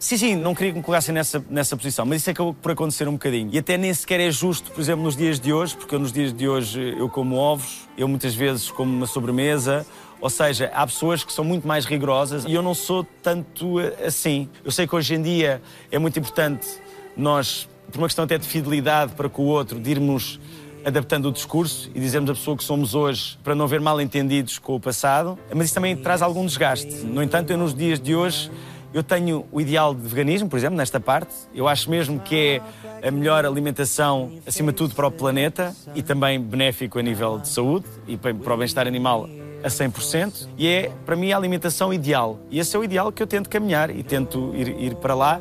Sim, 0.00 0.16
sim, 0.16 0.34
não 0.34 0.54
queria 0.54 0.72
que 0.72 0.78
me 0.78 0.82
colocassem 0.82 1.14
nessa, 1.14 1.44
nessa 1.50 1.76
posição, 1.76 2.06
mas 2.06 2.22
isso 2.22 2.30
acabou 2.30 2.54
por 2.54 2.72
acontecer 2.72 3.06
um 3.06 3.12
bocadinho. 3.12 3.50
E 3.52 3.58
até 3.58 3.76
nem 3.76 3.92
sequer 3.92 4.18
é 4.18 4.30
justo, 4.30 4.70
por 4.70 4.80
exemplo, 4.80 5.04
nos 5.04 5.14
dias 5.14 5.38
de 5.38 5.52
hoje, 5.52 5.76
porque 5.76 5.94
eu, 5.94 5.98
nos 5.98 6.10
dias 6.10 6.32
de 6.32 6.48
hoje 6.48 6.94
eu 6.98 7.06
como 7.06 7.36
ovos, 7.36 7.86
eu 7.98 8.08
muitas 8.08 8.34
vezes 8.34 8.70
como 8.70 8.90
uma 8.90 9.06
sobremesa, 9.06 9.86
ou 10.18 10.30
seja, 10.30 10.70
há 10.72 10.86
pessoas 10.86 11.22
que 11.22 11.30
são 11.30 11.44
muito 11.44 11.68
mais 11.68 11.84
rigorosas 11.84 12.46
e 12.46 12.54
eu 12.54 12.62
não 12.62 12.74
sou 12.74 13.04
tanto 13.22 13.78
assim. 14.02 14.48
Eu 14.64 14.72
sei 14.72 14.86
que 14.86 14.96
hoje 14.96 15.14
em 15.16 15.20
dia 15.20 15.60
é 15.92 15.98
muito 15.98 16.18
importante 16.18 16.66
nós, 17.14 17.68
por 17.92 17.98
uma 17.98 18.06
questão 18.06 18.24
até 18.24 18.38
de 18.38 18.48
fidelidade 18.48 19.12
para 19.12 19.28
com 19.28 19.42
o 19.42 19.46
outro, 19.48 19.78
de 19.78 19.90
irmos 19.90 20.40
adaptando 20.82 21.28
o 21.28 21.32
discurso 21.32 21.90
e 21.94 22.00
dizermos 22.00 22.30
a 22.30 22.34
pessoa 22.34 22.56
que 22.56 22.64
somos 22.64 22.94
hoje 22.94 23.38
para 23.44 23.54
não 23.54 23.66
haver 23.66 23.82
mal 23.82 24.00
entendidos 24.00 24.58
com 24.58 24.76
o 24.76 24.80
passado, 24.80 25.38
mas 25.54 25.66
isso 25.66 25.74
também 25.74 25.94
traz 25.94 26.22
algum 26.22 26.46
desgaste. 26.46 27.04
No 27.04 27.22
entanto, 27.22 27.50
eu 27.50 27.58
nos 27.58 27.74
dias 27.74 28.00
de 28.00 28.14
hoje 28.14 28.50
eu 28.92 29.02
tenho 29.02 29.46
o 29.52 29.60
ideal 29.60 29.94
de 29.94 30.06
veganismo, 30.06 30.48
por 30.48 30.58
exemplo, 30.58 30.76
nesta 30.76 30.98
parte. 30.98 31.32
Eu 31.54 31.68
acho 31.68 31.88
mesmo 31.88 32.18
que 32.18 32.60
é 33.02 33.08
a 33.08 33.10
melhor 33.10 33.44
alimentação, 33.46 34.32
acima 34.46 34.72
de 34.72 34.78
tudo, 34.78 34.94
para 34.94 35.06
o 35.06 35.10
planeta 35.10 35.74
e 35.94 36.02
também 36.02 36.40
benéfico 36.40 36.98
a 36.98 37.02
nível 37.02 37.38
de 37.38 37.48
saúde 37.48 37.86
e 38.06 38.16
para 38.16 38.32
o 38.32 38.56
bem-estar 38.56 38.86
animal 38.86 39.28
a 39.62 39.68
100%. 39.68 40.48
E 40.58 40.66
é, 40.66 40.92
para 41.06 41.14
mim, 41.14 41.32
a 41.32 41.36
alimentação 41.36 41.92
ideal. 41.92 42.40
E 42.50 42.58
esse 42.58 42.74
é 42.74 42.78
o 42.78 42.84
ideal 42.84 43.12
que 43.12 43.22
eu 43.22 43.26
tento 43.26 43.48
caminhar 43.48 43.90
e 43.90 44.02
tento 44.02 44.52
ir, 44.54 44.68
ir 44.80 44.94
para 44.96 45.14
lá, 45.14 45.40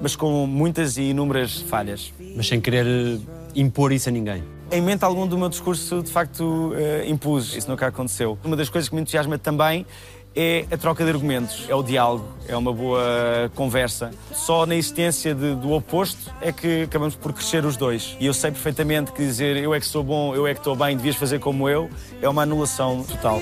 mas 0.00 0.16
com 0.16 0.46
muitas 0.46 0.96
e 0.96 1.02
inúmeras 1.02 1.60
falhas. 1.60 2.12
Mas 2.34 2.48
sem 2.48 2.60
querer 2.60 2.86
eh, 2.86 3.18
impor 3.54 3.92
isso 3.92 4.08
a 4.08 4.12
ninguém 4.12 4.42
em 4.70 4.82
mente 4.82 5.02
algum 5.02 5.26
do 5.26 5.38
meu 5.38 5.48
discurso, 5.48 6.02
de 6.02 6.10
facto, 6.10 6.42
uh, 6.42 7.06
impus. 7.06 7.56
Isso 7.56 7.70
nunca 7.70 7.86
aconteceu. 7.86 8.38
Uma 8.44 8.54
das 8.54 8.68
coisas 8.68 8.88
que 8.88 8.94
me 8.94 9.00
entusiasma 9.00 9.38
também 9.38 9.86
é 10.34 10.66
a 10.70 10.76
troca 10.76 11.04
de 11.04 11.10
argumentos, 11.10 11.66
é 11.68 11.74
o 11.74 11.82
diálogo, 11.82 12.28
é 12.46 12.56
uma 12.56 12.72
boa 12.72 13.50
conversa. 13.54 14.10
Só 14.32 14.66
na 14.66 14.76
existência 14.76 15.34
de, 15.34 15.54
do 15.54 15.72
oposto 15.72 16.32
é 16.40 16.52
que 16.52 16.82
acabamos 16.82 17.16
por 17.16 17.32
crescer 17.32 17.64
os 17.64 17.76
dois. 17.76 18.16
E 18.20 18.26
eu 18.26 18.34
sei 18.34 18.50
perfeitamente 18.50 19.12
que 19.12 19.18
dizer 19.24 19.56
eu 19.56 19.74
é 19.74 19.80
que 19.80 19.86
sou 19.86 20.02
bom, 20.02 20.34
eu 20.34 20.46
é 20.46 20.54
que 20.54 20.60
estou 20.60 20.76
bem, 20.76 20.96
devias 20.96 21.16
fazer 21.16 21.40
como 21.40 21.68
eu, 21.68 21.90
é 22.22 22.28
uma 22.28 22.42
anulação 22.42 23.02
total. 23.02 23.40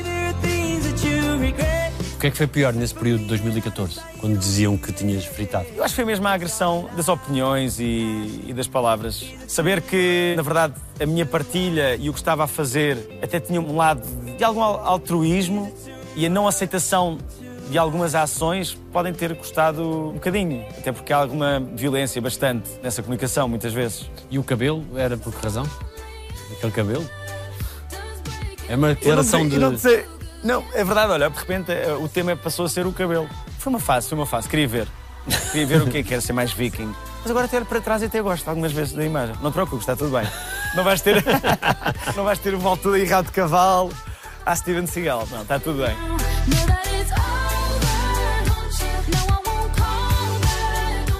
O 2.16 2.18
que 2.18 2.28
é 2.28 2.30
que 2.30 2.36
foi 2.38 2.46
pior 2.46 2.72
nesse 2.72 2.94
período 2.94 3.22
de 3.24 3.26
2014, 3.26 4.00
quando 4.18 4.38
diziam 4.38 4.74
que 4.78 4.90
tinhas 4.90 5.26
fritado? 5.26 5.66
Eu 5.76 5.84
acho 5.84 5.92
que 5.92 5.96
foi 5.96 6.04
mesmo 6.06 6.26
a 6.26 6.32
agressão 6.32 6.88
das 6.96 7.08
opiniões 7.08 7.78
e, 7.78 8.44
e, 8.46 8.54
das 8.54 8.66
palavras. 8.66 9.22
Saber 9.46 9.82
que, 9.82 10.32
na 10.34 10.42
verdade, 10.42 10.72
a 10.98 11.04
minha 11.04 11.26
partilha 11.26 11.94
e 11.94 12.08
o 12.08 12.14
que 12.14 12.18
estava 12.18 12.44
a 12.44 12.46
fazer 12.46 12.96
até 13.22 13.38
tinha 13.38 13.60
um 13.60 13.76
lado 13.76 14.00
de 14.34 14.42
algum 14.42 14.62
altruísmo 14.62 15.70
e 16.16 16.26
a 16.26 16.30
não 16.30 16.48
aceitação 16.48 17.18
de 17.68 17.76
algumas 17.76 18.14
ações 18.14 18.74
podem 18.92 19.12
ter 19.12 19.36
custado 19.36 20.10
um 20.10 20.14
bocadinho, 20.14 20.64
até 20.78 20.90
porque 20.90 21.12
há 21.12 21.18
alguma 21.18 21.60
violência 21.74 22.20
bastante 22.22 22.70
nessa 22.82 23.02
comunicação, 23.02 23.48
muitas 23.48 23.72
vezes. 23.72 24.10
E 24.30 24.38
o 24.38 24.44
cabelo 24.44 24.84
era 24.96 25.16
por 25.16 25.32
que 25.34 25.44
razão? 25.44 25.68
Aquele 26.52 26.72
cabelo? 26.72 27.10
É 28.68 28.76
uma 28.76 28.94
declaração 28.94 29.46
de. 29.46 29.58
Não 29.58 29.76
sei. 29.76 30.06
Não, 30.42 30.64
é 30.72 30.84
verdade, 30.84 31.12
olha, 31.12 31.28
de 31.28 31.38
repente 31.38 31.72
eh, 31.72 31.92
o 32.00 32.08
tema 32.08 32.36
passou 32.36 32.66
a 32.66 32.68
ser 32.68 32.86
o 32.86 32.92
cabelo. 32.92 33.28
Foi 33.58 33.70
uma 33.70 33.80
fase, 33.80 34.08
foi 34.08 34.16
uma 34.16 34.26
fase, 34.26 34.48
queria 34.48 34.68
ver. 34.68 34.88
Queria 35.50 35.66
ver 35.66 35.82
o 35.82 35.90
que 35.90 35.98
é 35.98 36.02
que 36.02 36.14
era 36.14 36.20
ser 36.20 36.32
mais 36.32 36.52
viking. 36.52 36.94
Mas 37.20 37.30
agora 37.30 37.46
até 37.46 37.60
para 37.62 37.80
trás 37.80 38.00
e 38.02 38.04
até 38.04 38.22
gosto 38.22 38.48
algumas 38.48 38.70
vezes 38.70 38.92
da 38.92 39.04
imagem. 39.04 39.34
Não 39.42 39.50
te 39.50 39.54
preocupes, 39.54 39.82
está 39.82 39.96
tudo 39.96 40.16
bem. 40.16 40.26
Não 40.76 40.84
vais 40.84 41.00
ter, 41.00 41.24
não 42.14 42.22
vais 42.22 42.38
ter 42.38 42.54
o 42.54 42.58
volta 42.60 42.96
e 42.96 43.04
rabo 43.04 43.26
de 43.26 43.32
cavalo 43.32 43.92
à 44.46 44.54
Steven 44.54 44.86
Seagal. 44.86 45.26
Não, 45.30 45.42
está 45.42 45.58
tudo 45.58 45.82
bem. 45.84 45.94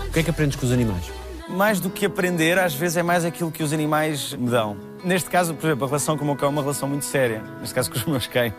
O 0.07 0.13
que 0.13 0.21
é 0.21 0.23
que 0.23 0.31
aprendes 0.31 0.57
com 0.57 0.65
os 0.65 0.73
animais? 0.73 1.11
Mais 1.49 1.81
do 1.81 1.91
que 1.91 2.07
aprender, 2.07 2.59
às 2.59 2.75
vezes 2.75 2.97
é 2.97 3.03
mais 3.03 3.25
aquilo 3.25 3.51
que 3.51 3.63
os 3.63 3.73
animais 3.73 4.33
me 4.33 4.49
dão. 4.49 4.77
Neste 5.05 5.29
caso, 5.29 5.53
por 5.55 5.67
exemplo, 5.67 5.85
a 5.85 5.89
relação 5.89 6.17
com 6.17 6.25
o 6.25 6.27
meu 6.27 6.37
cão 6.37 6.49
é 6.49 6.53
uma 6.53 6.63
relação 6.63 6.89
muito 6.89 7.05
séria. 7.05 7.43
Neste 7.61 7.75
caso, 7.75 7.91
com 7.91 7.99
os 7.99 8.05
meus 8.05 8.27
cães 8.27 8.55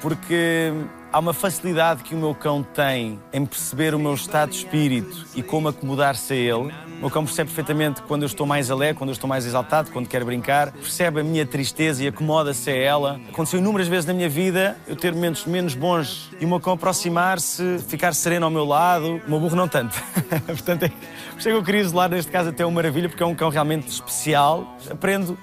porque 0.00 0.72
há 1.12 1.18
uma 1.18 1.32
facilidade 1.32 2.02
que 2.02 2.14
o 2.14 2.18
meu 2.18 2.34
cão 2.34 2.62
tem 2.62 3.18
em 3.32 3.44
perceber 3.44 3.94
o 3.94 3.98
meu 3.98 4.14
estado 4.14 4.50
de 4.50 4.56
espírito 4.56 5.26
e 5.34 5.42
como 5.42 5.68
acomodar-se 5.68 6.32
a 6.32 6.36
ele. 6.36 6.72
O 6.86 7.00
meu 7.00 7.10
cão 7.10 7.24
percebe 7.24 7.48
perfeitamente 7.48 8.02
quando 8.02 8.22
eu 8.22 8.26
estou 8.26 8.46
mais 8.46 8.70
alegre, 8.70 8.96
quando 8.96 9.10
eu 9.10 9.14
estou 9.14 9.28
mais 9.28 9.46
exaltado, 9.46 9.90
quando 9.90 10.08
quero 10.08 10.24
brincar, 10.24 10.72
percebe 10.72 11.20
a 11.20 11.24
minha 11.24 11.44
tristeza 11.44 12.04
e 12.04 12.08
acomoda-se 12.08 12.70
a 12.70 12.74
ela. 12.74 13.20
Aconteceu 13.28 13.58
inúmeras 13.58 13.88
vezes 13.88 14.06
na 14.06 14.12
minha 14.12 14.28
vida 14.28 14.76
eu 14.86 14.96
ter 14.96 15.12
momentos 15.12 15.44
menos 15.46 15.74
bons 15.74 16.30
e 16.40 16.44
o 16.44 16.48
meu 16.48 16.60
cão 16.60 16.74
aproximar-se, 16.74 17.78
ficar 17.88 18.14
sereno 18.14 18.46
ao 18.46 18.50
meu 18.50 18.64
lado. 18.64 19.20
O 19.26 19.30
meu 19.30 19.40
burro 19.40 19.56
não 19.56 19.68
tanto. 19.68 20.00
Portanto, 20.46 20.84
é, 20.84 20.86
é 20.86 21.42
que 21.42 21.48
eu 21.48 21.62
queria 21.62 21.80
isolar 21.80 22.10
neste 22.10 22.30
caso 22.30 22.50
até 22.50 22.64
uma 22.64 22.74
maravilha, 22.74 23.08
porque 23.08 23.22
é 23.22 23.26
um 23.26 23.34
cão 23.34 23.48
realmente 23.48 23.88
especial. 23.88 24.76
Aprendo 24.90 25.36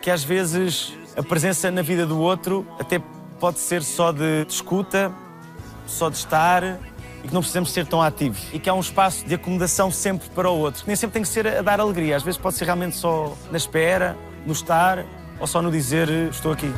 que 0.00 0.10
às 0.10 0.24
vezes 0.24 0.94
a 1.16 1.22
presença 1.22 1.70
na 1.70 1.82
vida 1.82 2.06
do 2.06 2.18
outro 2.18 2.66
até 2.78 3.00
pode 3.40 3.58
ser 3.58 3.82
só 3.82 4.12
de, 4.12 4.44
de 4.44 4.52
escuta, 4.52 5.10
só 5.86 6.10
de 6.10 6.16
estar 6.16 6.62
e 7.24 7.28
que 7.28 7.34
não 7.34 7.40
precisamos 7.40 7.72
ser 7.72 7.86
tão 7.86 8.00
ativos. 8.00 8.40
E 8.52 8.58
que 8.58 8.68
há 8.68 8.74
um 8.74 8.80
espaço 8.80 9.24
de 9.26 9.34
acomodação 9.34 9.90
sempre 9.90 10.28
para 10.30 10.48
o 10.48 10.58
outro. 10.58 10.82
Que 10.82 10.88
nem 10.88 10.96
sempre 10.96 11.14
tem 11.14 11.22
que 11.22 11.28
ser 11.28 11.46
a 11.46 11.62
dar 11.62 11.80
alegria. 11.80 12.16
Às 12.16 12.22
vezes 12.22 12.38
pode 12.38 12.56
ser 12.56 12.66
realmente 12.66 12.96
só 12.96 13.34
na 13.50 13.56
espera, 13.56 14.16
no 14.46 14.52
estar 14.52 15.04
ou 15.40 15.46
só 15.46 15.60
no 15.62 15.70
dizer 15.70 16.08
estou 16.30 16.52
aqui. 16.52 16.72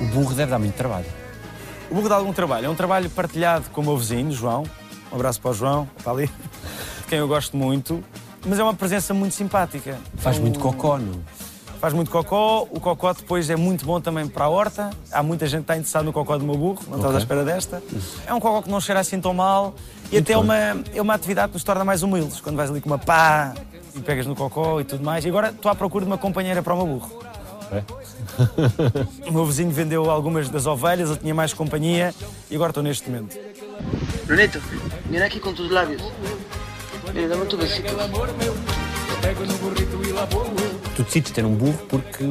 O 0.00 0.04
burro 0.06 0.34
deve 0.34 0.50
dar 0.50 0.58
muito 0.58 0.74
trabalho. 0.74 1.06
O 1.90 1.94
burro 1.94 2.08
dá 2.08 2.16
algum 2.16 2.32
trabalho. 2.32 2.66
É 2.66 2.68
um 2.68 2.74
trabalho 2.74 3.08
partilhado 3.10 3.70
com 3.70 3.80
o 3.80 3.84
meu 3.84 3.96
vizinho, 3.96 4.30
João. 4.32 4.64
Um 5.10 5.14
abraço 5.16 5.40
para 5.40 5.50
o 5.50 5.54
João, 5.54 5.88
está 5.96 6.10
ali, 6.10 6.26
de 7.00 7.06
quem 7.08 7.18
eu 7.18 7.28
gosto 7.28 7.56
muito. 7.56 8.02
Mas 8.44 8.58
é 8.58 8.62
uma 8.62 8.74
presença 8.74 9.14
muito 9.14 9.34
simpática. 9.34 9.98
Faz 10.16 10.38
muito 10.38 10.58
cocó, 10.58 10.98
não? 10.98 11.20
Faz 11.80 11.92
muito 11.92 12.10
cocó. 12.10 12.66
O 12.70 12.80
cocó 12.80 13.12
depois 13.12 13.48
é 13.50 13.56
muito 13.56 13.84
bom 13.84 14.00
também 14.00 14.26
para 14.26 14.44
a 14.44 14.48
horta. 14.48 14.90
Há 15.10 15.22
muita 15.22 15.46
gente 15.46 15.60
que 15.60 15.64
está 15.64 15.76
interessada 15.76 16.04
no 16.04 16.12
cocó 16.12 16.36
do 16.36 16.44
meu 16.44 16.56
burro, 16.56 16.80
não 16.88 16.96
estás 16.96 17.14
à 17.14 17.18
espera 17.18 17.44
desta. 17.44 17.82
É 18.26 18.34
um 18.34 18.40
cocó 18.40 18.62
que 18.62 18.70
não 18.70 18.80
cheira 18.80 19.00
assim 19.00 19.20
tão 19.20 19.34
mal 19.34 19.74
e 20.10 20.18
muito 20.18 20.18
até 20.18 20.32
é 20.32 20.38
uma, 20.38 20.56
é 20.56 21.02
uma 21.02 21.14
atividade 21.14 21.48
que 21.48 21.54
nos 21.54 21.64
torna 21.64 21.84
mais 21.84 22.02
humildes. 22.02 22.40
Quando 22.40 22.56
vais 22.56 22.70
ali 22.70 22.80
com 22.80 22.88
uma 22.88 22.98
pá 22.98 23.54
e 23.94 24.00
pegas 24.00 24.26
no 24.26 24.34
cocó 24.34 24.80
e 24.80 24.84
tudo 24.84 25.04
mais. 25.04 25.24
E 25.24 25.28
agora 25.28 25.50
estou 25.50 25.70
à 25.70 25.74
procura 25.74 26.04
de 26.04 26.10
uma 26.10 26.18
companheira 26.18 26.62
para 26.62 26.74
o 26.74 26.76
meu 26.76 26.86
burro. 26.86 27.22
É? 27.72 27.82
O 29.28 29.32
meu 29.32 29.44
vizinho 29.44 29.70
vendeu 29.70 30.08
algumas 30.10 30.48
das 30.48 30.66
ovelhas, 30.66 31.10
eu 31.10 31.16
tinha 31.16 31.34
mais 31.34 31.52
companhia 31.52 32.14
e 32.50 32.54
agora 32.54 32.70
estou 32.70 32.82
neste 32.82 33.08
momento. 33.10 33.36
Brunito, 34.26 34.60
mira 35.08 35.26
aquí 35.26 35.40
con 35.40 35.54
tus 35.54 35.70
labios. 35.70 36.02
Mira, 37.14 37.28
dame 37.28 37.46
tu 37.46 37.56
besito. 37.56 37.86
Tu 40.96 41.02
decides 41.02 41.30
ter 41.30 41.44
um 41.44 41.54
burro 41.54 41.78
porque 41.90 42.24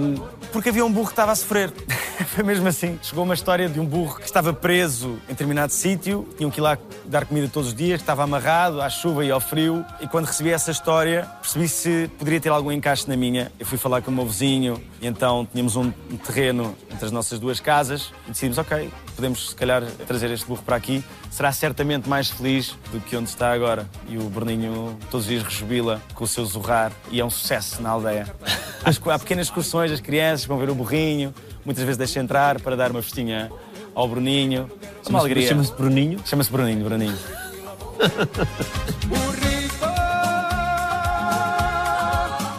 Porque 0.52 0.70
havia 0.70 0.84
um 0.84 0.92
burro 0.92 1.06
que 1.06 1.12
estava 1.12 1.32
a 1.32 1.36
sofrer. 1.36 1.72
Foi 2.34 2.44
mesmo 2.44 2.68
assim. 2.68 2.98
Chegou 3.04 3.24
uma 3.24 3.36
história 3.36 3.70
de 3.70 3.80
um 3.80 3.86
burro 3.86 4.16
que 4.16 4.26
estava 4.26 4.54
preso 4.54 5.20
em 5.26 5.34
determinado 5.34 5.72
sítio, 5.72 6.28
tinham 6.36 6.50
que 6.50 6.60
ir 6.60 6.64
lá 6.64 6.76
dar 7.06 7.26
comida 7.26 7.48
todos 7.48 7.70
os 7.70 7.76
dias, 7.76 8.02
estava 8.02 8.24
amarrado 8.24 8.82
à 8.82 8.90
chuva 8.90 9.24
e 9.24 9.30
ao 9.30 9.40
frio. 9.40 9.86
E 10.02 10.08
quando 10.08 10.26
recebi 10.26 10.50
essa 10.50 10.72
história, 10.72 11.30
percebi 11.42 11.68
se 11.68 12.10
poderia 12.18 12.42
ter 12.42 12.50
algum 12.50 12.72
encaixe 12.72 13.08
na 13.08 13.16
minha. 13.16 13.52
Eu 13.60 13.68
fui 13.68 13.78
falar 13.78 14.02
com 14.02 14.10
o 14.10 14.14
meu 14.14 14.26
vizinho 14.26 14.82
e 15.00 15.06
então 15.06 15.48
tínhamos 15.52 15.76
um 15.76 15.92
terreno 16.26 16.76
entre 16.92 17.06
as 17.06 17.12
nossas 17.12 17.38
duas 17.38 17.60
casas 17.60 18.12
e 18.26 18.32
decidimos, 18.32 18.58
ok, 18.58 18.90
podemos 19.16 19.50
se 19.50 19.56
calhar 19.56 19.84
trazer 20.06 20.30
este 20.32 20.46
burro 20.46 20.62
para 20.64 20.76
aqui. 20.76 21.04
Será 21.32 21.52
certamente 21.52 22.08
mais 22.08 22.30
feliz 22.30 22.76
do 22.92 23.00
que 23.00 23.16
onde 23.16 23.30
está 23.30 23.52
agora. 23.52 23.90
E 24.08 24.18
o 24.18 24.24
Berninho 24.24 24.98
todos 25.10 25.26
os 25.26 25.32
dias 25.32 25.44
rejubila 25.44 26.02
com 26.14 26.24
o 26.24 26.28
seu 26.28 26.46
zurrar 26.46 26.92
e 27.10 27.20
é 27.20 27.26
um 27.26 27.30
sucesso 27.30 27.82
na 27.82 27.90
aldeia. 27.90 28.34
Acho 28.84 29.02
que 29.02 29.10
há 29.10 29.18
pequenas 29.18 29.48
excursões, 29.48 29.92
as 29.92 30.00
crianças 30.00 30.46
vão 30.46 30.58
ver 30.58 30.70
o 30.70 30.76
burrinho, 30.76 31.34
muitas 31.64 31.84
vezes 31.84 31.98
deixa 31.98 32.20
entrar 32.20 32.62
para 32.62 32.76
dar 32.76 32.92
uma 32.92 33.02
festinha 33.02 33.50
ao 33.96 34.08
Bruninho. 34.08 34.70
É 35.06 35.10
uma 35.10 35.20
alegria. 35.20 35.48
Chama-se 35.48 35.72
Bruninho. 35.72 36.20
Chama-se 36.26 36.52
Bruninho, 36.52 36.84
Bruninho. 36.84 37.18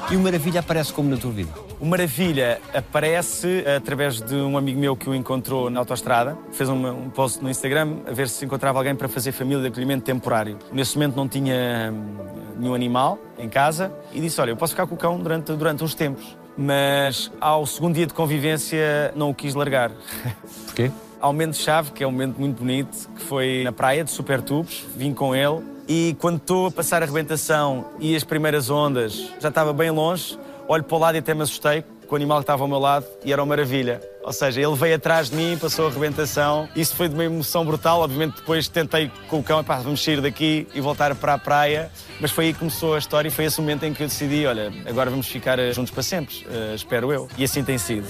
E 0.08 0.16
o 0.16 0.20
Maravilha 0.20 0.60
aparece 0.60 0.92
como 0.92 1.10
na 1.10 1.16
tua 1.16 1.32
vida? 1.32 1.50
O 1.80 1.84
Maravilha 1.84 2.60
aparece 2.72 3.64
através 3.76 4.20
de 4.20 4.36
um 4.36 4.56
amigo 4.56 4.78
meu 4.78 4.96
que 4.96 5.10
o 5.10 5.14
encontrou 5.14 5.68
na 5.68 5.80
autoestrada. 5.80 6.38
Fez 6.52 6.68
um, 6.68 7.10
post 7.10 7.42
no 7.42 7.50
Instagram 7.50 7.96
a 8.06 8.12
ver 8.12 8.28
se 8.28 8.44
encontrava 8.44 8.78
alguém 8.78 8.94
para 8.94 9.08
fazer 9.08 9.32
família 9.32 9.62
de 9.62 9.68
acolhimento 9.68 10.04
temporário. 10.04 10.58
Nesse 10.72 10.96
momento 10.96 11.16
não 11.16 11.26
tinha 11.26 11.92
hum, 11.92 12.16
nenhum 12.56 12.72
animal 12.72 13.18
em 13.36 13.48
casa 13.48 13.92
e 14.12 14.20
disse: 14.20 14.40
Olha, 14.40 14.50
eu 14.50 14.56
posso 14.56 14.74
ficar 14.74 14.86
com 14.86 14.94
o 14.94 14.98
cão 14.98 15.18
durante, 15.18 15.52
durante 15.52 15.82
uns 15.82 15.94
tempos. 15.94 16.36
Mas 16.56 17.32
ao 17.40 17.66
segundo 17.66 17.96
dia 17.96 18.06
de 18.06 18.14
convivência 18.14 19.12
não 19.16 19.30
o 19.30 19.34
quis 19.34 19.56
largar. 19.56 19.90
Porquê? 20.66 20.92
Há 21.20 21.28
um 21.28 21.32
momento-chave, 21.32 21.90
que 21.90 22.04
é 22.04 22.06
um 22.06 22.12
momento 22.12 22.38
muito 22.38 22.58
bonito, 22.58 23.08
que 23.16 23.22
foi 23.22 23.64
na 23.64 23.72
praia 23.72 24.04
de 24.04 24.12
Supertubos. 24.12 24.84
Vim 24.96 25.12
com 25.12 25.34
ele 25.34 25.75
e 25.88 26.16
quando 26.18 26.36
estou 26.36 26.66
a 26.66 26.70
passar 26.70 27.02
a 27.02 27.04
arrebentação 27.04 27.86
e 28.00 28.16
as 28.16 28.24
primeiras 28.24 28.70
ondas, 28.70 29.30
já 29.40 29.48
estava 29.48 29.72
bem 29.72 29.90
longe, 29.90 30.38
olho 30.68 30.82
para 30.82 30.96
o 30.96 31.00
lado 31.00 31.14
e 31.14 31.18
até 31.18 31.34
me 31.34 31.42
assustei 31.42 31.84
com 32.06 32.14
o 32.14 32.16
animal 32.16 32.38
que 32.38 32.44
estava 32.44 32.62
ao 32.62 32.68
meu 32.68 32.78
lado 32.78 33.04
e 33.24 33.32
era 33.32 33.42
uma 33.42 33.48
maravilha. 33.48 34.00
Ou 34.24 34.32
seja, 34.32 34.60
ele 34.60 34.74
veio 34.74 34.96
atrás 34.96 35.30
de 35.30 35.36
mim, 35.36 35.56
passou 35.56 35.86
a 35.86 35.88
arrebentação. 35.88 36.68
Isso 36.74 36.96
foi 36.96 37.08
de 37.08 37.14
uma 37.14 37.24
emoção 37.24 37.64
brutal. 37.64 38.00
Obviamente, 38.00 38.36
depois 38.36 38.66
tentei 38.66 39.10
com 39.28 39.38
o 39.38 39.42
cão, 39.42 39.62
pá, 39.62 39.76
vamos 39.76 40.02
sair 40.02 40.20
daqui 40.20 40.66
e 40.74 40.80
voltar 40.80 41.14
para 41.14 41.34
a 41.34 41.38
praia. 41.38 41.90
Mas 42.20 42.30
foi 42.30 42.46
aí 42.46 42.52
que 42.52 42.58
começou 42.58 42.94
a 42.94 42.98
história 42.98 43.28
e 43.28 43.30
foi 43.30 43.44
esse 43.44 43.60
momento 43.60 43.84
em 43.84 43.92
que 43.92 44.02
eu 44.02 44.08
decidi: 44.08 44.44
olha, 44.46 44.72
agora 44.84 45.10
vamos 45.10 45.28
ficar 45.28 45.58
eh, 45.58 45.72
juntos 45.72 45.92
para 45.92 46.02
sempre, 46.02 46.44
eh, 46.50 46.74
espero 46.74 47.12
eu. 47.12 47.28
E 47.38 47.44
assim 47.44 47.62
tem 47.62 47.78
sido. 47.78 48.06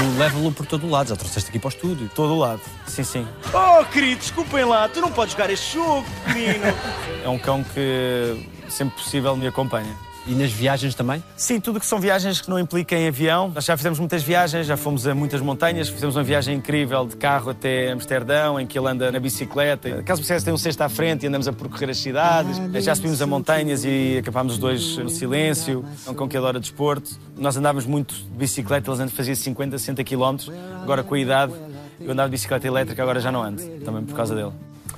Tu 0.00 0.18
leva-lo 0.18 0.50
por 0.50 0.64
todo 0.64 0.86
o 0.86 0.90
lado, 0.90 1.10
já 1.10 1.16
trouxeste 1.16 1.50
aqui 1.50 1.58
para 1.58 1.66
o 1.66 1.68
estúdio. 1.68 2.10
Todo 2.14 2.32
o 2.32 2.38
lado. 2.38 2.62
Sim, 2.86 3.04
sim. 3.04 3.28
Oh, 3.52 3.84
querido, 3.84 4.18
desculpem 4.18 4.64
lá, 4.64 4.88
tu 4.88 4.98
não 4.98 5.12
podes 5.12 5.32
jogar 5.32 5.50
este 5.50 5.74
jogo, 5.74 6.06
menino. 6.26 6.64
É 7.22 7.28
um 7.28 7.38
cão 7.38 7.62
que 7.62 8.48
sempre 8.66 8.96
possível 8.96 9.36
me 9.36 9.46
acompanha. 9.46 9.94
E 10.26 10.34
nas 10.34 10.52
viagens 10.52 10.94
também? 10.94 11.22
Sim, 11.36 11.58
tudo 11.58 11.80
que 11.80 11.86
são 11.86 11.98
viagens 11.98 12.40
que 12.40 12.50
não 12.50 12.58
impliquem 12.58 13.08
avião. 13.08 13.50
Nós 13.54 13.64
já 13.64 13.76
fizemos 13.76 13.98
muitas 13.98 14.22
viagens, 14.22 14.66
já 14.66 14.76
fomos 14.76 15.06
a 15.06 15.14
muitas 15.14 15.40
montanhas, 15.40 15.88
fizemos 15.88 16.14
uma 16.14 16.22
viagem 16.22 16.56
incrível 16.56 17.06
de 17.06 17.16
carro 17.16 17.50
até 17.50 17.90
Amsterdão, 17.90 18.60
em 18.60 18.66
que 18.66 18.78
ele 18.78 18.86
anda 18.86 19.10
na 19.10 19.18
bicicleta. 19.18 20.02
Caso 20.02 20.22
você 20.22 20.40
tem 20.40 20.52
um 20.52 20.58
cesto 20.58 20.82
à 20.82 20.88
frente 20.88 21.24
e 21.24 21.26
andamos 21.26 21.48
a 21.48 21.52
percorrer 21.52 21.90
as 21.90 21.98
cidades. 21.98 22.60
Já 22.84 22.94
subimos 22.94 23.20
a 23.22 23.26
montanhas 23.26 23.84
e 23.84 24.18
acampámos 24.18 24.54
os 24.54 24.58
dois 24.58 24.96
no 24.98 25.10
silêncio. 25.10 25.84
Cão 26.16 26.28
que 26.28 26.36
adora 26.36 26.60
desporto. 26.60 27.18
Nós 27.36 27.56
andávamos 27.56 27.86
muito 27.86 28.14
de 28.14 28.30
bicicleta, 28.32 28.90
eles 28.90 29.00
antes 29.00 29.16
faziam 29.16 29.34
50, 29.34 29.78
60 29.78 30.04
km. 30.04 30.52
Agora, 30.82 31.02
com 31.02 31.14
a 31.14 31.18
idade, 31.18 31.54
eu 31.98 32.12
andava 32.12 32.28
de 32.28 32.32
bicicleta 32.32 32.66
elétrica, 32.66 33.02
agora 33.02 33.20
já 33.20 33.32
não 33.32 33.42
ando, 33.42 33.62
também 33.84 34.04
por 34.04 34.14
causa 34.14 34.34
dele. 34.34 34.52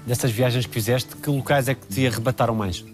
Dessas 0.05 0.33
viagens 0.33 0.67
que 0.67 0.73
fizeste, 0.73 1.15
que 1.17 1.31
locais 1.31 1.69
é 1.69 1.75
que 1.75 1.87
te 1.87 2.07
arrebataram 2.07 2.55
mais? 2.55 2.85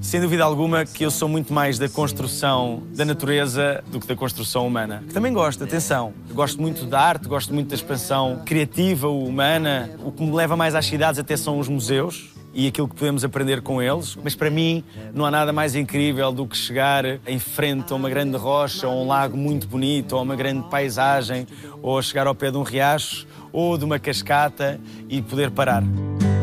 Sem 0.00 0.20
dúvida 0.20 0.44
alguma 0.44 0.84
que 0.84 1.04
eu 1.04 1.10
sou 1.10 1.28
muito 1.28 1.52
mais 1.52 1.78
da 1.78 1.88
construção 1.88 2.82
da 2.94 3.04
natureza 3.04 3.82
do 3.90 3.98
que 4.00 4.06
da 4.06 4.14
construção 4.14 4.66
humana. 4.66 5.04
Também 5.12 5.32
gosto, 5.32 5.64
atenção. 5.64 6.14
Gosto 6.32 6.60
muito 6.60 6.86
da 6.86 7.00
arte, 7.00 7.28
gosto 7.28 7.52
muito 7.52 7.68
da 7.68 7.74
expansão 7.74 8.42
criativa, 8.46 9.08
humana. 9.08 9.90
O 10.04 10.12
que 10.12 10.22
me 10.22 10.32
leva 10.32 10.56
mais 10.56 10.74
às 10.74 10.86
cidades 10.86 11.18
até 11.18 11.36
são 11.36 11.58
os 11.58 11.68
museus 11.68 12.30
e 12.54 12.66
aquilo 12.68 12.88
que 12.88 12.94
podemos 12.94 13.24
aprender 13.24 13.60
com 13.60 13.82
eles. 13.82 14.16
Mas 14.22 14.34
para 14.34 14.50
mim 14.50 14.84
não 15.12 15.26
há 15.26 15.30
nada 15.30 15.52
mais 15.52 15.74
incrível 15.74 16.32
do 16.32 16.46
que 16.46 16.56
chegar 16.56 17.04
em 17.26 17.38
frente 17.38 17.92
a 17.92 17.96
uma 17.96 18.08
grande 18.08 18.36
rocha, 18.36 18.88
ou 18.88 19.04
um 19.04 19.06
lago 19.08 19.36
muito 19.36 19.66
bonito, 19.66 20.14
ou 20.16 20.22
uma 20.22 20.36
grande 20.36 20.68
paisagem, 20.70 21.46
ou 21.82 22.00
chegar 22.00 22.26
ao 22.26 22.34
pé 22.34 22.50
de 22.50 22.56
um 22.56 22.62
riacho 22.62 23.26
ou 23.52 23.76
de 23.76 23.84
uma 23.84 23.98
cascata 23.98 24.80
e 25.08 25.20
poder 25.20 25.50
parar. 25.50 25.82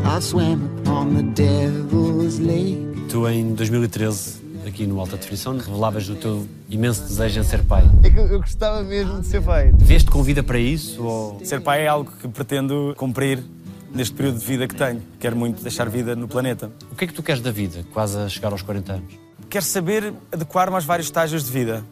I 0.06 0.20
swam 0.20 0.60
upon 0.78 1.16
the 1.16 1.22
devil's 1.34 2.38
lake. 2.38 2.78
Tu, 3.10 3.28
em 3.28 3.54
2013, 3.54 4.40
aqui 4.64 4.86
no 4.86 5.00
Alta 5.00 5.16
Definição, 5.16 5.58
revelavas 5.58 6.08
o 6.08 6.14
teu 6.14 6.46
imenso 6.70 7.02
desejo 7.02 7.40
em 7.40 7.42
ser 7.42 7.64
pai. 7.64 7.82
É 8.04 8.10
que 8.10 8.16
eu 8.16 8.38
gostava 8.38 8.84
mesmo 8.84 9.20
de 9.20 9.26
ser 9.26 9.42
pai. 9.42 9.72
Veste 9.74 10.08
convida 10.08 10.44
para 10.44 10.60
isso? 10.60 11.02
Ou... 11.02 11.40
Ser 11.44 11.60
pai 11.60 11.82
é 11.82 11.88
algo 11.88 12.10
que 12.22 12.28
pretendo 12.28 12.94
cumprir 12.96 13.42
neste 13.92 14.14
período 14.14 14.38
de 14.38 14.46
vida 14.46 14.68
que 14.68 14.76
tenho. 14.76 15.02
Quero 15.18 15.34
muito 15.34 15.60
deixar 15.60 15.88
vida 15.88 16.14
no 16.14 16.28
planeta. 16.28 16.70
O 16.92 16.94
que 16.94 17.04
é 17.04 17.06
que 17.08 17.12
tu 17.12 17.22
queres 17.22 17.42
da 17.42 17.50
vida, 17.50 17.84
quase 17.92 18.16
a 18.16 18.28
chegar 18.28 18.52
aos 18.52 18.62
40 18.62 18.92
anos? 18.92 19.14
Quero 19.50 19.64
saber 19.64 20.14
adequar-me 20.30 20.76
aos 20.76 20.84
vários 20.84 21.08
estágios 21.08 21.44
de 21.44 21.50
vida. 21.50 21.84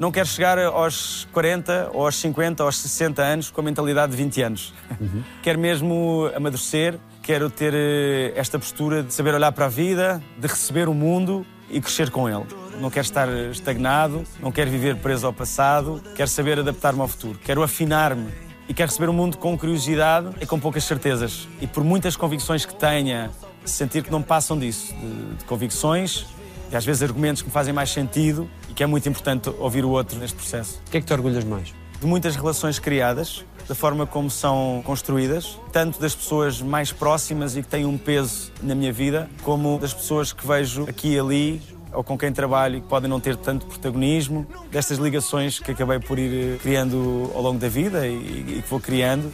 Não 0.00 0.10
quero 0.10 0.26
chegar 0.26 0.58
aos 0.58 1.28
40, 1.30 1.90
ou 1.92 2.06
aos 2.06 2.16
50, 2.16 2.62
ou 2.62 2.68
aos 2.68 2.78
60 2.78 3.20
anos 3.20 3.50
com 3.50 3.60
a 3.60 3.64
mentalidade 3.64 4.12
de 4.12 4.16
20 4.16 4.40
anos. 4.40 4.72
quero 5.42 5.58
mesmo 5.58 6.30
amadurecer, 6.34 6.98
quero 7.22 7.50
ter 7.50 7.74
eh, 7.74 8.32
esta 8.34 8.58
postura 8.58 9.02
de 9.02 9.12
saber 9.12 9.34
olhar 9.34 9.52
para 9.52 9.66
a 9.66 9.68
vida, 9.68 10.22
de 10.38 10.46
receber 10.46 10.88
o 10.88 10.94
mundo 10.94 11.44
e 11.68 11.82
crescer 11.82 12.08
com 12.08 12.26
ele. 12.26 12.46
Não 12.80 12.88
quero 12.88 13.04
estar 13.04 13.28
estagnado, 13.50 14.24
não 14.40 14.50
quero 14.50 14.70
viver 14.70 14.96
preso 14.96 15.26
ao 15.26 15.34
passado, 15.34 16.02
quero 16.16 16.30
saber 16.30 16.58
adaptar-me 16.58 17.02
ao 17.02 17.08
futuro, 17.08 17.38
quero 17.38 17.62
afinar-me 17.62 18.30
e 18.66 18.72
quero 18.72 18.88
receber 18.88 19.10
o 19.10 19.12
mundo 19.12 19.36
com 19.36 19.58
curiosidade 19.58 20.30
e 20.40 20.46
com 20.46 20.58
poucas 20.58 20.84
certezas. 20.84 21.46
E 21.60 21.66
por 21.66 21.84
muitas 21.84 22.16
convicções 22.16 22.64
que 22.64 22.74
tenha, 22.74 23.30
sentir 23.66 24.02
que 24.02 24.10
não 24.10 24.22
passam 24.22 24.58
disso, 24.58 24.94
de, 24.94 25.34
de 25.34 25.44
convicções 25.44 26.24
e 26.72 26.76
às 26.76 26.86
vezes 26.86 27.02
argumentos 27.02 27.42
que 27.42 27.48
me 27.48 27.52
fazem 27.52 27.74
mais 27.74 27.90
sentido 27.90 28.48
e 28.70 28.72
que 28.72 28.82
é 28.82 28.86
muito 28.86 29.08
importante 29.08 29.50
ouvir 29.58 29.84
o 29.84 29.90
outro 29.90 30.18
neste 30.18 30.36
processo. 30.36 30.80
O 30.86 30.90
que 30.90 30.98
é 30.98 31.00
que 31.00 31.06
te 31.06 31.12
orgulhas 31.12 31.44
mais? 31.44 31.74
De 32.00 32.06
muitas 32.06 32.36
relações 32.36 32.78
criadas, 32.78 33.44
da 33.68 33.74
forma 33.74 34.06
como 34.06 34.30
são 34.30 34.82
construídas, 34.84 35.58
tanto 35.70 36.00
das 36.00 36.14
pessoas 36.14 36.62
mais 36.62 36.92
próximas 36.92 37.56
e 37.56 37.62
que 37.62 37.68
têm 37.68 37.84
um 37.84 37.98
peso 37.98 38.50
na 38.62 38.74
minha 38.74 38.92
vida, 38.92 39.28
como 39.42 39.78
das 39.78 39.92
pessoas 39.92 40.32
que 40.32 40.46
vejo 40.46 40.84
aqui 40.88 41.14
e 41.14 41.18
ali 41.18 41.62
ou 41.92 42.04
com 42.04 42.16
quem 42.16 42.32
trabalho 42.32 42.78
e 42.78 42.80
que 42.80 42.86
podem 42.86 43.10
não 43.10 43.20
ter 43.20 43.36
tanto 43.36 43.66
protagonismo, 43.66 44.46
destas 44.70 44.98
ligações 44.98 45.58
que 45.58 45.72
acabei 45.72 45.98
por 45.98 46.18
ir 46.18 46.54
eh, 46.54 46.58
criando 46.62 47.30
ao 47.34 47.42
longo 47.42 47.58
da 47.58 47.68
vida 47.68 48.06
e, 48.06 48.58
e 48.58 48.62
que 48.62 48.70
vou 48.70 48.80
criando. 48.80 49.32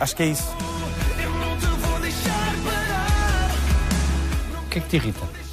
Acho 0.00 0.16
que 0.16 0.24
é 0.24 0.26
isso. 0.26 0.48
O 4.66 4.68
que 4.70 4.78
é 4.78 4.82
que 4.82 4.88
te 4.88 4.96
irrita? 4.96 5.44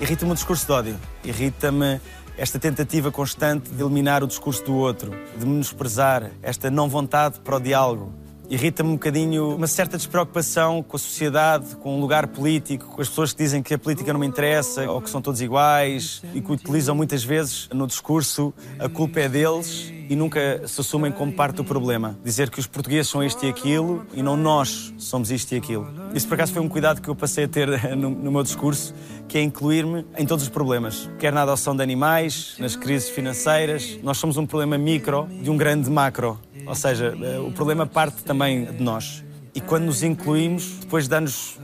Irrita-me 0.00 0.32
o 0.32 0.34
discurso 0.34 0.66
de 0.66 0.72
ódio. 0.72 0.96
Irrita-me 1.24 1.98
esta 2.36 2.58
tentativa 2.58 3.10
constante 3.10 3.70
de 3.70 3.82
eliminar 3.82 4.22
o 4.22 4.26
discurso 4.26 4.62
do 4.64 4.74
outro, 4.74 5.12
de 5.38 5.46
menosprezar, 5.46 6.30
esta 6.42 6.70
não 6.70 6.88
vontade 6.88 7.40
para 7.40 7.56
o 7.56 7.60
diálogo. 7.60 8.12
Irrita-me 8.48 8.90
um 8.90 8.92
bocadinho 8.92 9.56
uma 9.56 9.66
certa 9.66 9.96
despreocupação 9.96 10.82
com 10.82 10.96
a 10.96 10.98
sociedade, 11.00 11.74
com 11.76 11.96
o 11.96 12.00
lugar 12.00 12.28
político, 12.28 12.86
com 12.86 13.02
as 13.02 13.08
pessoas 13.08 13.32
que 13.32 13.42
dizem 13.42 13.60
que 13.60 13.74
a 13.74 13.78
política 13.78 14.12
não 14.12 14.20
me 14.20 14.26
interessa 14.26 14.88
ou 14.88 15.02
que 15.02 15.10
são 15.10 15.20
todos 15.20 15.40
iguais 15.40 16.22
e 16.32 16.40
que 16.40 16.52
utilizam 16.52 16.94
muitas 16.94 17.24
vezes 17.24 17.68
no 17.72 17.86
discurso 17.86 18.54
a 18.78 18.88
culpa 18.88 19.20
é 19.20 19.28
deles 19.28 19.92
e 20.08 20.14
nunca 20.14 20.62
se 20.66 20.80
assumem 20.80 21.10
como 21.10 21.32
parte 21.32 21.56
do 21.56 21.64
problema. 21.64 22.16
Dizer 22.24 22.48
que 22.48 22.60
os 22.60 22.66
portugueses 22.66 23.10
são 23.10 23.22
isto 23.22 23.44
e 23.44 23.48
aquilo 23.48 24.06
e 24.12 24.22
não 24.22 24.36
nós 24.36 24.94
somos 24.96 25.30
isto 25.32 25.52
e 25.52 25.56
aquilo. 25.56 25.88
Isso 26.14 26.28
por 26.28 26.34
acaso 26.34 26.52
foi 26.52 26.62
um 26.62 26.68
cuidado 26.68 27.02
que 27.02 27.08
eu 27.08 27.16
passei 27.16 27.44
a 27.44 27.48
ter 27.48 27.68
no, 27.96 28.10
no 28.10 28.30
meu 28.30 28.44
discurso, 28.44 28.94
que 29.26 29.38
é 29.38 29.42
incluir-me 29.42 30.06
em 30.16 30.24
todos 30.24 30.44
os 30.44 30.48
problemas. 30.48 31.10
Quer 31.18 31.32
na 31.32 31.42
adoção 31.42 31.74
de 31.74 31.82
animais, 31.82 32.54
nas 32.58 32.76
crises 32.76 33.08
financeiras. 33.08 33.98
Nós 34.02 34.18
somos 34.18 34.36
um 34.36 34.46
problema 34.46 34.78
micro 34.78 35.26
de 35.42 35.50
um 35.50 35.56
grande 35.56 35.90
macro. 35.90 36.38
Ou 36.66 36.74
seja, 36.74 37.16
eh, 37.22 37.38
o 37.38 37.52
problema 37.52 37.86
parte 37.86 38.22
também 38.24 38.64
de 38.64 38.82
nós. 38.82 39.24
E 39.54 39.60
quando 39.60 39.84
nos 39.84 40.02
incluímos, 40.02 40.80
depois 40.80 41.08
dá-nos 41.08 41.58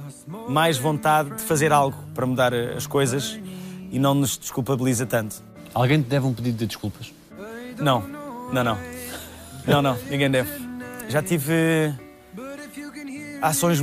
mais 0.48 0.78
vontade 0.78 1.36
de 1.36 1.42
fazer 1.42 1.72
algo 1.72 1.96
para 2.14 2.24
mudar 2.24 2.52
eh, 2.52 2.74
as 2.76 2.86
coisas 2.86 3.38
e 3.90 3.98
não 3.98 4.14
nos 4.14 4.38
desculpabiliza 4.38 5.04
tanto. 5.04 5.42
Alguém 5.74 6.00
te 6.02 6.08
deve 6.08 6.26
um 6.26 6.32
pedido 6.32 6.58
de 6.58 6.66
desculpas? 6.66 7.12
Não, 7.78 8.00
não, 8.52 8.64
não. 8.64 8.78
Não, 9.66 9.82
não, 9.82 9.98
ninguém 10.08 10.30
deve. 10.30 10.50
Já 11.08 11.22
tive 11.22 11.92
ações 13.40 13.80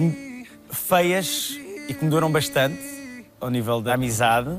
feias 0.71 1.59
e 1.87 1.93
que 1.93 2.03
me 2.03 2.09
duram 2.09 2.31
bastante 2.31 2.79
ao 3.39 3.49
nível 3.49 3.81
da 3.81 3.93
amizade, 3.93 4.57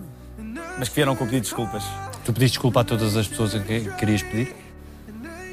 mas 0.79 0.89
que 0.89 0.95
vieram 0.95 1.15
com 1.17 1.25
pedido 1.25 1.43
de 1.43 1.49
desculpas. 1.49 1.83
Tu 2.25 2.33
pediste 2.33 2.57
desculpa 2.57 2.81
a 2.81 2.85
todas 2.85 3.17
as 3.17 3.27
pessoas 3.27 3.55
a 3.55 3.61
quem 3.61 3.91
querias 3.97 4.23
pedir? 4.23 4.55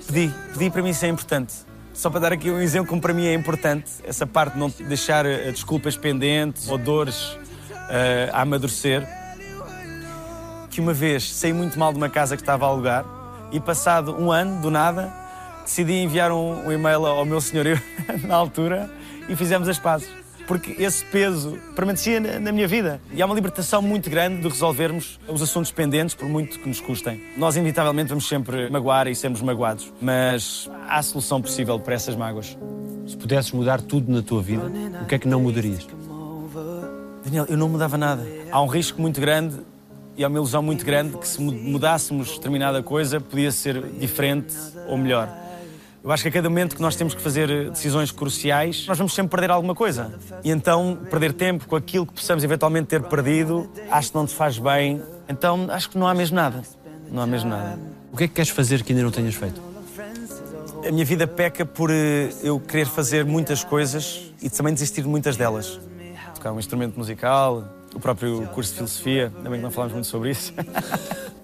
Pedi, 0.08 0.34
pedi 0.53 0.70
para 0.70 0.82
mim 0.82 0.89
isso 0.89 1.05
é 1.05 1.10
importante. 1.10 1.53
Só 1.93 2.10
para 2.10 2.20
dar 2.22 2.34
aqui 2.34 2.49
um 2.49 2.60
exemplo 2.60 2.88
como 2.88 3.01
para 3.01 3.14
mim 3.14 3.26
é 3.26 3.34
importante, 3.34 3.91
essa 4.03 4.26
parte 4.26 4.53
de 4.53 4.60
não 4.60 4.70
deixar 4.70 5.26
eh, 5.26 5.51
desculpas 5.51 5.97
pendentes 5.97 6.70
ou 6.70 6.78
dores 6.78 7.38
eh, 7.89 8.30
a 8.32 8.41
amadurecer. 8.41 9.05
Que 10.70 10.80
uma 10.80 10.93
vez 10.93 11.34
saí 11.34 11.51
muito 11.51 11.78
mal 11.78 11.91
de 11.91 11.97
uma 11.97 12.10
casa 12.10 12.38
que 12.38 12.41
estava 12.41 12.66
a 12.66 12.70
alugar 12.70 13.03
e 13.51 13.60
passado 13.60 14.16
um 14.18 14.32
ano, 14.32 14.62
do 14.62 14.72
nada, 14.72 15.12
decidi 15.64 15.93
enviar 15.93 16.32
um, 16.32 16.68
um 16.68 16.72
e-mail 16.72 17.05
ao 17.05 17.26
meu 17.26 17.41
senhorio 17.41 17.82
na 18.24 18.36
altura 18.36 18.89
e 19.28 19.36
fizemos 19.36 19.68
as 19.68 19.78
pazes. 19.78 20.08
Porque 20.48 20.82
esse 20.82 21.04
peso 21.06 21.60
permanecia 21.76 22.20
na, 22.20 22.39
na 22.39 22.52
minha 22.52 22.68
vida. 22.68 23.02
E 23.12 23.22
há 23.22 23.26
uma 23.26 23.36
libertação 23.36 23.82
muito 23.82 24.10
grande 24.10 24.41
de 24.41 24.48
resolvermos 24.48 25.20
os 25.28 25.41
assuntos 25.41 25.72
pendentes, 25.72 26.16
por 26.16 26.28
muito 26.28 26.58
que 26.58 26.68
nos 26.68 26.80
custem. 26.80 27.22
Nós, 27.38 27.56
inevitavelmente, 27.56 28.10
vamos 28.10 28.28
sempre 28.28 28.70
magoar 28.70 29.08
e 29.08 29.16
sermos 29.16 29.41
magoados. 29.41 29.93
Mas 30.02 30.70
há 30.88 31.02
solução 31.02 31.41
possível 31.41 31.78
para 31.80 31.93
essas 31.93 32.16
mágoas. 32.16 32.58
Se 33.06 33.16
pudesses 33.18 33.52
mudar 33.52 33.82
tudo 33.82 34.12
na 34.12 34.22
tua 34.22 34.41
vida, 34.41 34.64
o 35.02 35.06
que 35.06 35.16
é 35.16 35.20
que 35.20 35.28
não 35.28 35.41
mudarias? 35.41 35.86
Daniel, 37.24 37.45
eu 37.50 37.58
não 37.58 37.68
mudava 37.68 37.98
nada. 37.98 38.26
Há 38.50 38.62
um 38.62 38.68
risco 38.68 39.02
muito 39.02 39.20
grande 39.20 39.58
e 40.16 40.24
há 40.24 40.28
uma 40.28 40.38
ilusão 40.38 40.64
muito 40.64 40.86
grande 40.86 41.18
que 41.18 41.28
se 41.28 41.41
mudássemos 41.41 42.36
determinada 42.36 42.82
coisa 42.82 43.20
podia 43.20 43.52
ser 43.52 43.82
diferente 44.00 44.56
ou 44.88 44.98
melhor. 44.98 45.47
Eu 46.08 46.14
acho 46.14 46.24
que 46.24 46.30
a 46.30 46.32
cada 46.32 46.49
momento 46.49 46.74
que 46.74 46.82
nós 46.82 46.95
temos 46.95 47.14
que 47.14 47.22
fazer 47.22 47.70
decisões 47.70 48.12
cruciais, 48.12 48.86
nós 48.88 48.97
vamos 48.97 49.14
sempre 49.14 49.32
perder 49.32 49.51
alguma 49.51 49.76
coisa. 49.76 50.18
E 50.41 50.49
então, 50.49 50.97
perder 51.10 51.34
tempo 51.34 51.68
com 51.68 51.76
aquilo 51.76 52.05
que 52.05 52.14
possamos 52.14 52.45
eventualmente 52.45 52.88
ter 52.88 53.03
perdido, 53.03 53.70
acho 53.91 54.08
que 54.08 54.16
não 54.16 54.22
nos 54.22 54.32
faz 54.32 54.58
bem. 54.58 55.03
Então, 55.28 55.68
acho 55.70 55.89
que 55.89 55.97
não 55.97 56.08
há 56.08 56.14
mesmo 56.14 56.38
nada. 56.38 56.64
Não 57.12 57.22
há 57.22 57.28
mesmo 57.28 57.49
nada. 57.49 57.78
O 58.10 58.16
que 58.16 58.24
é 58.24 58.28
que 58.30 58.36
queres 58.36 58.49
fazer 58.49 58.84
que 58.84 58.93
ainda 58.93 59.03
não 59.03 59.12
tenhas 59.12 59.36
feito? 59.36 59.62
A 60.88 60.91
minha 60.93 61.03
vida 61.03 61.28
peca 61.28 61.66
por 61.66 61.91
eh, 61.91 62.30
eu 62.41 62.58
querer 62.58 62.88
fazer 62.88 63.26
muitas 63.26 63.66
coisas 63.66 64.32
e 64.41 64.49
também 64.49 64.74
desistir 64.74 65.01
de 65.01 65.10
muitas 65.10 65.36
delas. 65.36 65.78
Tocar 66.34 66.53
um 66.53 66.60
instrumento 66.60 66.97
musical, 66.97 67.68
o 67.93 67.99
próprio 67.99 68.47
curso 68.53 68.70
de 68.72 68.78
filosofia, 68.78 69.30
também 69.43 69.60
que 69.60 69.64
não 69.64 69.72
falámos 69.72 69.91
muito 69.93 70.08
sobre 70.08 70.32
isso. 70.32 70.53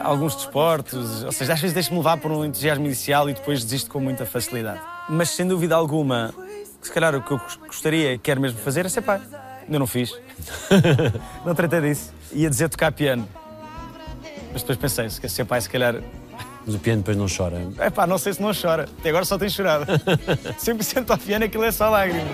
alguns 0.00 0.34
desportos, 0.34 1.22
ou 1.24 1.32
seja, 1.32 1.52
às 1.52 1.60
vezes 1.60 1.74
deixo-me 1.74 1.98
levar 1.98 2.16
por 2.16 2.30
um 2.30 2.44
entusiasmo 2.44 2.84
inicial 2.86 3.28
e 3.28 3.34
depois 3.34 3.62
desisto 3.62 3.90
com 3.90 4.00
muita 4.00 4.26
facilidade. 4.26 4.80
Mas 5.08 5.30
sem 5.30 5.46
dúvida 5.46 5.74
alguma, 5.74 6.34
se 6.80 6.92
calhar 6.92 7.14
o 7.14 7.22
que 7.22 7.32
eu 7.32 7.40
gostaria, 7.66 8.18
quero 8.18 8.40
mesmo 8.40 8.58
fazer 8.58 8.86
é 8.86 8.88
ser 8.88 9.02
pai. 9.02 9.20
Ainda 9.64 9.78
não 9.78 9.86
fiz. 9.86 10.12
não 11.44 11.54
tratei 11.54 11.80
disso. 11.80 12.12
Ia 12.32 12.50
dizer 12.50 12.68
tocar 12.68 12.92
piano. 12.92 13.26
Mas 14.52 14.62
depois 14.62 14.78
pensei, 14.78 15.08
se 15.08 15.20
quer 15.20 15.30
ser 15.30 15.44
pai, 15.44 15.60
se 15.60 15.70
calhar. 15.70 15.96
Mas 16.66 16.74
o 16.74 16.78
piano 16.78 17.02
depois 17.02 17.16
não 17.16 17.26
chora. 17.26 17.66
É 17.78 17.90
pá, 17.90 18.06
não 18.06 18.18
sei 18.18 18.32
se 18.34 18.42
não 18.42 18.52
chora. 18.54 18.88
Até 18.98 19.08
agora 19.08 19.24
só 19.24 19.38
tem 19.38 19.48
chorado. 19.48 19.86
Sempre 20.58 20.84
que 20.84 20.84
sento 20.84 21.10
ao 21.10 21.18
piano 21.18 21.44
aquilo 21.44 21.64
é 21.64 21.72
só 21.72 21.90
lágrimas. 21.90 22.24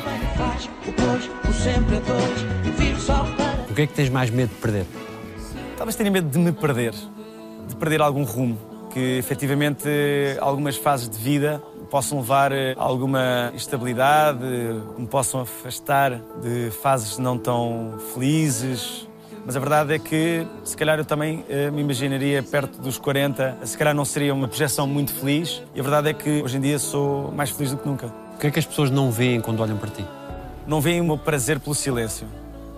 O 3.68 3.74
que 3.74 3.82
é 3.82 3.86
que 3.86 3.94
tens 3.94 4.08
mais 4.08 4.30
medo 4.30 4.50
de 4.50 4.61
perder? 4.61 4.86
Talvez 5.76 5.96
tenha 5.96 6.11
medo 6.11 6.28
de 6.28 6.38
me 6.38 6.52
perder 6.52 6.92
de 6.92 7.19
perder 7.81 8.03
algum 8.03 8.22
rumo, 8.22 8.59
que 8.93 9.16
efetivamente 9.18 9.89
algumas 10.39 10.76
fases 10.76 11.09
de 11.09 11.16
vida 11.16 11.62
possam 11.91 12.18
levar 12.18 12.53
a 12.53 12.57
alguma 12.76 13.51
instabilidade, 13.55 14.45
me 14.97 15.07
possam 15.07 15.41
afastar 15.41 16.20
de 16.41 16.70
fases 16.83 17.18
não 17.18 17.37
tão 17.39 17.99
felizes. 18.12 19.09
Mas 19.45 19.57
a 19.57 19.59
verdade 19.59 19.95
é 19.95 19.99
que, 19.99 20.47
se 20.62 20.76
calhar, 20.76 20.99
eu 20.99 21.05
também 21.05 21.45
eh, 21.49 21.70
me 21.70 21.81
imaginaria 21.81 22.43
perto 22.43 22.78
dos 22.81 22.99
40, 22.99 23.59
se 23.64 23.76
calhar 23.76 23.95
não 23.95 24.05
seria 24.05 24.35
uma 24.35 24.47
projeção 24.47 24.87
muito 24.87 25.14
feliz. 25.14 25.62
E 25.74 25.81
a 25.81 25.83
verdade 25.83 26.11
é 26.11 26.12
que 26.12 26.43
hoje 26.43 26.59
em 26.59 26.61
dia 26.61 26.78
sou 26.78 27.33
mais 27.33 27.49
feliz 27.49 27.72
do 27.72 27.78
que 27.78 27.89
nunca. 27.89 28.07
O 28.35 28.39
que 28.39 28.47
é 28.47 28.51
que 28.51 28.59
as 28.59 28.66
pessoas 28.66 28.91
não 28.91 29.11
veem 29.11 29.41
quando 29.41 29.61
olham 29.61 29.78
para 29.78 29.89
ti? 29.89 30.05
Não 30.66 30.81
veem 30.81 31.01
o 31.01 31.05
meu 31.05 31.16
prazer 31.16 31.59
pelo 31.59 31.74
silêncio. 31.74 32.26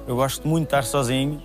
Eu 0.07 0.15
gosto 0.15 0.47
muito 0.47 0.63
de 0.63 0.69
estar 0.69 0.85
sozinho, 0.85 1.43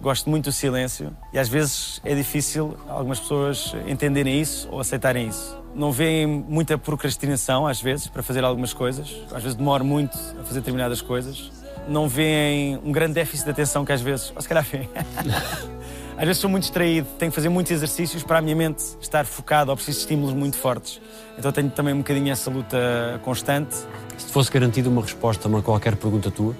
Gosto 0.00 0.28
muito 0.28 0.44
do 0.44 0.52
silêncio 0.52 1.16
e 1.32 1.38
às 1.38 1.48
vezes 1.48 2.00
é 2.04 2.14
difícil 2.14 2.76
algumas 2.88 3.18
pessoas 3.18 3.74
entenderem 3.86 4.40
isso 4.40 4.68
ou 4.70 4.80
aceitarem 4.80 5.28
isso. 5.28 5.58
Não 5.74 5.90
veem 5.90 6.26
muita 6.26 6.78
procrastinação, 6.78 7.66
às 7.66 7.80
vezes, 7.80 8.06
para 8.06 8.22
fazer 8.22 8.44
algumas 8.44 8.72
coisas. 8.72 9.14
Às 9.32 9.42
vezes 9.42 9.54
demoro 9.54 9.84
muito 9.84 10.16
a 10.40 10.44
fazer 10.44 10.60
determinadas 10.60 11.00
coisas. 11.00 11.50
Não 11.88 12.08
veem 12.08 12.78
um 12.82 12.92
grande 12.92 13.14
déficit 13.14 13.44
de 13.44 13.50
atenção 13.50 13.84
que 13.84 13.92
às 13.92 14.00
vezes, 14.00 14.32
ou 14.34 14.40
se 14.40 14.48
calhar 14.48 14.64
veem. 14.64 14.88
às 16.16 16.24
vezes 16.24 16.38
sou 16.38 16.48
muito 16.48 16.62
distraído, 16.62 17.06
tenho 17.18 17.30
que 17.30 17.34
fazer 17.34 17.48
muitos 17.48 17.72
exercícios 17.72 18.22
para 18.22 18.38
a 18.38 18.42
minha 18.42 18.56
mente 18.56 18.82
estar 19.00 19.24
focada 19.26 19.70
ou 19.70 19.76
preciso 19.76 19.98
de 19.98 20.02
estímulos 20.04 20.34
muito 20.34 20.56
fortes. 20.56 21.00
Então 21.38 21.52
tenho 21.52 21.70
também 21.70 21.94
um 21.94 21.98
bocadinho 21.98 22.32
essa 22.32 22.50
luta 22.50 23.20
constante. 23.22 23.76
Se 24.16 24.32
fosse 24.32 24.50
garantida 24.50 24.88
uma 24.88 25.02
resposta 25.02 25.48
a 25.48 25.62
qualquer 25.62 25.96
pergunta 25.96 26.30
tua, 26.30 26.54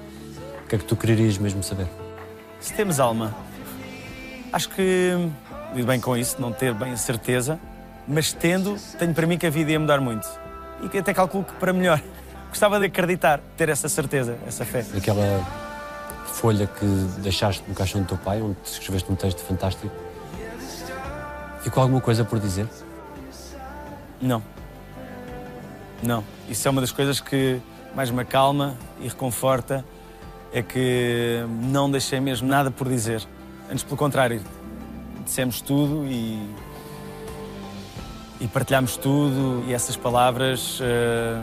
o 0.65 0.69
que 0.69 0.75
é 0.75 0.79
que 0.79 0.85
tu 0.85 0.95
quererias 0.95 1.39
mesmo 1.39 1.63
saber? 1.63 1.87
Se 2.61 2.73
temos 2.73 2.99
alma, 2.99 3.35
acho 4.53 4.69
que 4.71 5.31
lido 5.75 5.87
bem 5.87 6.01
com 6.01 6.17
isso, 6.17 6.41
não 6.41 6.53
ter 6.53 6.73
bem 6.75 6.93
a 6.93 6.97
certeza, 6.97 7.59
mas 8.07 8.33
tendo, 8.33 8.77
tenho 8.99 9.15
para 9.15 9.27
mim 9.27 9.39
que 9.39 9.47
a 9.47 9.51
vida 9.51 9.73
ia 9.73 9.81
mudar 9.81 10.01
muito. 10.01 10.29
E 10.83 10.89
que 10.89 10.99
até 10.99 11.13
calculo 11.13 11.45
que 11.45 11.53
para 11.55 11.73
melhor. 11.73 12.01
Gostava 12.49 12.79
de 12.79 12.87
acreditar, 12.87 13.41
ter 13.57 13.69
essa 13.69 13.89
certeza, 13.89 14.39
essa 14.47 14.65
fé. 14.65 14.85
Aquela 14.97 15.45
folha 16.27 16.67
que 16.67 16.87
deixaste 17.21 17.63
no 17.69 17.75
caixão 17.75 18.03
do 18.03 18.09
teu 18.09 18.17
pai, 18.19 18.41
onde 18.41 18.57
escreveste 18.65 19.11
um 19.11 19.17
texto 19.17 19.41
fantástico, 19.41 19.91
ficou 21.63 21.83
alguma 21.83 22.01
coisa 22.01 22.25
por 22.25 22.39
dizer? 22.39 22.69
Não. 24.21 24.43
Não. 26.03 26.25
Isso 26.49 26.67
é 26.67 26.71
uma 26.71 26.81
das 26.81 26.93
coisas 26.93 27.21
que 27.21 27.61
mais 27.95 28.11
me 28.11 28.21
acalma 28.21 28.77
e 29.01 29.09
reconforta 29.09 29.85
é 30.53 30.63
que 30.63 31.45
não 31.71 31.91
deixei 31.91 32.21
mesmo 32.21 32.49
nada 32.49 32.71
por 32.71 32.89
dizer. 32.89 33.27
Antes, 33.71 33.83
pelo 33.85 33.97
contrário, 33.97 34.41
dissemos 35.25 35.61
tudo 35.61 36.07
e, 36.07 36.41
e 38.41 38.47
partilhámos 38.49 38.97
tudo 38.97 39.65
e 39.67 39.75
essas 39.75 39.97
palavras 39.97 40.81
uh, 40.81 41.43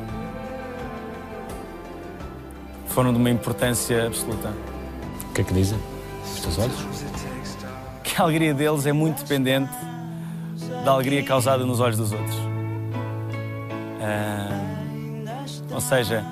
foram 2.88 3.12
de 3.12 3.20
uma 3.20 3.30
importância 3.30 4.08
absoluta. 4.08 4.54
O 5.30 5.34
que 5.34 5.42
é 5.42 5.44
que 5.44 5.54
dizem 5.54 5.78
os 6.24 6.40
teus 6.40 6.58
olhos? 6.60 6.88
Que 8.04 8.22
a 8.22 8.24
alegria 8.24 8.54
deles 8.54 8.86
é 8.86 8.94
muito 8.94 9.22
dependente 9.24 9.74
da 10.86 10.92
alegria 10.92 11.24
causada 11.24 11.66
nos 11.66 11.80
olhos 11.80 11.98
dos 11.98 12.12
outros. 12.12 12.36
Uh, 13.98 14.54
ou 15.74 15.82
seja, 15.82 16.24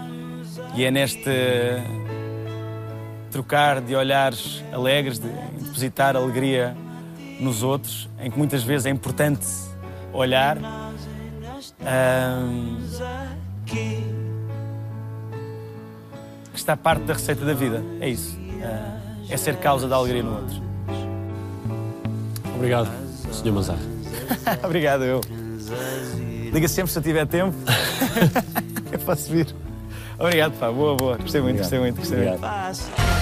e 0.75 0.85
é 0.85 0.91
neste 0.91 1.29
trocar 3.31 3.81
de 3.81 3.95
olhares 3.95 4.63
alegres, 4.71 5.17
de 5.17 5.27
depositar 5.27 6.15
alegria 6.15 6.75
nos 7.39 7.63
outros, 7.63 8.09
em 8.19 8.29
que 8.29 8.37
muitas 8.37 8.63
vezes 8.63 8.85
é 8.85 8.89
importante 8.89 9.47
olhar. 10.13 10.57
Um, 11.81 12.77
que 13.65 14.03
está 16.53 16.75
parte 16.77 17.03
da 17.03 17.13
receita 17.13 17.43
da 17.45 17.53
vida. 17.53 17.83
É 17.99 18.09
isso. 18.09 18.37
Uh, 18.37 19.01
é 19.29 19.37
ser 19.37 19.55
causa 19.57 19.87
da 19.87 19.95
alegria 19.95 20.21
no 20.21 20.35
outro. 20.35 20.61
Obrigado, 22.55 22.91
Sr. 23.31 23.51
Mazar. 23.51 23.77
Obrigado, 24.63 25.03
eu. 25.03 25.21
Liga 26.53 26.67
sempre 26.67 26.91
se 26.91 26.99
eu 26.99 27.03
tiver 27.03 27.25
tempo. 27.25 27.55
eu 28.91 28.99
posso 28.99 29.31
vir. 29.31 29.47
Obrigado, 30.19 30.53
pá. 30.59 30.69
Boa, 30.71 30.95
boa. 30.95 31.17
Gostei 31.17 31.41
muito, 31.41 31.61
Obrigado. 31.61 31.63
gostei 31.63 31.79
muito, 31.79 31.95
gostei 31.97 32.17
Obrigado. 32.17 32.41
muito. 32.41 33.20